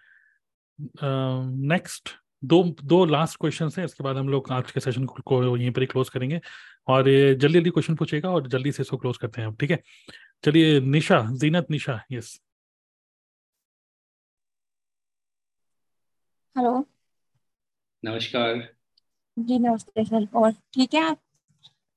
[1.72, 2.10] नेक्स्ट
[2.44, 5.80] दो दो लास्ट क्वेश्चन हैं इसके बाद हम लोग आज के सेशन को यहीं पर
[5.80, 6.40] ही क्लोज करेंगे।
[6.88, 9.78] और ये जल्दी जल्दी क्वेश्चन पूछेगा और जल्दी से इसको क्लोज करते हैं ठीक है?
[10.44, 12.38] चलिए निशा जीनत निशा यस
[16.56, 16.72] हेलो।
[18.02, 18.62] नमस्कार।
[19.36, 21.18] जी नमस्ते सर और ठीक है आप?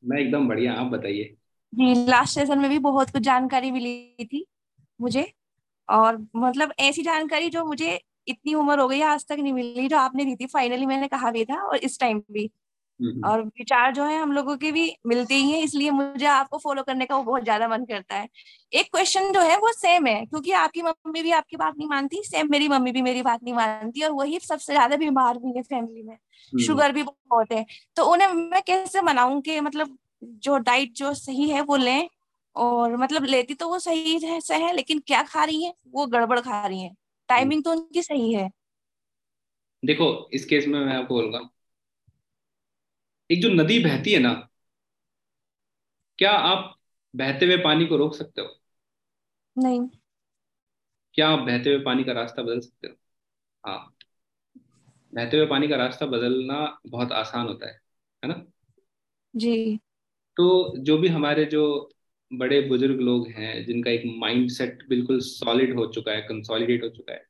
[0.03, 1.35] मैं एकदम बढ़िया आप बताइए।
[1.73, 4.45] जी लास्ट सेशन में भी बहुत कुछ जानकारी मिली थी
[4.99, 5.31] मुझे
[5.89, 9.97] और मतलब ऐसी जानकारी जो मुझे इतनी उम्र हो गई आज तक नहीं मिली जो
[9.97, 12.49] आपने दी थी। फाइनली मैंने कहा भी था और इस टाइम भी।
[13.25, 16.83] और विचार जो है हम लोगों के भी मिलते ही हैं इसलिए मुझे आपको फॉलो
[16.83, 18.27] करने का वो बहुत ज़्यादा मन करता है।
[18.73, 22.21] एक क्वेश्चन जो है वो सेम है क्योंकि आपकी मम्मी भी आपकी बात नहीं मानती
[22.25, 25.61] सेम मेरी मम्मी भी मेरी बात नहीं मानती और वही सबसे ज़्यादा बीमार भी है
[25.63, 27.65] फैमिली में। हम्म, शुगर भी बहुत है।
[27.97, 32.07] तो उन्हें मैं कैसे मनाऊं कि मतलब जो डाइट जो सही है वो लें
[32.55, 35.73] और मतलब लेती तो वो सही है सही है लेकिन क्या खा रही है?
[35.87, 36.93] वो गड़बड़ खा रही है।
[37.29, 38.49] टाइमिंग तो उनकी सही है।
[39.83, 41.39] देखो इस केस में मैं आपको बोलूँगा
[43.29, 44.33] एक जो नदी बहती है ना
[46.19, 46.75] क्या आप
[47.13, 48.47] बहते हुए पानी को रोक सकते हो?
[49.55, 49.87] नहीं।
[51.15, 52.95] क्या आप बहते हुए पानी का रास्ता बदल सकते हो?
[53.63, 53.95] हाँ।
[55.13, 57.73] बहते हुए पानी का रास्ता बदलना बहुत आसान होता है
[58.23, 58.45] है ना?
[59.33, 59.79] जी।
[60.37, 61.61] तो जो भी हमारे जो
[62.31, 66.89] बड़े बुज़ुर्ग लोग हैं जिनका एक माइंड सेट बिल्कुल सॉलिड हो चुका है कंसोलिडेट हो
[66.89, 67.25] चुका है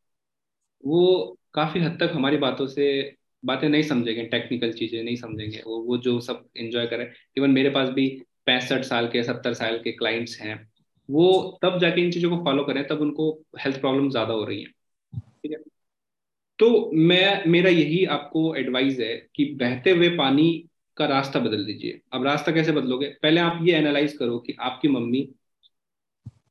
[0.84, 3.15] वो काफ़ी हद तक हमारी बातों से
[3.46, 7.70] बातें नहीं समझेंगे टेक्निकल चीज़ें नहीं समझेंगे। वो वो जो सब एंजॉय करें। इवन मेरे
[7.70, 8.08] पास भी
[8.46, 10.56] पैंसठ साल के, सत्तर साल के क्लाइंट्स हैं।
[11.10, 14.60] वो तब जाके इन चीज़ों को फॉलो करें, तब उनको हेल्थ प्रॉब्लम ज़्यादा हो रही
[14.60, 14.68] है।
[15.14, 15.58] ठीक है?
[16.60, 20.66] तो मैं, मेरा यही आपको एडवाइस है कि बहते हुए पानी
[20.98, 23.08] का रास्ता बदल दीजिए। अब रास्ता कैसे बदलोगे?
[23.22, 25.22] पहले आप ये एनालाइज करो कि आपकी मम्मी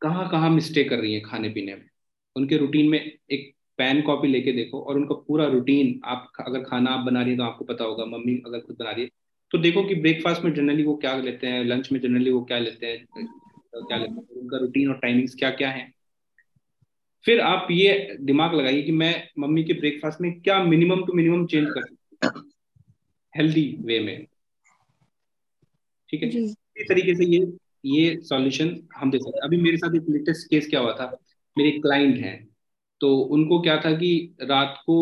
[0.02, 1.88] कहाँ कहाँ मिस्टेक कर रही है खाने पीने में।
[2.36, 3.00] उनके रूटीन में
[3.30, 7.30] एक पेन कॉपी लेके देखो और उनका पूरा रूटीन आप अगर खाना आप बना रही
[7.30, 9.10] है तो आपको पता होगा मम्मी अगर खुद बना रही है।
[9.50, 12.58] तो देखो कि ब्रेकफास्ट में जनरली वो क्या लेते हैं लंच में जनरली वो क्या
[12.58, 13.26] लेते हैं
[13.76, 15.92] क्या लेते हैं उनका रूटीन और टाइमिंग्स क्या क्या है।
[17.24, 21.46] फिर आप ये दिमाग लगाइए कि मैं मम्मी के ब्रेकफास्ट में क्या मिनिमम टू मिनिमम
[21.46, 22.44] चेंज कर सकती हूँ।
[23.34, 24.26] हेल्दी वे में।
[26.10, 26.28] ठीक है?
[26.28, 27.46] इसी तरीके से ये
[27.86, 31.16] ये सॉल्यूशन हम दे सकते हैं। अभी मेरे साथ एक लेटेस्ट केस क्या हुआ था?
[31.56, 32.36] मेरे क्लाइंट हैं।
[33.00, 34.96] तो उनको क्या था कि रात को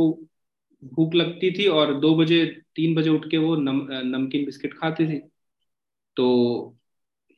[0.85, 2.45] भूख लगती थी और दो बजे
[2.77, 5.19] तीन बजे उठ के वो नम, नमकीन बिस्किट खाते थे।
[6.17, 6.77] तो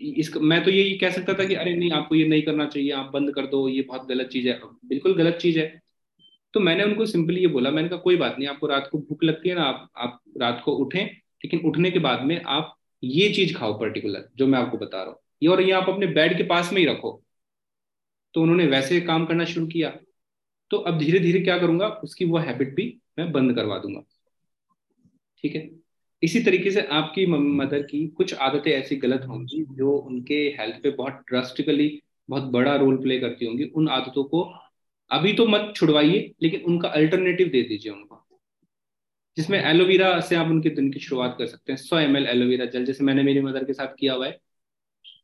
[0.01, 2.91] इस मैं तो यही कह सकता था कि अरे नहीं आपको ये नहीं करना चाहिए
[2.91, 5.81] आप बंद कर दो ये बहुत गलत चीज़ है। बिल्कुल गलत चीज़ है।
[6.55, 9.25] तो मैंने उनको सिंपली ये बोला मैंने कहा कोई बात नहीं आपको रात को भूख
[9.25, 13.29] लगती है ना आप आप रात को उठें लेकिन उठने के बाद में आप ये
[13.29, 16.37] चीज़ खाओ पर्टिकुलर जो मैं आपको बता रहा हूँ। ये और ये आप अपने बेड
[16.37, 17.23] के पास में ही रखो।
[18.35, 19.97] तो उन्होंने वैसे काम करना शुरू किया।
[20.75, 22.85] तो अब धीरे धीरे क्या करूँगा, उसकी वो हैबिट भी
[23.19, 24.01] मैं बंद करवा दूँगा।
[25.45, 25.71] ठीक है?
[26.23, 30.91] इसी तरीके से आपकी मदर की कुछ आदतें ऐसी गलत होंगी जो उनके हेल्थ पे
[30.91, 31.89] बहुत ड्रास्टिकली
[32.29, 34.43] बहुत बड़ा रोल प्ले करती होंगी। उन आदतों को
[35.11, 38.21] अभी तो मत छुड़वाइए, लेकिन उनका अल्टरनेटिव दे दीजिए उनको।
[39.37, 42.65] जिसमें एलोवेरा से आप उनके दिन की शुरुआत कर सकते हैं। सौ एम एल एलोवेरा
[42.65, 44.39] जल जैसे मैंने मेरी मदर के साथ किया हुआ है।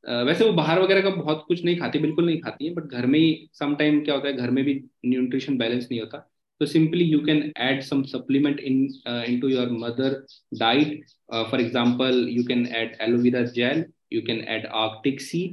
[0.05, 3.06] वैसे वो बाहर वगैरह का बहुत कुछ नहीं खाती, बिल्कुल नहीं खाती है बट घर
[3.06, 4.74] में ही सम टाइम क्या होता है, घर में भी
[5.06, 6.18] न्यूट्रिशन बैलेंस नहीं होता।
[6.60, 10.14] तो simply you can add some supplement in into your mother
[10.59, 11.05] diet
[11.51, 15.47] for example you can add aloe vera gel you can add arctic sea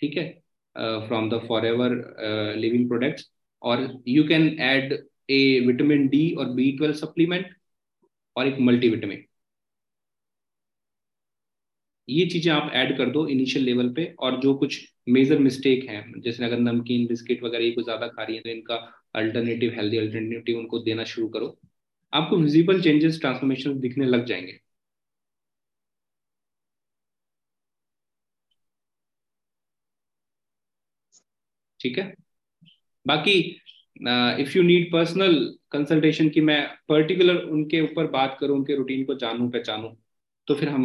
[0.00, 0.24] ठीक है?
[0.76, 1.92] From the forever
[2.58, 3.30] living products
[3.62, 4.92] और you can add
[5.30, 7.46] a vitamin D और B twelve supplement
[8.36, 9.24] और एक multivitamin
[12.08, 14.78] ये चीज़ें आप add कर दो इनिशियल लेवल पे और जो कुछ
[15.08, 18.48] मेजर मिस्टेक है, जैसे अगर नमकीन, बिस्किट वगैरह ये कुछ ज़्यादा खा रही है तो
[18.50, 18.76] इनका
[19.16, 21.56] अल्टरनेटिव हेल्दी अल्टरनेटिव उनको देना शुरू करो।
[22.12, 24.58] आपको विजिबल चेंजेस ट्रांसफॉर्मेशन दिखने लग जाएँगे।
[31.80, 32.12] ठीक है?
[33.06, 33.32] बाकी
[34.42, 35.34] if you need personal
[35.72, 39.90] consultation की मैं पर्टिकुलर उनके ऊपर बात करूँ, उनके रूटीन को जानूं, पहचानूं
[40.48, 40.84] तो फिर हम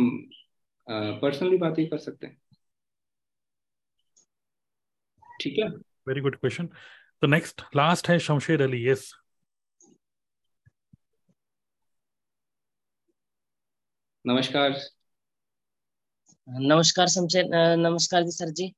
[0.92, 2.38] पर्सनली बात ही कर सकते हैं।
[5.42, 5.68] ठीक है?
[6.08, 6.68] वेरी गुड क्वेश्चन
[7.22, 9.12] तो नेक्स्ट लास्ट है शमशेर अली यस
[14.26, 14.76] नमस्कार।
[16.48, 17.46] नमस्कार शमशेर
[17.78, 18.74] नमस्कार जी सर जी।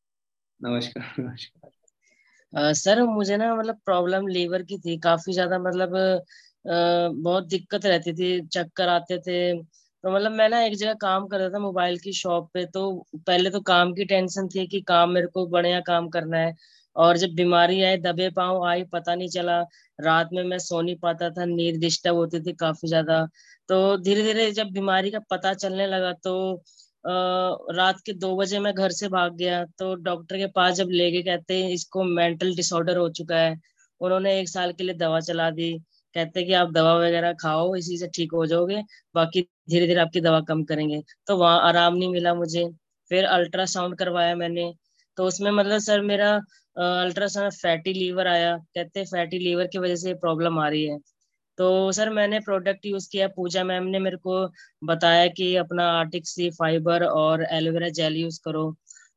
[0.59, 7.47] नमस्कार नमस्कार। सर मुझे ना मतलब प्रॉब्लम लीवर की थी काफ़ी ज़्यादा मतलब uh, बहुत
[7.47, 9.53] दिक्कत रहती थी चक्कर आते थे
[10.03, 12.81] तो मतलब मैं ना एक जगह काम कर रहा था मोबाइल की शॉप पे तो
[13.27, 16.53] पहले तो काम की टेंशन थी कि काम मेरे को बढ़िया काम करना है।
[16.95, 19.59] और जब बीमारी आई दबे पाँव आई पता नहीं चला।
[19.99, 23.25] रात में मैं सो नहीं पाता था नींद डिस्टर्ब होती थी काफ़ी ज़्यादा।
[23.69, 26.35] तो धीरे धीरे जब बीमारी का पता चलने लगा तो
[27.05, 27.11] आ,
[27.75, 31.09] रात के दो बजे मैं घर से भाग गया। तो डॉक्टर के पास जब ले
[31.11, 33.55] गए कहते हैं इसको मेंटल डिसऑर्डर हो चुका है।
[34.01, 35.73] उन्होंने एक साल के लिए दवा चला दी।
[36.15, 38.81] कहते हैं कि आप दवा वगैरह खाओ, इसी से ठीक हो जाओगे,
[39.15, 42.65] बाकी धीरे धीरे आपकी दवा कम करेंगे। तो वहाँ आराम नहीं मिला मुझे।
[43.11, 44.71] फिर अल्ट्रासाउंड करवाया मैंने।
[45.17, 46.31] तो उसमें मतलब सर मेरा
[46.75, 50.97] अल्ट्रासाउंड फैटी लीवर आया। कहते हैं फैटी लीवर की वजह से प्रॉब्लम आ रही है।
[51.57, 54.47] तो सर मैंने प्रोडक्ट यूज़ किया, पूजा मैम ने मेरे को
[54.83, 58.63] बताया कि अपना आर्टिक सी फाइबर और एलोवेरा जेल यूज़ करो।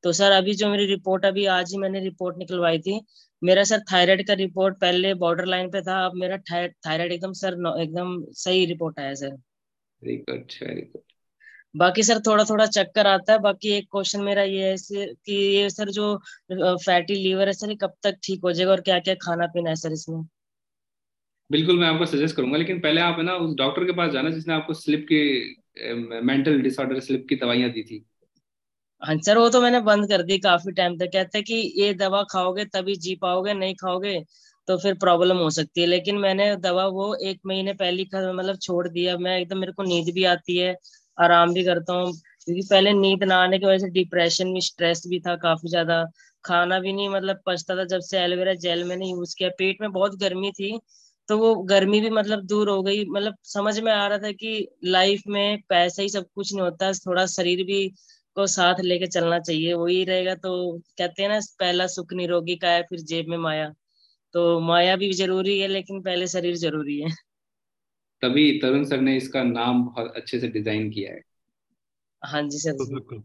[0.05, 3.01] तो सर अभी जो मेरी रिपोर्ट, अभी आज ही मैंने रिपोर्ट निकलवाई थी।
[3.43, 7.53] मेरा सर थायराइड का रिपोर्ट पहले बॉर्डर लाइन पे था अब मेरा थायराइड एकदम सर
[7.83, 9.35] एकदम सही रिपोर्ट आया sir.
[10.03, 11.03] Very good very good
[11.75, 15.69] बाकी सर थोड़ा थोड़ा चक्कर आता है बाकी एक क्वेश्चन मेरा ये है कि ये
[15.71, 16.17] सर जो
[16.53, 19.77] फैटी लीवर है सर कब तक ठीक हो जाएगा और क्या क्या खाना पीना है
[19.77, 20.23] सर इसमें?
[21.51, 24.31] बिल्कुल मैं आपको सजेस्ट करूँगा लेकिन पहले आप है ना उस डॉक्टर के पास जाना
[24.31, 28.05] जिसने आपको स्लिप की मेंटल डिसऑर्डर स्लिप की दवाइयाँ दी थी।
[29.02, 31.93] हाँ सर, वो तो मैंने बंद कर दी काफ़ी टाइम तक। कहते हैं कि ये
[31.94, 34.18] दवा खाओगे तभी जी पाओगे, नहीं खाओगे
[34.68, 38.86] तो फिर प्रॉब्लम हो सकती है। लेकिन मैंने दवा वो एक महीने पहले मतलब छोड़
[38.89, 40.74] दिया। मैं एकदम, मेरे को नींद भी आती है,
[41.18, 42.12] आराम भी करता हूँ।
[42.44, 46.05] क्योंकि पहले नींद ना आने की वजह से डिप्रेशन में स्ट्रेस भी था काफ़ी ज़्यादा।
[46.44, 49.90] खाना भी नहीं मतलब पचता था। जब से एलोवेरा जेल मैंने यूज़ किया, पेट में
[49.93, 50.78] बहुत गर्मी थी
[51.28, 54.68] तो वो गर्मी भी मतलब दूर हो गई। मतलब समझ में आ रहा था कि
[54.86, 57.86] लाइफ में पैसा ही सब कुछ नहीं होता, थोड़ा शरीर भी
[58.37, 60.51] को साथ लेके चलना चाहिए वही रहेगा तो
[60.99, 63.69] कहते हैं ना पहला सुख निरोगी का है फिर जेब में माया।
[64.35, 67.11] तो माया भी ज़रूरी है लेकिन पहले शरीर ज़रूरी है।
[68.23, 71.21] तभी तरुण सर ने इसका नाम बहुत अच्छे से डिज़ाइन किया है।
[72.23, 73.23] हाँ जी सर बिल्कुल।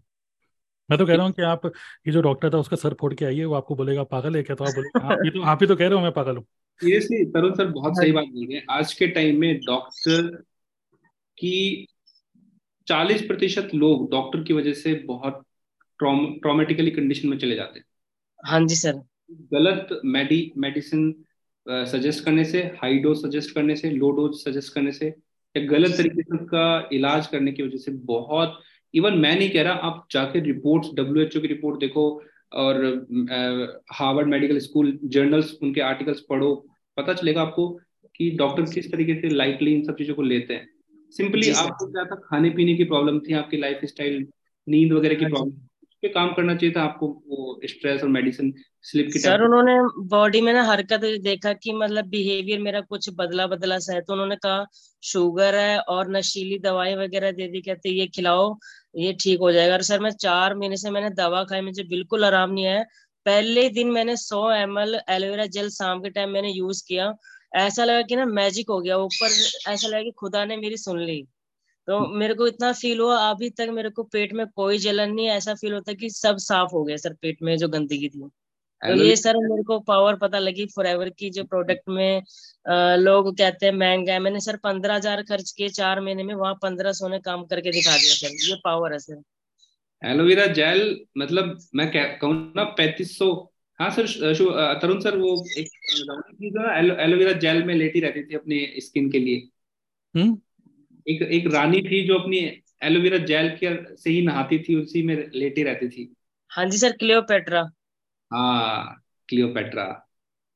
[0.89, 3.25] मैं तो कह रहा हूँ कि आप ये जो डॉक्टर था उसका सर फोड़ के
[3.25, 4.55] आइए वो आपको बोलेगा पागल है क्या?
[4.55, 6.45] तो आप बोले आप ही तो आप ही तो कह रहे हो मैं पागल हूँ।
[6.79, 10.27] सीरियसली तरुण सर बहुत सही बात बोल रहे हैं। आज के टाइम में डॉक्टर
[11.37, 11.87] की
[12.91, 15.43] चालीस प्रतिशत लोग डॉक्टर की वजह से बहुत
[15.99, 17.85] ट्रॉमेटिकली कंडीशन में चले जाते हैं।
[18.43, 19.01] हाँ जी सर।
[19.51, 21.13] गलत मेडी मेडिसिन
[21.65, 25.07] सजेस्ट करने से हाई डोज सजेस्ट करने से लो डोज सजेस्ट करने से
[25.55, 28.59] या गलत तरीके से उसका इलाज करने की वजह से बहुत
[28.93, 32.05] इवन मैं नहीं कह रहा आप जाके रिपोर्ट्स डब्ल्यू एच ओ की रिपोर्ट देखो
[32.53, 32.83] और
[33.93, 36.53] हार्वर्ड मेडिकल स्कूल जर्नल्स उनके आर्टिकल्स पढ़ो
[36.97, 37.67] पता चलेगा आपको
[38.15, 40.67] कि डॉक्टर किस तरीके से लाइटली इन सब चीज़ों को लेते हैं।
[41.11, 44.25] सिंपली आपको क्या था खाने पीने की प्रॉब्लम थी आपकी लाइफ स्टाइल
[44.67, 45.67] नींद वगैरह की प्रॉब्लम हाँ
[46.03, 48.53] पे काम करना चाहिए था आपको वो स्ट्रेस और मेडिसिन
[48.89, 49.73] स्लिप की सर उन्होंने
[50.09, 54.13] बॉडी में ना हरकत देखा कि मतलब बिहेवियर मेरा कुछ बदला बदला सा है तो
[54.13, 54.65] उन्होंने कहा
[55.03, 58.47] शुगर है और नशीली दवाई वगैरह दे दी कहते ये खिलाओ
[58.95, 62.25] ये ठीक हो जाएगा। और सर मैं चार महीने से मैंने दवा खाई मुझे बिल्कुल
[62.25, 62.83] आराम नहीं आया।
[63.25, 67.13] पहले दिन मैंने सौ एम एल एलोवेरा जेल शाम के टाइम मैंने यूज़ किया
[67.53, 69.27] ऐसा लगा कि ना मैजिक हो गया ऊपर
[69.71, 71.27] ऐसा लगा कि खुदा ने मेरी सुन ली।
[71.87, 75.27] तो मेरे को इतना फील हुआ अभी तक मेरे को पेट में कोई जलन नहीं
[75.29, 78.19] ऐसा फील होता कि सब साफ़ हो गया सर पेट में जो गंदगी थी।
[78.81, 82.23] तो ये सर मेरे को पावर पता लगी फॉर की जो प्रोडक्ट में
[82.69, 86.33] आ, लोग कहते हैं महँगा है मैंने सर पंद्रह हज़ार खर्च किए चार महीने में
[86.35, 89.21] वहाँ पंद्रह सौ ने काम करके दिखा दिया सर। ये पावर है सर।
[90.03, 93.50] एलोवेरा जेल मतलब मैं कहूँ ना पैंतीस सौ
[93.81, 95.67] हाँ सर तरुण सर वो एक
[96.99, 99.47] एलोवेरा जेल में लेटी रहती थी अपनी स्किन के लिए।
[100.15, 100.37] हम्म
[101.07, 102.37] एक एक रानी थी जो अपनी
[102.83, 106.13] एलोवेरा जेल के से ही नहाती थी उसी में लेटी रहती थी।
[106.51, 107.63] हाँ जी सर क्लियोपेट्रा।
[108.31, 109.83] हाँ क्लियोपेट्रा।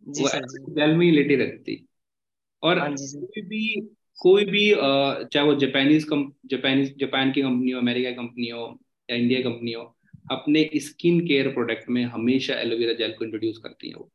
[0.08, 0.30] वो
[0.76, 1.86] जेल में ही लेटी रहती थी।
[2.64, 3.82] और हाँ कोई भी
[4.22, 6.06] कोई भी चाहे वो जापानीज
[6.46, 8.68] जापानीज जापान की कंपनी हो अमेरिका की कंपनी हो
[9.10, 9.95] या इंडिया कंपनी हो
[10.26, 14.10] अपने स्किन केयर प्रोडक्ट में हमेशा एलोवेरा जेल को इंट्रोड्यूस करती है वो।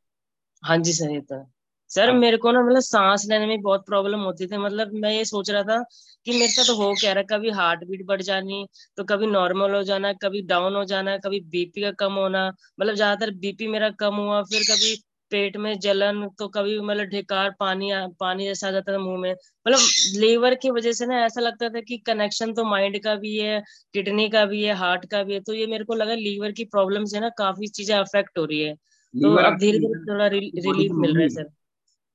[0.62, 1.44] हाँ जी सर ये तो
[1.90, 5.24] सर मेरे को ना मतलब सांस लेने में बहुत प्रॉब्लम होती थी। मतलब मैं ये
[5.24, 5.82] सोच रहा था
[6.26, 8.66] कि मेरे साथ हो क्या रहा कभी हार्ट बीट बढ़ जानी
[8.96, 12.46] तो कभी नॉर्मल हो जाना कभी डाउन हो जाना कभी बीपी का कम होना।
[12.80, 14.94] मतलब ज़्यादातर बीपी मेरा कम हुआ फिर कभी
[15.30, 17.90] पेट में जलन तो कभी मतलब ढिकार पानी
[18.20, 19.78] पानी जैसा आ जाता था मुँह में। मतलब
[20.20, 23.60] लीवर की वजह से ना ऐसा लगता था कि कनेक्शन तो माइंड का भी है
[23.94, 26.64] किडनी का भी है हार्ट का भी है तो ये मेरे को लगा लीवर की
[26.66, 28.74] प्रॉब्लम से ना काफ़ी चीज़ें अफेक्ट हो रही है।
[29.14, 31.50] तो अब धीरे धीरे थोड़ा रिलीफ मिल रहा है सर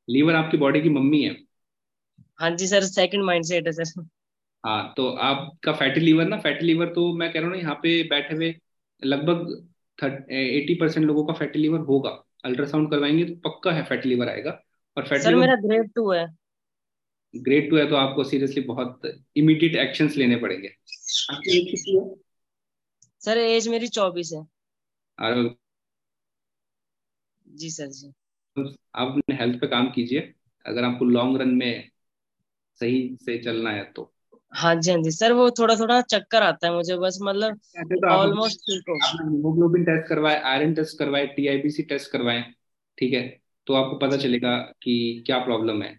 [0.07, 1.35] लीवर आपकी बॉडी की मम्मी है।
[2.39, 4.03] हाँ जी सर सेकंड माइंडसेट है सर
[4.63, 8.01] हाँ तो आपका फैटी लीवर ना फैटी लीवर तो मैं कह रहा हूँ यहाँ पे
[8.09, 8.53] बैठे हुए
[9.01, 9.67] लगभग
[10.31, 12.09] एटी परसेंट लोगों का फैटी लीवर होगा।
[12.45, 14.61] अल्ट्रासाउंड करवाएँगे तो पक्का है फैटी लीवर आएगा।
[14.97, 16.25] और फैटी सर मेरा ग्रेड टू है।
[17.33, 19.01] ग्रेड टू है तो आपको सीरियसली बहुत
[19.35, 20.67] इमीडिएट एक्शंस लेने पड़ेंगे।
[21.31, 22.15] आपकी एज कितनी है?
[23.21, 24.41] सर एज मेरी चौबीस है।
[25.19, 25.55] और
[27.47, 28.07] जी सर जी।
[28.95, 30.33] आप अपने हेल्थ पे काम कीजिए।
[30.65, 31.89] अगर आपको लॉन्ग रन में
[32.79, 34.14] सही से चलना है तो।
[34.55, 37.59] हाँ जी हाँ जी। सर वो थोड़ा थोड़ा चक्कर आता है मुझे बस मतलब
[38.09, 42.41] ऑलमोस्ट ठीक हो हीमोग्लोबिन टेस्ट करवाए आयरन टेस्ट करवाए टीआईबीसी टेस्ट करवाए
[42.97, 43.21] ठीक है?
[43.67, 45.93] तो आपको पता चलेगा कि क्या प्रॉब्लम है।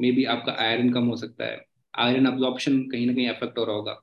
[0.00, 1.64] मे बी आपका आयरन कम हो सकता है।
[1.94, 4.00] आयरन अब्जॉर्प्शन कहीं ना कहीं अफेक्ट हो रहा होगा।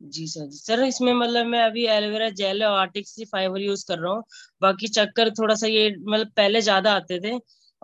[0.00, 3.98] जी सर जी। सर इसमें मतलब मैं अभी एलोवेरा जेल और आर्टिक्स फाइबर यूज़ कर
[3.98, 4.22] रहा हूँ।
[4.62, 7.36] बाकी चक्कर थोड़ा सा ये मतलब पहले ज़्यादा आते थे।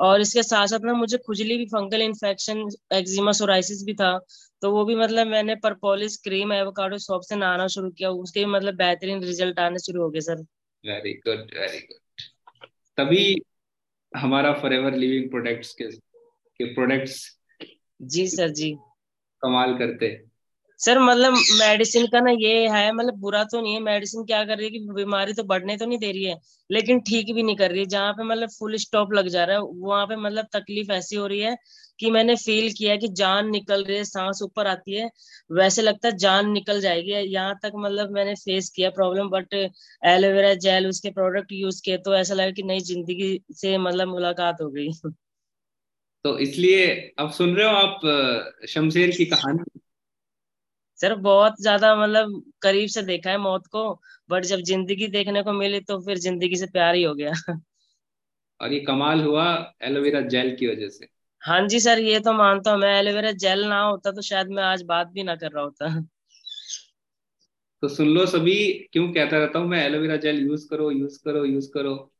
[0.02, 4.18] और इसके साथ साथ ना मुझे खुजली भी फंगल इन्फेक्शन एक्जिमा सोराइसिस भी था।
[4.62, 8.46] तो वो भी मतलब मैंने परपोलिस क्रीम एवोकाडो सॉप से नहाना शुरू किया। उसके भी
[8.46, 10.42] मतलब बेहतरीन रिज़ल्ट आने शुरू हो गए sir
[10.84, 12.68] very good very good
[12.98, 13.42] तभी
[14.12, 17.20] हमारा फॉरएवर लिविंग प्रोडक्ट्स के के प्रोडक्ट्स
[18.02, 18.72] जी सर जी।
[19.42, 20.31] कमाल करते। हैं
[20.82, 24.56] सर मतलब मेडिसिन का ना ये है मतलब बुरा तो नहीं है। मेडिसिन क्या कर
[24.58, 26.36] रही है कि बीमारी तो बढ़ने तो नहीं दे रही है,
[26.70, 29.56] लेकिन ठीक भी नहीं कर रही है। जहाँ पे मतलब फुल स्टॉप लग जा रहा
[29.56, 31.56] है, वहाँ पे मतलब तकलीफ़ ऐसी हो रही है
[31.98, 35.10] कि मैंने फील किया कि जान निकल रही है, सांस ऊपर आती है,
[35.52, 40.54] वैसे लगता है जान निकल जाएगी। यहाँ तक मतलब मैंने फेस किया problem but aloe vera
[40.54, 44.70] gel उसके प्रोडक्ट यूज़ किए तो ऐसा लगा कि नई ज़िंदगी से मतलब मुलाकात हो
[44.70, 44.90] गई।
[46.24, 46.86] तो इसलिए
[47.18, 49.81] अब सुन रहे हो आप शमशेर की कहानी?
[51.02, 53.84] सर बहुत ज़्यादा मतलब करीब से देखा है मौत को
[54.30, 57.32] बट जब ज़िंदगी देखने को मिली तो फिर ज़िंदगी से प्यार ही हो गया।
[58.60, 61.06] और ये कमाल हुआ एलोवेरा जेल की वजह से।
[61.42, 64.62] हाँ जी सर ये तो मानता हूँ मैं एलोवेरा जेल ना होता तो शायद मैं
[64.62, 66.00] आज बात भी ना कर रहा होता।
[67.82, 68.56] तो सुन लो सभी
[68.92, 72.11] क्यों कहता रहता हूँ मैं एलोवेरा जेल यूज़ करो यूज़ करो यूज़ करो।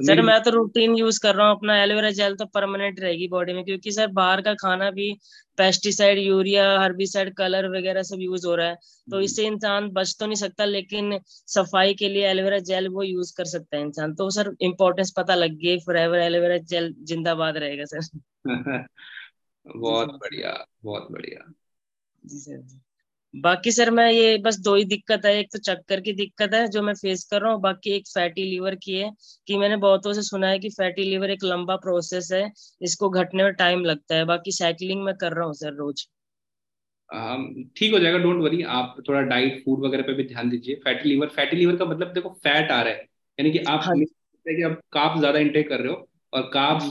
[0.00, 3.28] सर मेरी मैं तो रूटीन यूज़ कर रहा हूँ अपना एलोवेरा जेल तो परमानेंट रहेगी
[3.28, 5.12] बॉडी में क्योंकि सर बाहर का खाना भी
[5.58, 8.76] पेस्टिसाइड यूरिया हर्बिसाइड कलर वगैरह सब यूज़ हो रहा है
[9.08, 11.18] तो इससे इंसान बच तो नहीं सकता लेकिन
[11.48, 15.34] सफ़ाई के लिए एलोवेरा जेल वो यूज़ कर सकता है इंसान। तो सर इम्पोर्टेंस पता
[15.34, 18.18] लग गई फॉर एवर एलोवेरा जेल जिंदाबाद रहेगा सर
[19.66, 20.52] बहुत बढ़िया
[20.84, 21.52] बहुत बढ़िया।
[22.24, 22.80] जी सर जी।
[23.34, 26.66] बाकी सर मैं ये बस दो ही दिक्कत है एक तो चक्कर की दिक्कत है
[26.68, 29.10] जो मैं फेस कर रहा हूँ बाकी एक फैटी लीवर की है
[29.48, 32.44] कि मैंने बहुतों से सुना है कि फैटी लीवर एक लंबा प्रोसेस है
[32.82, 36.06] इसको घटने में टाइम लगता है बाकी साइकिलिंग में कर रहा हूँ सर रोज।
[37.76, 41.08] ठीक हो जाएगा डोंट वरी आप थोड़ा डाइट फ़ूड वगैरह पे भी ध्यान दीजिए। फैटी
[41.08, 42.98] लीवर फैटी लीवर का मतलब देखो फैट आ रहा है
[43.38, 43.94] यानी कि आप हाँ
[44.46, 46.82] कि आप कार्ब ज़्यादा इंटेक कर रहे हो और कार्ब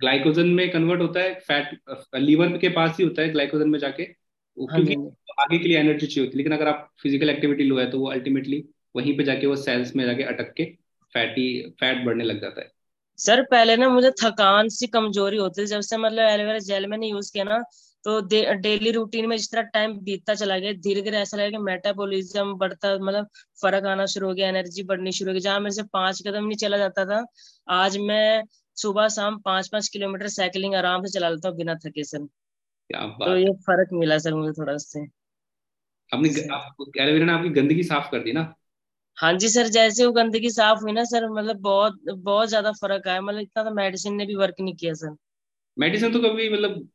[0.00, 1.78] ग्लाइकोजन में कन्वर्ट होता है फैट
[2.16, 4.04] लीवर के पास ही होता है ग्लाइकोजन में जाके
[4.56, 4.94] वो हाँ क्योंकि
[5.38, 7.98] आगे के लिए एनर्जी चाहिए होती है। लेकिन अगर आप फ़िज़िकल एक्टिविटी लो है तो
[8.00, 8.64] वो अल्टीमेटली
[8.94, 10.64] वहीं पे जाके वो सेल्स में जाके अटक के
[11.12, 11.46] फैटी
[11.80, 12.70] फैट बढ़ने लग जाता है।
[13.18, 17.08] सर पहले ना मुझे थकान सी कमज़ोरी होती थी। जब से मतलब एलोवेरा जेल मैंने
[17.08, 17.58] यूज़ किया ना
[18.04, 18.20] तो
[18.58, 22.54] डेली रूटीन में जिस तरह टाइम बीतता चला गया धीरे धीरे ऐसा लगा कि मेटाबॉलिज्म
[22.58, 23.28] बढ़ता मतलब
[23.62, 26.44] फ़र्क आना शुरू हो गया एनर्जी बढ़नी शुरू हो गई। जहाँ मेरे से पाँच कदम
[26.44, 27.24] नहीं चला जाता था
[27.76, 28.42] आज मैं
[28.76, 32.26] सुबह शाम पाँच पाँच किलोमीटर साइकिलिंग आराम से चला लेता हूँ बिना थके सर
[32.90, 35.06] क्या तो ये फ़र्क मिला सर मुझे थोड़ा उससे।
[36.12, 36.28] आपने
[37.02, 38.52] एलोवेरा ने आपकी गंदगी साफ़ कर दी ना?
[39.18, 43.08] हाँ जी सर जैसे वो गंदगी साफ़ हुई ना सर मतलब बहुत बहुत ज़्यादा फ़र्क
[43.08, 45.16] आया मतलब इतना तो मेडिसिन ने भी वर्क नहीं किया सर।
[45.76, 46.88] मेडिसिन तो कभी मतलब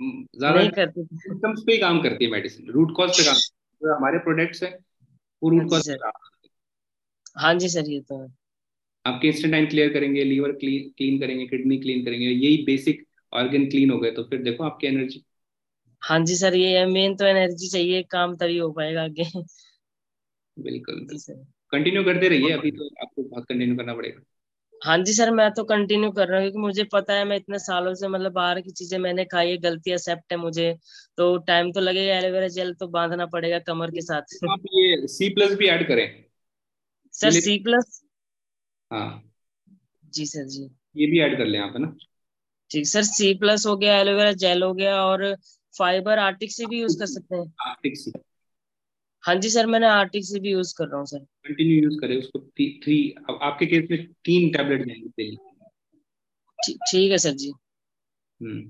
[0.00, 3.40] ज़्यादा नहीं करती सिम्टम्स पे ही काम करती है मेडिसिन रूट कॉज पे काम है।
[3.80, 4.70] जो हमारे प्रोडक्ट्स है
[5.42, 6.12] वो हाँ रूट कॉज पे काम
[7.36, 8.28] हाँ। जी सर ये तो है।
[9.06, 13.66] है आपके इंस्टेंटाइन क्लियर करेंगे लीवर क्लीन क्लीन करेंगे किडनी क्लीन करेंगे यही बेसिक ऑर्गन
[13.66, 15.24] क्लीन हो गए तो फिर देखो आपकी एनर्जी
[16.04, 19.24] हाँ जी सर ये मेन तो एनर्जी चाहिए काम तभी हो पाएगा आगे।
[20.56, 21.34] बिल्कुल जी सर।
[21.72, 24.20] कंटिन्यू करते रहिए अभी तो आपको बहुत कंटिन्यू करना पड़ेगा।
[24.82, 27.58] हाँ जी सर मैं तो कंटिन्यू कर रहा हूँ क्योंकि मुझे पता है मैं इतने
[27.58, 30.72] सालों से मतलब बाहर की चीज़ें मैंने खाई है गलती एक्सेप्ट है मुझे।
[31.16, 35.28] तो टाइम तो लगेगा एलोवेरा जेल तो बांधना पड़ेगा कमर के साथ। आप ये सी
[35.28, 36.24] प्लस भी ऐड करें।
[37.14, 38.02] सर सी प्लस
[38.90, 39.22] हाँ।
[40.14, 40.62] जी सर जी।
[40.96, 41.94] ये भी ऐड कर लें आप है ना?
[42.70, 45.36] ठीक सर सी प्लस हो गया एलोवेरा जेल हो गया और
[45.78, 48.12] फाइबर आर्टिक से भी यूज़ कर सकते हैं। Arctic Sea?
[49.24, 52.16] हाँ जी सर मैंने आर्टिक से भी यूज़ कर रहा हूँ सर। कंटिन्यू यूज़ करें
[52.18, 52.98] उसको। थ्री
[53.30, 55.36] अब आपके केस में तीन टैबलेट जाएँगे डेली
[56.58, 57.52] ठीक ठीक है सर जी।
[58.40, 58.60] हम्म।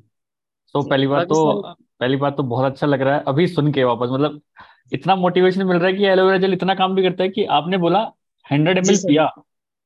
[0.74, 3.85] तो पहली बात तो पहली बात तो बहुत अच्छा लग रहा है अभी सुन के
[3.85, 4.40] वापस। मतलब
[4.93, 7.78] इतना मोटिवेशन मिल रहा है कि एलोवेरा जेल इतना काम भी करता है कि आपने
[7.78, 8.01] बोला
[8.47, 9.26] हंड्रेड एम पिया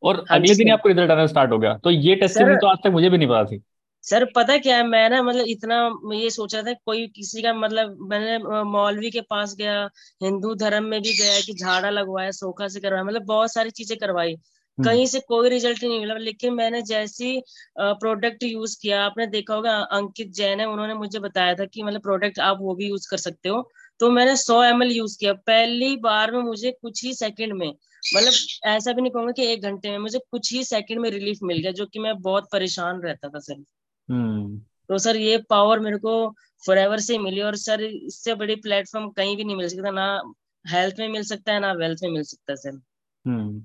[0.02, 2.78] और हाँ अगले दिन आपको रिज़ल्ट आना स्टार्ट हो गया। तो ये टेस्टिमनी तो आज
[2.84, 3.62] तक मुझे भी नहीं पता थी।
[4.04, 5.76] सर पता क्या है मैं ना मतलब इतना
[6.14, 9.74] ये सोचा था कोई किसी का मतलब मैंने मौलवी के पास गया
[10.22, 13.96] हिंदू धर्म में भी गया कि झाड़ा लगवाया सोखा से करवाया मतलब बहुत सारी चीज़ें
[13.98, 17.42] करवाई। हम्म। कहीं से कोई रिज़ल्ट नहीं मिला लेकिन मैंने जैसी
[17.78, 22.00] प्रोडक्ट यूज़ किया आपने देखा होगा अंकित जैन है उन्होंने मुझे बताया था कि मतलब
[22.02, 23.62] प्रोडक्ट आप वो भी यूज़ कर सकते हो।
[24.00, 28.32] तो मैंने 100 एम यूज़ किया पहली बार में मुझे कुछ ही सेकंड में मतलब
[28.66, 31.58] ऐसा भी नहीं कहूँगा कि एक घंटे में मुझे कुछ ही सेकंड में रिलीफ मिल
[31.58, 33.62] गया जो कि मैं बहुत परेशान रहता था सर।
[34.10, 36.34] तो सर ये पावर मेरे को
[36.66, 40.22] फॉर से मिली और सर इससे बड़ी प्लेटफॉर्म कहीं भी नहीं मिल सकता ना
[40.70, 42.80] हेल्थ में मिल सकता है ना वेल्थ में मिल सकता है सर।
[43.24, 43.62] हम्म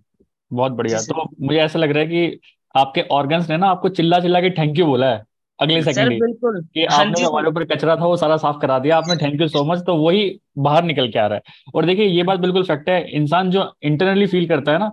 [0.54, 2.40] बहुत बढ़िया। तो मुझे ऐसा लग रहा है कि
[2.76, 5.24] आपके ऑर्गन्स ने ना आपको चिल्ला चिल्ला के थैंक यू बोला है
[5.60, 8.98] अगले सेकंड बिल्कुल। कि हाँ आपने हमारे ऊपर कचरा था वो सारा साफ़ करा दिया
[8.98, 12.06] आपने थैंक यू सो मच तो वही बाहर निकल के आ रहा है। और देखिए
[12.06, 14.92] ये बात बिल्कुल फैक्ट है इंसान जो इंटरनली फील करता है ना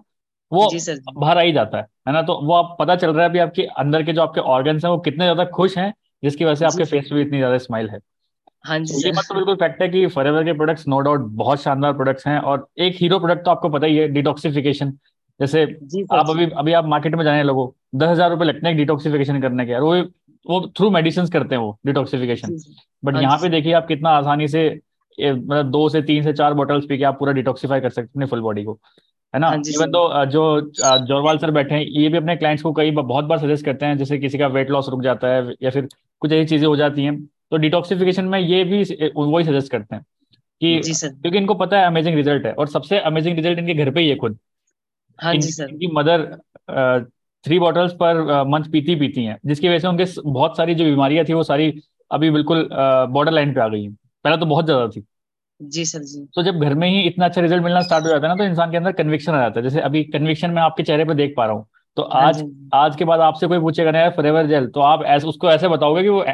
[0.50, 0.68] वो
[1.14, 2.22] बाहर आ ही जाता है है ना?
[2.22, 4.90] तो वो आप पता चल रहा है अभी आपके अंदर के जो आपके ऑर्गन्स हैं
[4.90, 7.90] वो कितने ज़्यादा खुश हैं जिसकी वजह से आपके फेस पे भी इतनी ज़्यादा स्माइल
[7.90, 7.98] है।
[8.64, 11.60] हाँ जी तो ये तो बिल्कुल फैक्ट है कि फॉरएवर के प्रोडक्ट्स नो डाउट बहुत
[11.60, 14.90] शानदार प्रोडक्ट्स हैं और एक हीरो प्रोडक्ट तो आपको पता ही है डिटॉक्सिफिकेशन
[15.40, 15.62] जैसे
[16.12, 19.66] आप अभी अभी आप मार्केट में जाने लगो दस हज़ार रुपये लगते हैं डिटॉक्सिफिकेशन करने
[19.66, 19.94] के यार वो
[20.46, 22.56] वो थ्रू मेडिसिन करते हैं वो डिटॉक्सिफिकेशन
[23.02, 24.68] बट हाँ यहाँ पे देखिए आप कितना आसानी से
[25.18, 28.26] मतलब दो से तीन से चार बॉटल्स पी के आप पूरा डिटॉक्सिफाई कर सकते हैं
[28.26, 28.78] फुल बॉडी को।
[29.34, 29.48] है ना?
[29.48, 30.42] हाँ इवन तो जो
[30.82, 33.86] अ, जोरवाल सर बैठे हैं ये भी अपने क्लाइंट्स को कई बहुत बार सजेस्ट करते
[33.86, 35.88] हैं जैसे किसी का वेट लॉस रुक जाता है या फिर
[36.22, 37.16] कुछ ऐसी चीज़ें हो जाती हैं
[37.50, 38.82] तो डिटॉक्सिफिकेशन में ये भी
[39.16, 40.04] वही सजेस्ट करते हैं
[40.60, 40.80] कि
[41.22, 44.08] क्योंकि इनको पता है अमेजिंग रिज़ल्ट है और सबसे अमेजिंग रिज़ल्ट इनके घर पे ही
[44.08, 44.38] है खुद।
[45.18, 46.26] हाँ इन, जी सर इनकी mother
[47.44, 51.24] three bottles per month पीती पीती हैं जिसकी वजह से उनके बहुत सारी जो बीमारियाँ
[51.24, 51.72] थी वो सारी
[52.10, 52.68] अभी बिल्कुल
[53.10, 53.94] बॉर्डर लाइन पे आ गई हैं।
[54.24, 55.04] पहले तो बहुत ज़्यादा थी।
[55.60, 58.26] जी सर जी। तो जब घर में ही इतना अच्छा रिज़ल्ट मिलना स्टार्ट हो जाता
[58.26, 60.82] है ना तो इंसान के अंदर कन्विक्शन आ जाता है। जैसे अभी कन्विक्शन मैं आपके
[60.82, 61.66] चेहरे पर देख पा रहा हूँ।
[61.96, 64.80] तो हाँ आज हाँ आज के बाद आपसे कोई पूछेगा ना यार फॉरएवर जेल तो
[64.80, 66.24] आप ऐसे उसको ऐसे बताओगे कि वो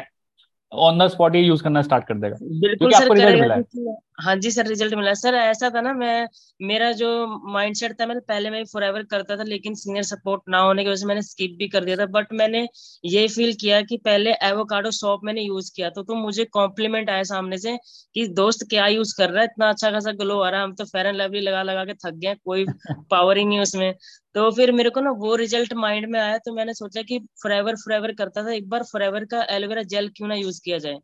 [0.71, 3.95] ऑन द स्पॉट ही यूज़ करना स्टार्ट कर देगा। बिल्कुल सर आपको रिज़ल्ट मिला है।
[4.17, 6.27] हाँ जी सर रिज़ल्ट मिला। सर ऐसा था ना मैं
[6.59, 7.07] मेरा जो
[7.53, 10.95] माइंडसेट था मैं पहले मैं फॉरएवर करता था लेकिन सीनियर सपोर्ट ना होने की वजह
[10.97, 12.65] से मैंने स्किप भी कर दिया था। बट मैंने
[13.05, 17.23] ये फील किया कि पहले एवोकाडो सॉप मैंने यूज़ किया तो, तो मुझे कॉम्प्लीमेंट आया
[17.25, 17.77] सामने से
[18.15, 19.45] कि दोस्त क्या यूज़ कर रहा है?
[19.45, 21.93] इतना अच्छा खासा ग्लो आ रहा है। हम तो फेयर एंड लवली लगा लगा के
[22.05, 22.65] थक गए कोई
[23.11, 23.93] पावर ही नहीं उसमें।
[24.35, 27.75] तो फिर मेरे को ना वो रिज़ल्ट माइंड में आया तो मैंने सोचा कि फॉरएवर
[27.77, 30.97] फॉरएवर करता था। एक बार फॉरएवर का एलोवेरा जेल क्यों ना यूज़ किया जाए?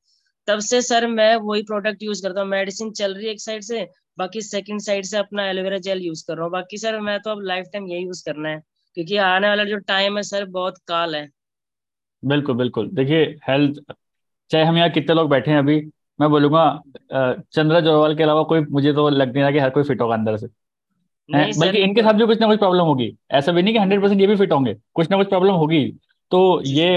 [0.48, 3.62] तब से सर मैं वही प्रोडक्ट यूज़ करता हूँ। मेडिसिन चल रही है एक साइड
[3.64, 3.88] से
[4.18, 7.32] बाकी सेकंड साइड से अपना एलोवेरा जेल यूज़ कर रहा हूँ। बाकी सर मैं तो
[7.32, 8.62] अब लाइफ टाइम यही यूज़ करना है
[8.98, 11.28] क्योंकि आने वाला जो टाइम है सर बहुत काल है।
[12.24, 13.82] बिल्कुल बिल्कुल। देखिए हेल्थ
[14.52, 15.80] चाहे हम यहाँ कितने लोग बैठे हैं अभी
[16.20, 16.66] मैं बोलूँगा
[17.12, 20.16] चंद्रा जोरवाल के अलावा कोई मुझे तो लग नहीं रहा कि हर कोई फिट होगा
[20.16, 20.48] अंदर से।
[21.30, 24.02] नहीं बल्कि इनके साथ भी कुछ ना कुछ प्रॉब्लम होगी। ऐसा भी नहीं कि हंड्रेड
[24.02, 25.86] परसेंट ये भी फिट होंगे। कुछ ना कुछ प्रॉब्लम होगी।
[26.32, 26.88] तो ये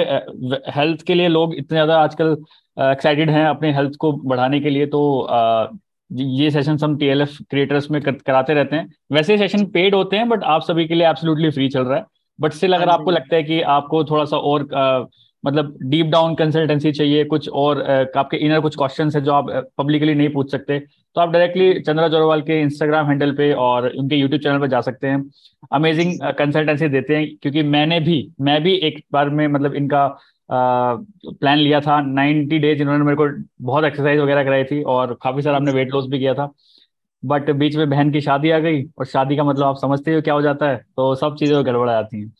[0.70, 2.36] हेल्थ के लिए लोग इतने ज़्यादा आजकल
[2.76, 5.00] एक्साइटेड हैं अपने हेल्थ को बढ़ाने के लिए तो
[6.10, 10.28] ये सेशन हम टीएलएफ क्रिएटर्स में कर, कराते रहते हैं। वैसे सेशन पेड होते हैं
[10.28, 12.04] बट आप सभी के लिए एब्सोल्युटली फ्री चल रहा है।
[12.38, 15.06] बट स्टिल हाँ अगर आपको लगता है कि आपको थोड़ा सा और अ,
[15.44, 19.50] मतलब डीप डाउन कंसल्टेंसी चाहिए कुछ और अ, आपके इनर कुछ क्वेश्चन है जो आप
[19.78, 24.16] पब्लिकली नहीं पूछ सकते तो आप डायरेक्टली चंद्रा जोरवाल के इंस्टाग्राम हैंडल पे और उनके
[24.16, 25.22] यूट्यूब चैनल पे जा सकते हैं।
[25.72, 30.06] अमेजिंग कंसल्टेंसी देते हैं क्योंकि मैंने भी मैं भी एक बार में मतलब इनका
[30.48, 33.26] प्लान लिया था। 90 डेज़ इन्होंने मेरे को
[33.64, 36.52] बहुत एक्सरसाइज वगैरह कराई थी और काफ़ी सारा हमने वेट लॉस भी किया था।
[37.22, 40.20] बट बीच में बहन की शादी आ गई और शादी का मतलब आप समझते हो
[40.22, 42.32] क्या हो जाता है तो सब चीज़ें गड़बड़ जाती हैं।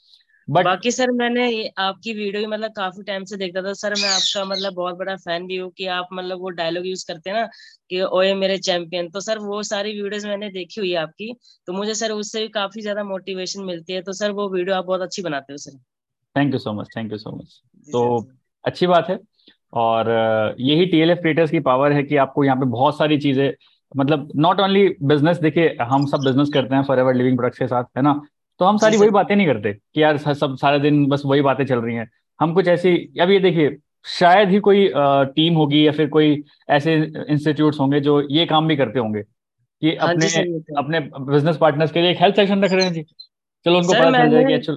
[0.48, 1.46] बट बाकी सर मैंने
[1.78, 5.46] आपकी वीडियो मतलब काफ़ी टाइम से देखता था। सर मैं आपका मतलब बहुत बड़ा फ़ैन
[5.46, 7.46] भी हूँ कि आप मतलब वो डायलॉग यूज़ करते हैं ना
[7.90, 11.32] कि ओए मेरे चैंपियन तो सर वो सारी वीडियोस मैंने देखी हुई है आपकी।
[11.66, 14.84] तो मुझे सर उससे भी काफ़ी ज़्यादा मोटिवेशन मिलती है। तो सर वो वीडियो आप
[14.84, 15.78] बहुत अच्छी बनाते हो sir.
[16.36, 18.18] Thank you so much thank you so much तो
[18.64, 19.18] अच्छी बात है
[19.72, 20.10] और
[20.60, 23.52] यही टीएलएफ क्रिएटर्स की पावर है कि आपको यहाँ पे बहुत सारी चीज़ें
[23.96, 27.66] मतलब नॉट ओनली बिज़नेस देखिए हम सब बिज़नेस करते हैं फॉर एवर लिविंग प्रोडक्ट्स के
[27.66, 28.20] साथ है ना?
[28.60, 31.64] तो हम सारी वही बातें नहीं करते कि यार सब सारे दिन बस वही बातें
[31.66, 32.08] चल रही हैं।
[32.40, 33.76] हम कुछ ऐसी अब ये देखिए
[34.08, 34.90] शायद ही कोई
[35.36, 36.94] टीम होगी या फिर कोई ऐसे
[37.28, 41.92] इंस्टीट्यूट्स होंगे जो ये काम भी करते होंगे कि हाँ अपने तो अपने बिज़नेस पार्टनर्स
[41.92, 43.02] के लिए एक हेल्थ सेक्शन रख रहे हैं जी।
[43.66, 44.76] चलो उनको पता चल जाए मैंने कि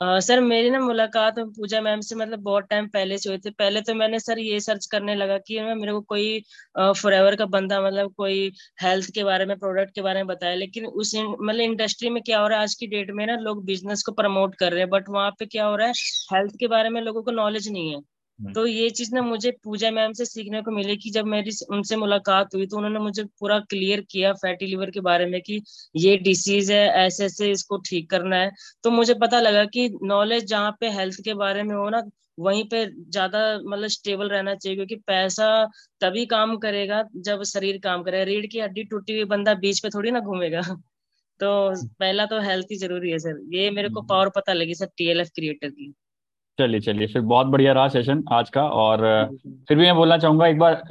[0.00, 3.50] अ, सर मेरी ना मुलाकात पूजा मैम से मतलब बहुत टाइम पहले से हुई थी।
[3.52, 6.40] पहले तो मैंने सर ये सर्च करने लगा कि मेरे को कोई
[6.94, 8.50] फॉरएवर का बंदा मतलब कोई
[8.82, 12.40] हेल्थ के बारे में प्रोडक्ट के बारे में बताया। लेकिन उस मतलब इंडस्ट्री में क्या
[12.40, 14.90] हो रहा है आज की डेट में ना लोग बिज़नेस को प्रमोट कर रहे हैं
[14.90, 15.92] बट वहाँ पे क्या हो रहा है
[16.32, 18.00] हेल्थ के बारे में लोगों को नॉलेज नहीं है।
[18.38, 21.96] तो ये चीज़ ना मुझे पूजा मैम से सीखने को मिली कि जब मेरी उनसे
[21.96, 25.60] मुलाकात हुई तो उन्होंने मुझे पूरा क्लियर किया फैटी लिवर के बारे में कि
[25.96, 28.50] ये डिसीज है ऐसे ऐसे इसको ठीक करना है।
[28.84, 32.02] तो मुझे पता लगा कि नॉलेज जहाँ पे हेल्थ के बारे में हो ना
[32.38, 35.46] वहीं पे ज़्यादा मतलब स्टेबल रहना चाहिए क्योंकि पैसा
[36.00, 39.88] तभी काम करेगा जब शरीर काम करेगा। रीढ़ की हड्डी टूटी हुई बंदा बीच पे
[39.90, 40.60] थोड़ी ना घूमेगा।
[41.40, 41.50] तो
[42.00, 45.30] पहला तो हेल्थ ही ज़रूरी है सर। ये मेरे को पावर पता लगी सर टीएलएफ
[45.34, 45.92] क्रिएटर की।
[46.58, 49.04] चलिए चलिए फिर बहुत बढ़िया रहा सेशन आज का और
[49.68, 50.82] फिर भी मैं बोलना चाहूँगा एक बार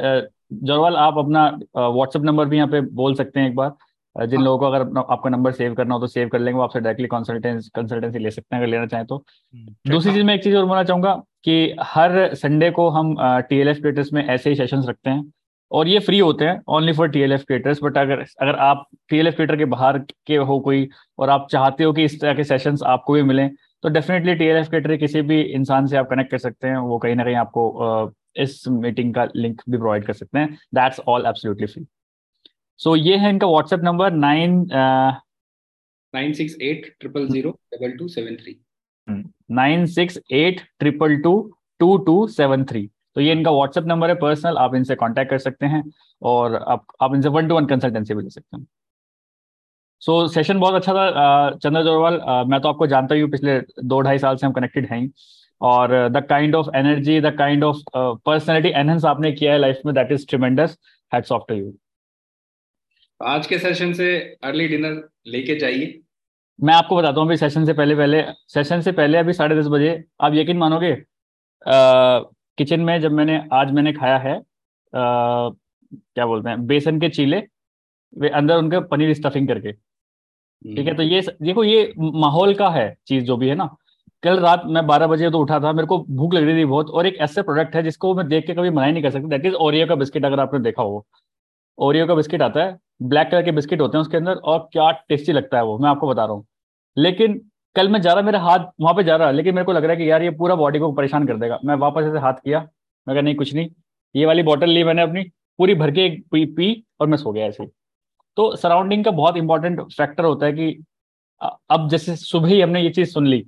[0.54, 4.58] जरवाल आप अपना व्हाट्सएप नंबर भी यहाँ पे बोल सकते हैं एक बार जिन लोगों
[4.60, 7.70] को अगर आपका नंबर सेव करना हो तो सेव कर लेंगे वो आपसे डायरेक्टली कंसल्टेंस
[7.76, 9.24] कंसल्टेंसी ले सकते हैं अगर लेना चाहें तो।
[9.88, 11.14] दूसरी चीज़ मैं एक चीज़ और बोलना चाहूँगा
[11.44, 13.16] कि हर संडे को हम
[13.50, 15.32] टीएलएफ क्रिएटर्स में ऐसे ही सेशंस रखते हैं
[15.72, 19.58] और ये फ्री होते हैं only for TLF creators but अगर अगर आप टीएलएफ क्रिएटर
[19.58, 19.98] के बाहर
[20.28, 20.88] के हो कोई
[21.20, 23.50] और आप चाहते हो कि इस तरह के सेशंस आपको भी मिलें
[23.84, 27.16] तो डेफिनेटली टीएलएफ क्रिएटर किसी भी इंसान से आप कनेक्ट कर सकते हैं वो कहीं
[27.16, 31.68] ना कहीं आपको इस मीटिंग का लिंक भी प्रोवाइड कर सकते हैं। That's all absolutely
[31.68, 31.86] free
[32.80, 34.66] so ये है इनका WhatsApp number nine
[36.14, 38.58] nine six eight triple zero double two seven three
[39.52, 41.40] nine six eight triple two
[41.80, 45.38] two two seven three तो ये इनका व्हाट्सएप नंबर है पर्सनल आप इनसे कांटेक्ट कर
[45.40, 45.84] सकते हैं
[46.22, 48.66] और आप आप इनसे वन टू वन कंसल्टेंसी भी ले सकते हैं।
[50.06, 52.20] सो so, सेशन बहुत अच्छा था चंद्र जोरवाल
[52.50, 55.10] मैं तो आपको जानता ही हूँ पिछले दो ढाई साल से हम कनेक्टेड हैं
[55.62, 57.78] और the kind of energy the kind of
[58.26, 60.78] personality enhance आपने किया है लाइफ में that is tremendous
[61.12, 61.74] hats off to you
[63.22, 64.08] आज के सेशन से
[64.44, 66.02] अर्ली डिनर लेके जाइए।
[66.60, 68.22] मैं आपको बताता हूँ अभी सेशन से पहले पहले
[68.54, 70.96] सेशन से पहले अभी साढ़े दस बजे आप यकीन मानोगे
[72.58, 74.44] किचन में जब मैंने आज मैंने खाया है अ,
[74.94, 77.42] क्या बोलते हैं बेसन के चीले
[78.14, 79.72] वे अंदर उनके पनीर स्टफिंग करके।
[80.62, 83.76] ठीक है तो ये देखो ये माहौल का है चीज़ जो भी है ना।
[84.24, 86.90] कल रात मैं बारह बजे तो उठा था मेरे को भूख लग रही थी बहुत
[86.90, 89.28] और एक ऐसे प्रोडक्ट है जिसको मैं देख के कभी मना ही नहीं कर सकता।
[89.28, 91.06] दैट इज़ ओरियो का बिस्किट अगर आपने देखा हो।
[91.78, 94.90] ओरियो का बिस्किट आता है ब्लैक कलर के बिस्किट होते हैं उसके अंदर और क्या
[95.10, 96.46] टेस्टी लगता है वो मैं आपको बता रहा हूँ।
[96.98, 97.40] लेकिन
[97.76, 99.92] कल मैं जा रहा मेरा हाथ वहाँ पे जा रहा लेकिन मेरे को लग रहा
[99.92, 102.60] है कि यार ये पूरा बॉडी को परेशान कर देगा। मैं वापस ऐसे हाथ किया
[102.60, 103.70] मैं कहा नहीं कुछ नहीं।
[104.16, 105.24] ये वाली बॉटल ली मैंने अपनी
[105.60, 107.66] पूरी भर के पी, पी और मैं सो गया ऐसे
[108.38, 110.84] तो सराउंडिंग का बहुत इंपॉर्टेंट फैक्टर होता है कि
[111.42, 113.42] अब जैसे सुबह ही हमने ये चीज़ सुन ली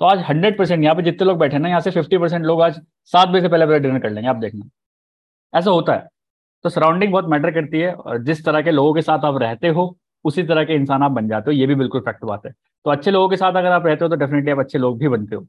[0.00, 2.62] तो आज हंड्रेड परसेंट यहाँ पे जितने लोग बैठे ना यहाँ से फिफ्टी परसेंट लोग
[2.62, 2.80] आज
[3.12, 4.68] सात बजे से पहले पहले डिनर कर लेंगे आप देखना।
[5.52, 6.08] ऐसा होता है।
[6.64, 9.68] तो सराउंडिंग बहुत मैटर करती है और जिस तरह के लोगों के साथ आप रहते
[9.68, 9.84] हो
[10.24, 12.90] उसी तरह के इंसान आप बन जाते हो ये भी बिल्कुल फैक्ट बात है। तो
[12.90, 15.36] अच्छे लोगों के साथ अगर आप रहते हो तो डेफिनेटली आप अच्छे लोग भी बनते
[15.36, 15.46] हो।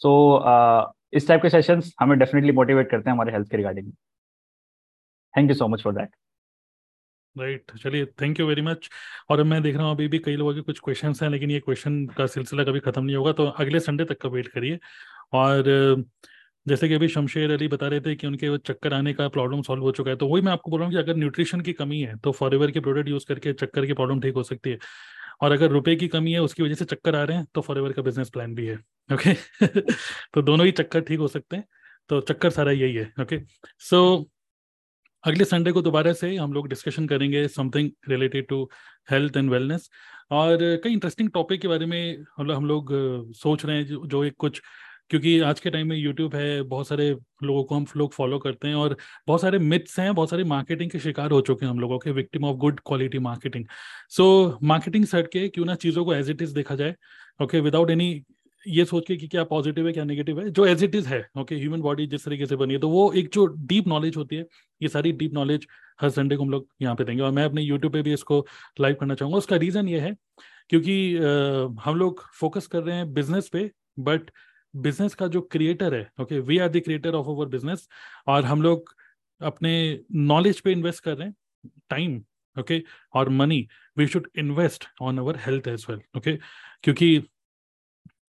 [0.00, 3.92] सो so, इस टाइप के सेशंस हमें डेफिनेटली मोटिवेट करते हैं हमारे हेल्थ के regarding
[5.34, 6.10] thank you so much for that
[7.36, 8.88] right, चलिए थैंक यू वेरी मच
[9.30, 11.60] और मैं देख रहा हूँ अभी भी कई लोगों के कुछ क्वेश्चंस हैं, लेकिन ये
[11.60, 14.78] क्वेश्चन का सिलसिला कभी खत्म नहीं होगा तो अगले संडे तक का वेट करिए।
[15.34, 15.64] और,
[16.66, 19.82] जैसे कि अभी शमशेर अली बता रहे थे कि उनके चक्कर आने का प्रॉब्लम सॉल्व
[19.82, 22.00] हो चुका है तो वही मैं आपको बोल रहा हूँ कि अगर न्यूट्रिशन की कमी
[22.02, 24.78] है तो फॉरएवर के प्रोडक्ट यूज़ करके चक्कर की प्रॉब्लम ठीक हो सकती है।
[25.42, 27.92] और अगर रुपए की कमी है, उसकी वजह से चक्कर आ रहे हैं तो फॉरएवर
[27.92, 28.76] का बिज़नेस प्लान भी है
[29.10, 29.34] ओके
[30.34, 31.64] तो दोनों ही चक्कर ठीक हो सकते हैं
[32.10, 33.38] तो चक्कर सारा यही है ओके
[33.80, 34.30] सो
[35.24, 38.62] अगले संडे को दोबारा से हम लोग डिस्कशन करेंगे something related to
[39.10, 39.90] health and wellness
[40.30, 42.88] और कई इंटरेस्टिंग टॉपिक के बारे में मतलब हम लोग
[43.34, 44.60] सोच रहे हैं जो, एक कुछ
[45.10, 47.10] क्योंकि आज के टाइम में यूट्यूब है बहुत सारे
[47.44, 50.90] लोगों को हम लोग फॉलो करते हैं और बहुत सारे मिथ्स हैं बहुत सारे मार्केटिंग
[50.90, 53.64] के शिकार हो चुके हैं हम लोगों के victim of good quality marketing
[54.10, 54.26] so
[54.64, 56.94] marketing set के क्यों ना चीज़ों को एज इट इज़ देखा जाए
[57.42, 58.12] ओके विदाउट एनी
[58.66, 61.20] ये सोच के कि क्या पॉजिटिव है क्या नेगेटिव है जो एज इट इज़ है
[61.38, 64.36] ओके ह्यूमन बॉडी जिस तरीके से बनी है तो वो एक जो डीप नॉलेज होती
[64.36, 64.46] है
[64.80, 65.66] ये सारी डीप नॉलेज
[66.00, 68.46] हर संडे को हम लोग यहाँ पे देंगे। और मैं अपने यूट्यूब पे भी इसको
[68.80, 70.14] लाइव करना चाहूँगा। उसका रीजन ये है
[70.70, 71.22] क्योंकि अ,
[71.84, 73.70] हम लोग फोकस कर रहे हैं बिज़नेस पे
[74.00, 74.30] बट
[74.74, 77.88] बिज़नेस का जो क्रिएटर है okay we are the creator of our business
[78.28, 78.94] और हम लोग
[79.40, 79.72] अपने
[80.14, 82.22] नॉलेज पे इन्वेस्ट कर रहे हैं टाइम
[82.56, 82.82] ओके
[83.14, 83.66] और money
[83.96, 86.36] we should invest on our health as well okay
[86.82, 87.22] क्योंकि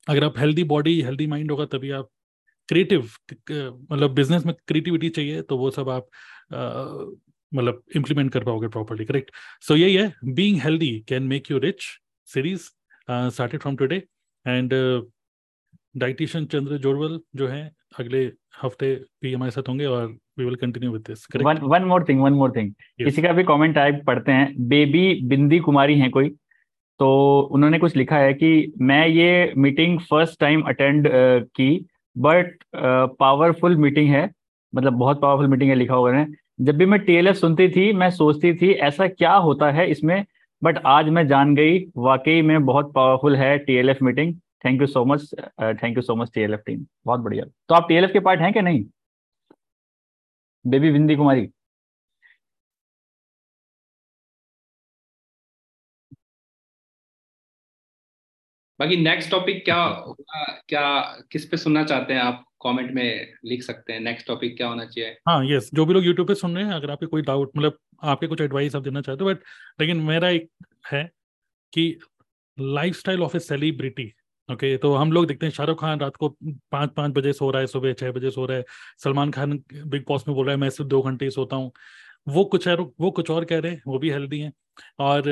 [0.08, 2.10] अगर आप हेल्दी बॉडी हेल्दी माइंड होगा तभी आप
[2.68, 3.10] क्रिएटिव
[3.92, 6.08] मतलब बिज़नेस में क्रिएटिविटी चाहिए तो वो सब आप
[7.54, 11.84] मतलब इम्प्लीमेंट कर पाओगे प्रॉपरली करेक्ट सो यही है being healthy can make you rich
[12.28, 12.70] series
[13.10, 14.04] started from today
[14.48, 14.74] and
[15.98, 18.32] dietitian Chandra Jorwal जो है अगले
[18.64, 22.22] हफ़्ते भी हमारे साथ होंगे और we will continue with this one one more thing
[22.22, 22.74] one more thing
[23.04, 26.36] किसी का भी कमेंट टाइप पढ़ते हैं बेबी बिंदी कुमारी हैं कोई?
[27.02, 31.08] तो उन्होंने कुछ लिखा है कि मैं ये मीटिंग फ़र्स्ट टाइम अटेंड
[31.56, 31.70] की
[32.16, 32.64] बट
[33.20, 34.30] पावरफुल मीटिंग है।
[34.74, 36.26] मतलब बहुत पावरफुल मीटिंग है, लिखा हुआ है।
[36.62, 40.24] जब भी मैं टीएलएफ सुनती थी, मैं सोचती थी, ऐसा क्या होता है इसमें?
[40.62, 45.06] बट आज मैं जान गई, वाकई में बहुत पावरफुल है TLF meeting thank you so
[45.06, 45.30] much
[45.62, 48.62] thank you so much TLF team बहुत बढ़िया। तो आप टीएलएफ के पार्ट हैं क्या?
[48.62, 48.84] नहीं।
[50.66, 51.50] बेबी बिंदी कुमारी।
[58.82, 60.44] बाकी नेक्स्ट टॉपिक क्या होगा?
[60.70, 60.84] क्या
[61.32, 62.44] किस पे सुनना चाहते हैं आप?
[62.64, 65.10] कमेंट में लिख सकते हैं नेक्स्ट टॉपिक क्या होना चाहिए?
[65.30, 67.78] हाँ यस जो भी लोग यूट्यूब पे सुन रहे हैं अगर आपके कोई डाउट मतलब
[68.04, 69.40] आपके कुछ एडवाइस आप देना चाहते हो बट
[69.82, 70.50] लेकिन मेरा एक
[70.92, 71.04] है
[71.74, 71.86] कि
[72.96, 74.12] lifestyle of a celebrity
[74.50, 76.30] okay तो हम लोग देखते हैं शाहरुख खान रात को
[76.72, 78.64] पाँच पाँच बजे सो रहा है सुबह छह बजे सो रहा है।
[79.04, 81.72] सलमान खान बिग बॉस में बोल रहा है मैं सिर्फ़ दो घंटे ही सोता हूँ।
[82.28, 84.52] वो कुछ है वो कुछ और कह रहे हैं वो भी हेल्दी हैं।
[85.00, 85.24] और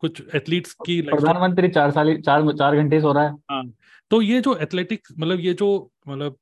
[0.00, 3.62] कुछ एथलीट्स की प्रधानमंत्री चार साल चार चार घंटे सो रहा है। हाँ
[4.10, 5.66] तो ये जो एथलेटिक्स मतलब ये जो
[6.08, 6.36] मतलब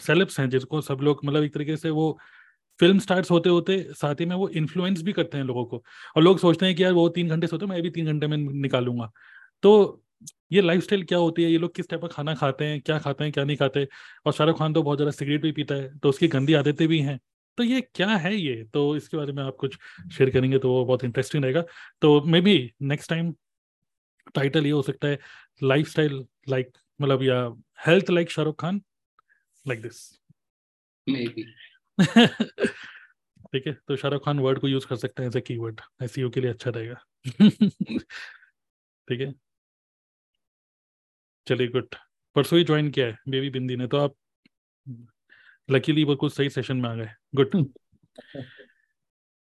[0.00, 2.18] सेलेब्स हैं जिसको सब लोग मतलब एक तरीके से वो
[2.80, 5.82] फ़िल्म स्टार्स होते होते साथ ही में वो इन्फ्लुएंस भी करते हैं लोगों को।
[6.16, 8.36] और लोग सोचते हैं कि यार वो तीन घंटे सोते मैं भी तीन घंटे में
[8.36, 9.10] निकालूँगा।
[9.62, 10.02] तो
[10.52, 11.50] ये लाइफस्टाइल क्या होती है?
[11.50, 12.80] ये लोग किस टाइप का खाना खाते हैं?
[12.80, 13.32] क्या खाते हैं?
[13.32, 13.86] क्या नहीं खाते?
[14.26, 16.98] और शाहरुख खान तो बहुत ज़्यादा सिगरेट भी पीता है तो उसकी गंदी आदतें भी
[17.00, 17.18] हैं।
[17.58, 18.64] तो ये क्या है ये?
[18.64, 19.76] तो इसके बारे में आप कुछ
[20.12, 21.62] शेयर करेंगे तो वो बहुत इंटरेस्टिंग रहेगा।
[22.02, 23.34] तो may be next time
[24.34, 25.18] title ये हो सकता है
[25.62, 27.40] लाइफ स्टाइल लाइक मतलब या
[27.86, 28.80] health like Shahrukh Khan
[29.66, 30.00] like this
[33.52, 35.80] ठीक है तो शाहरुख खान वर्ड को यूज़ कर सकते हैं एज ए की वर्ड
[36.02, 37.04] एस के लिए अच्छा रहेगा।
[39.08, 39.32] ठीक है।
[41.46, 41.94] चलिए गुड
[42.36, 44.14] परसों ही ज्वाइन किया है बेबी बिंदी ने तो आप
[45.70, 47.56] लकीली वो कुछ सही सेशन में आ गए। Good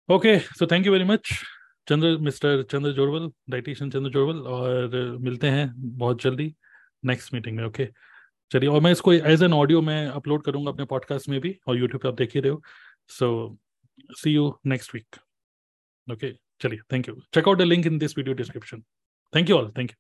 [0.09, 1.33] okay so thank you very much
[1.89, 6.55] Chandra mister Chandra Jorwal dietitian Chandra Jorwal और मिलते हैं बहुत जल्दी
[7.05, 7.97] नेक्स्ट मीटिंग में ओके okay?
[8.51, 11.79] चलिए और मैं इसको एज एन ऑडियो मैं अपलोड करूँगा अपने पॉडकास्ट में भी और
[11.79, 12.63] यूट्यूब पे आप देख ही रहे हो।
[13.09, 13.59] So
[14.19, 15.17] see you next week
[16.09, 18.83] okay चलिए thank you check out the link in this video description
[19.33, 19.97] thank you all thank you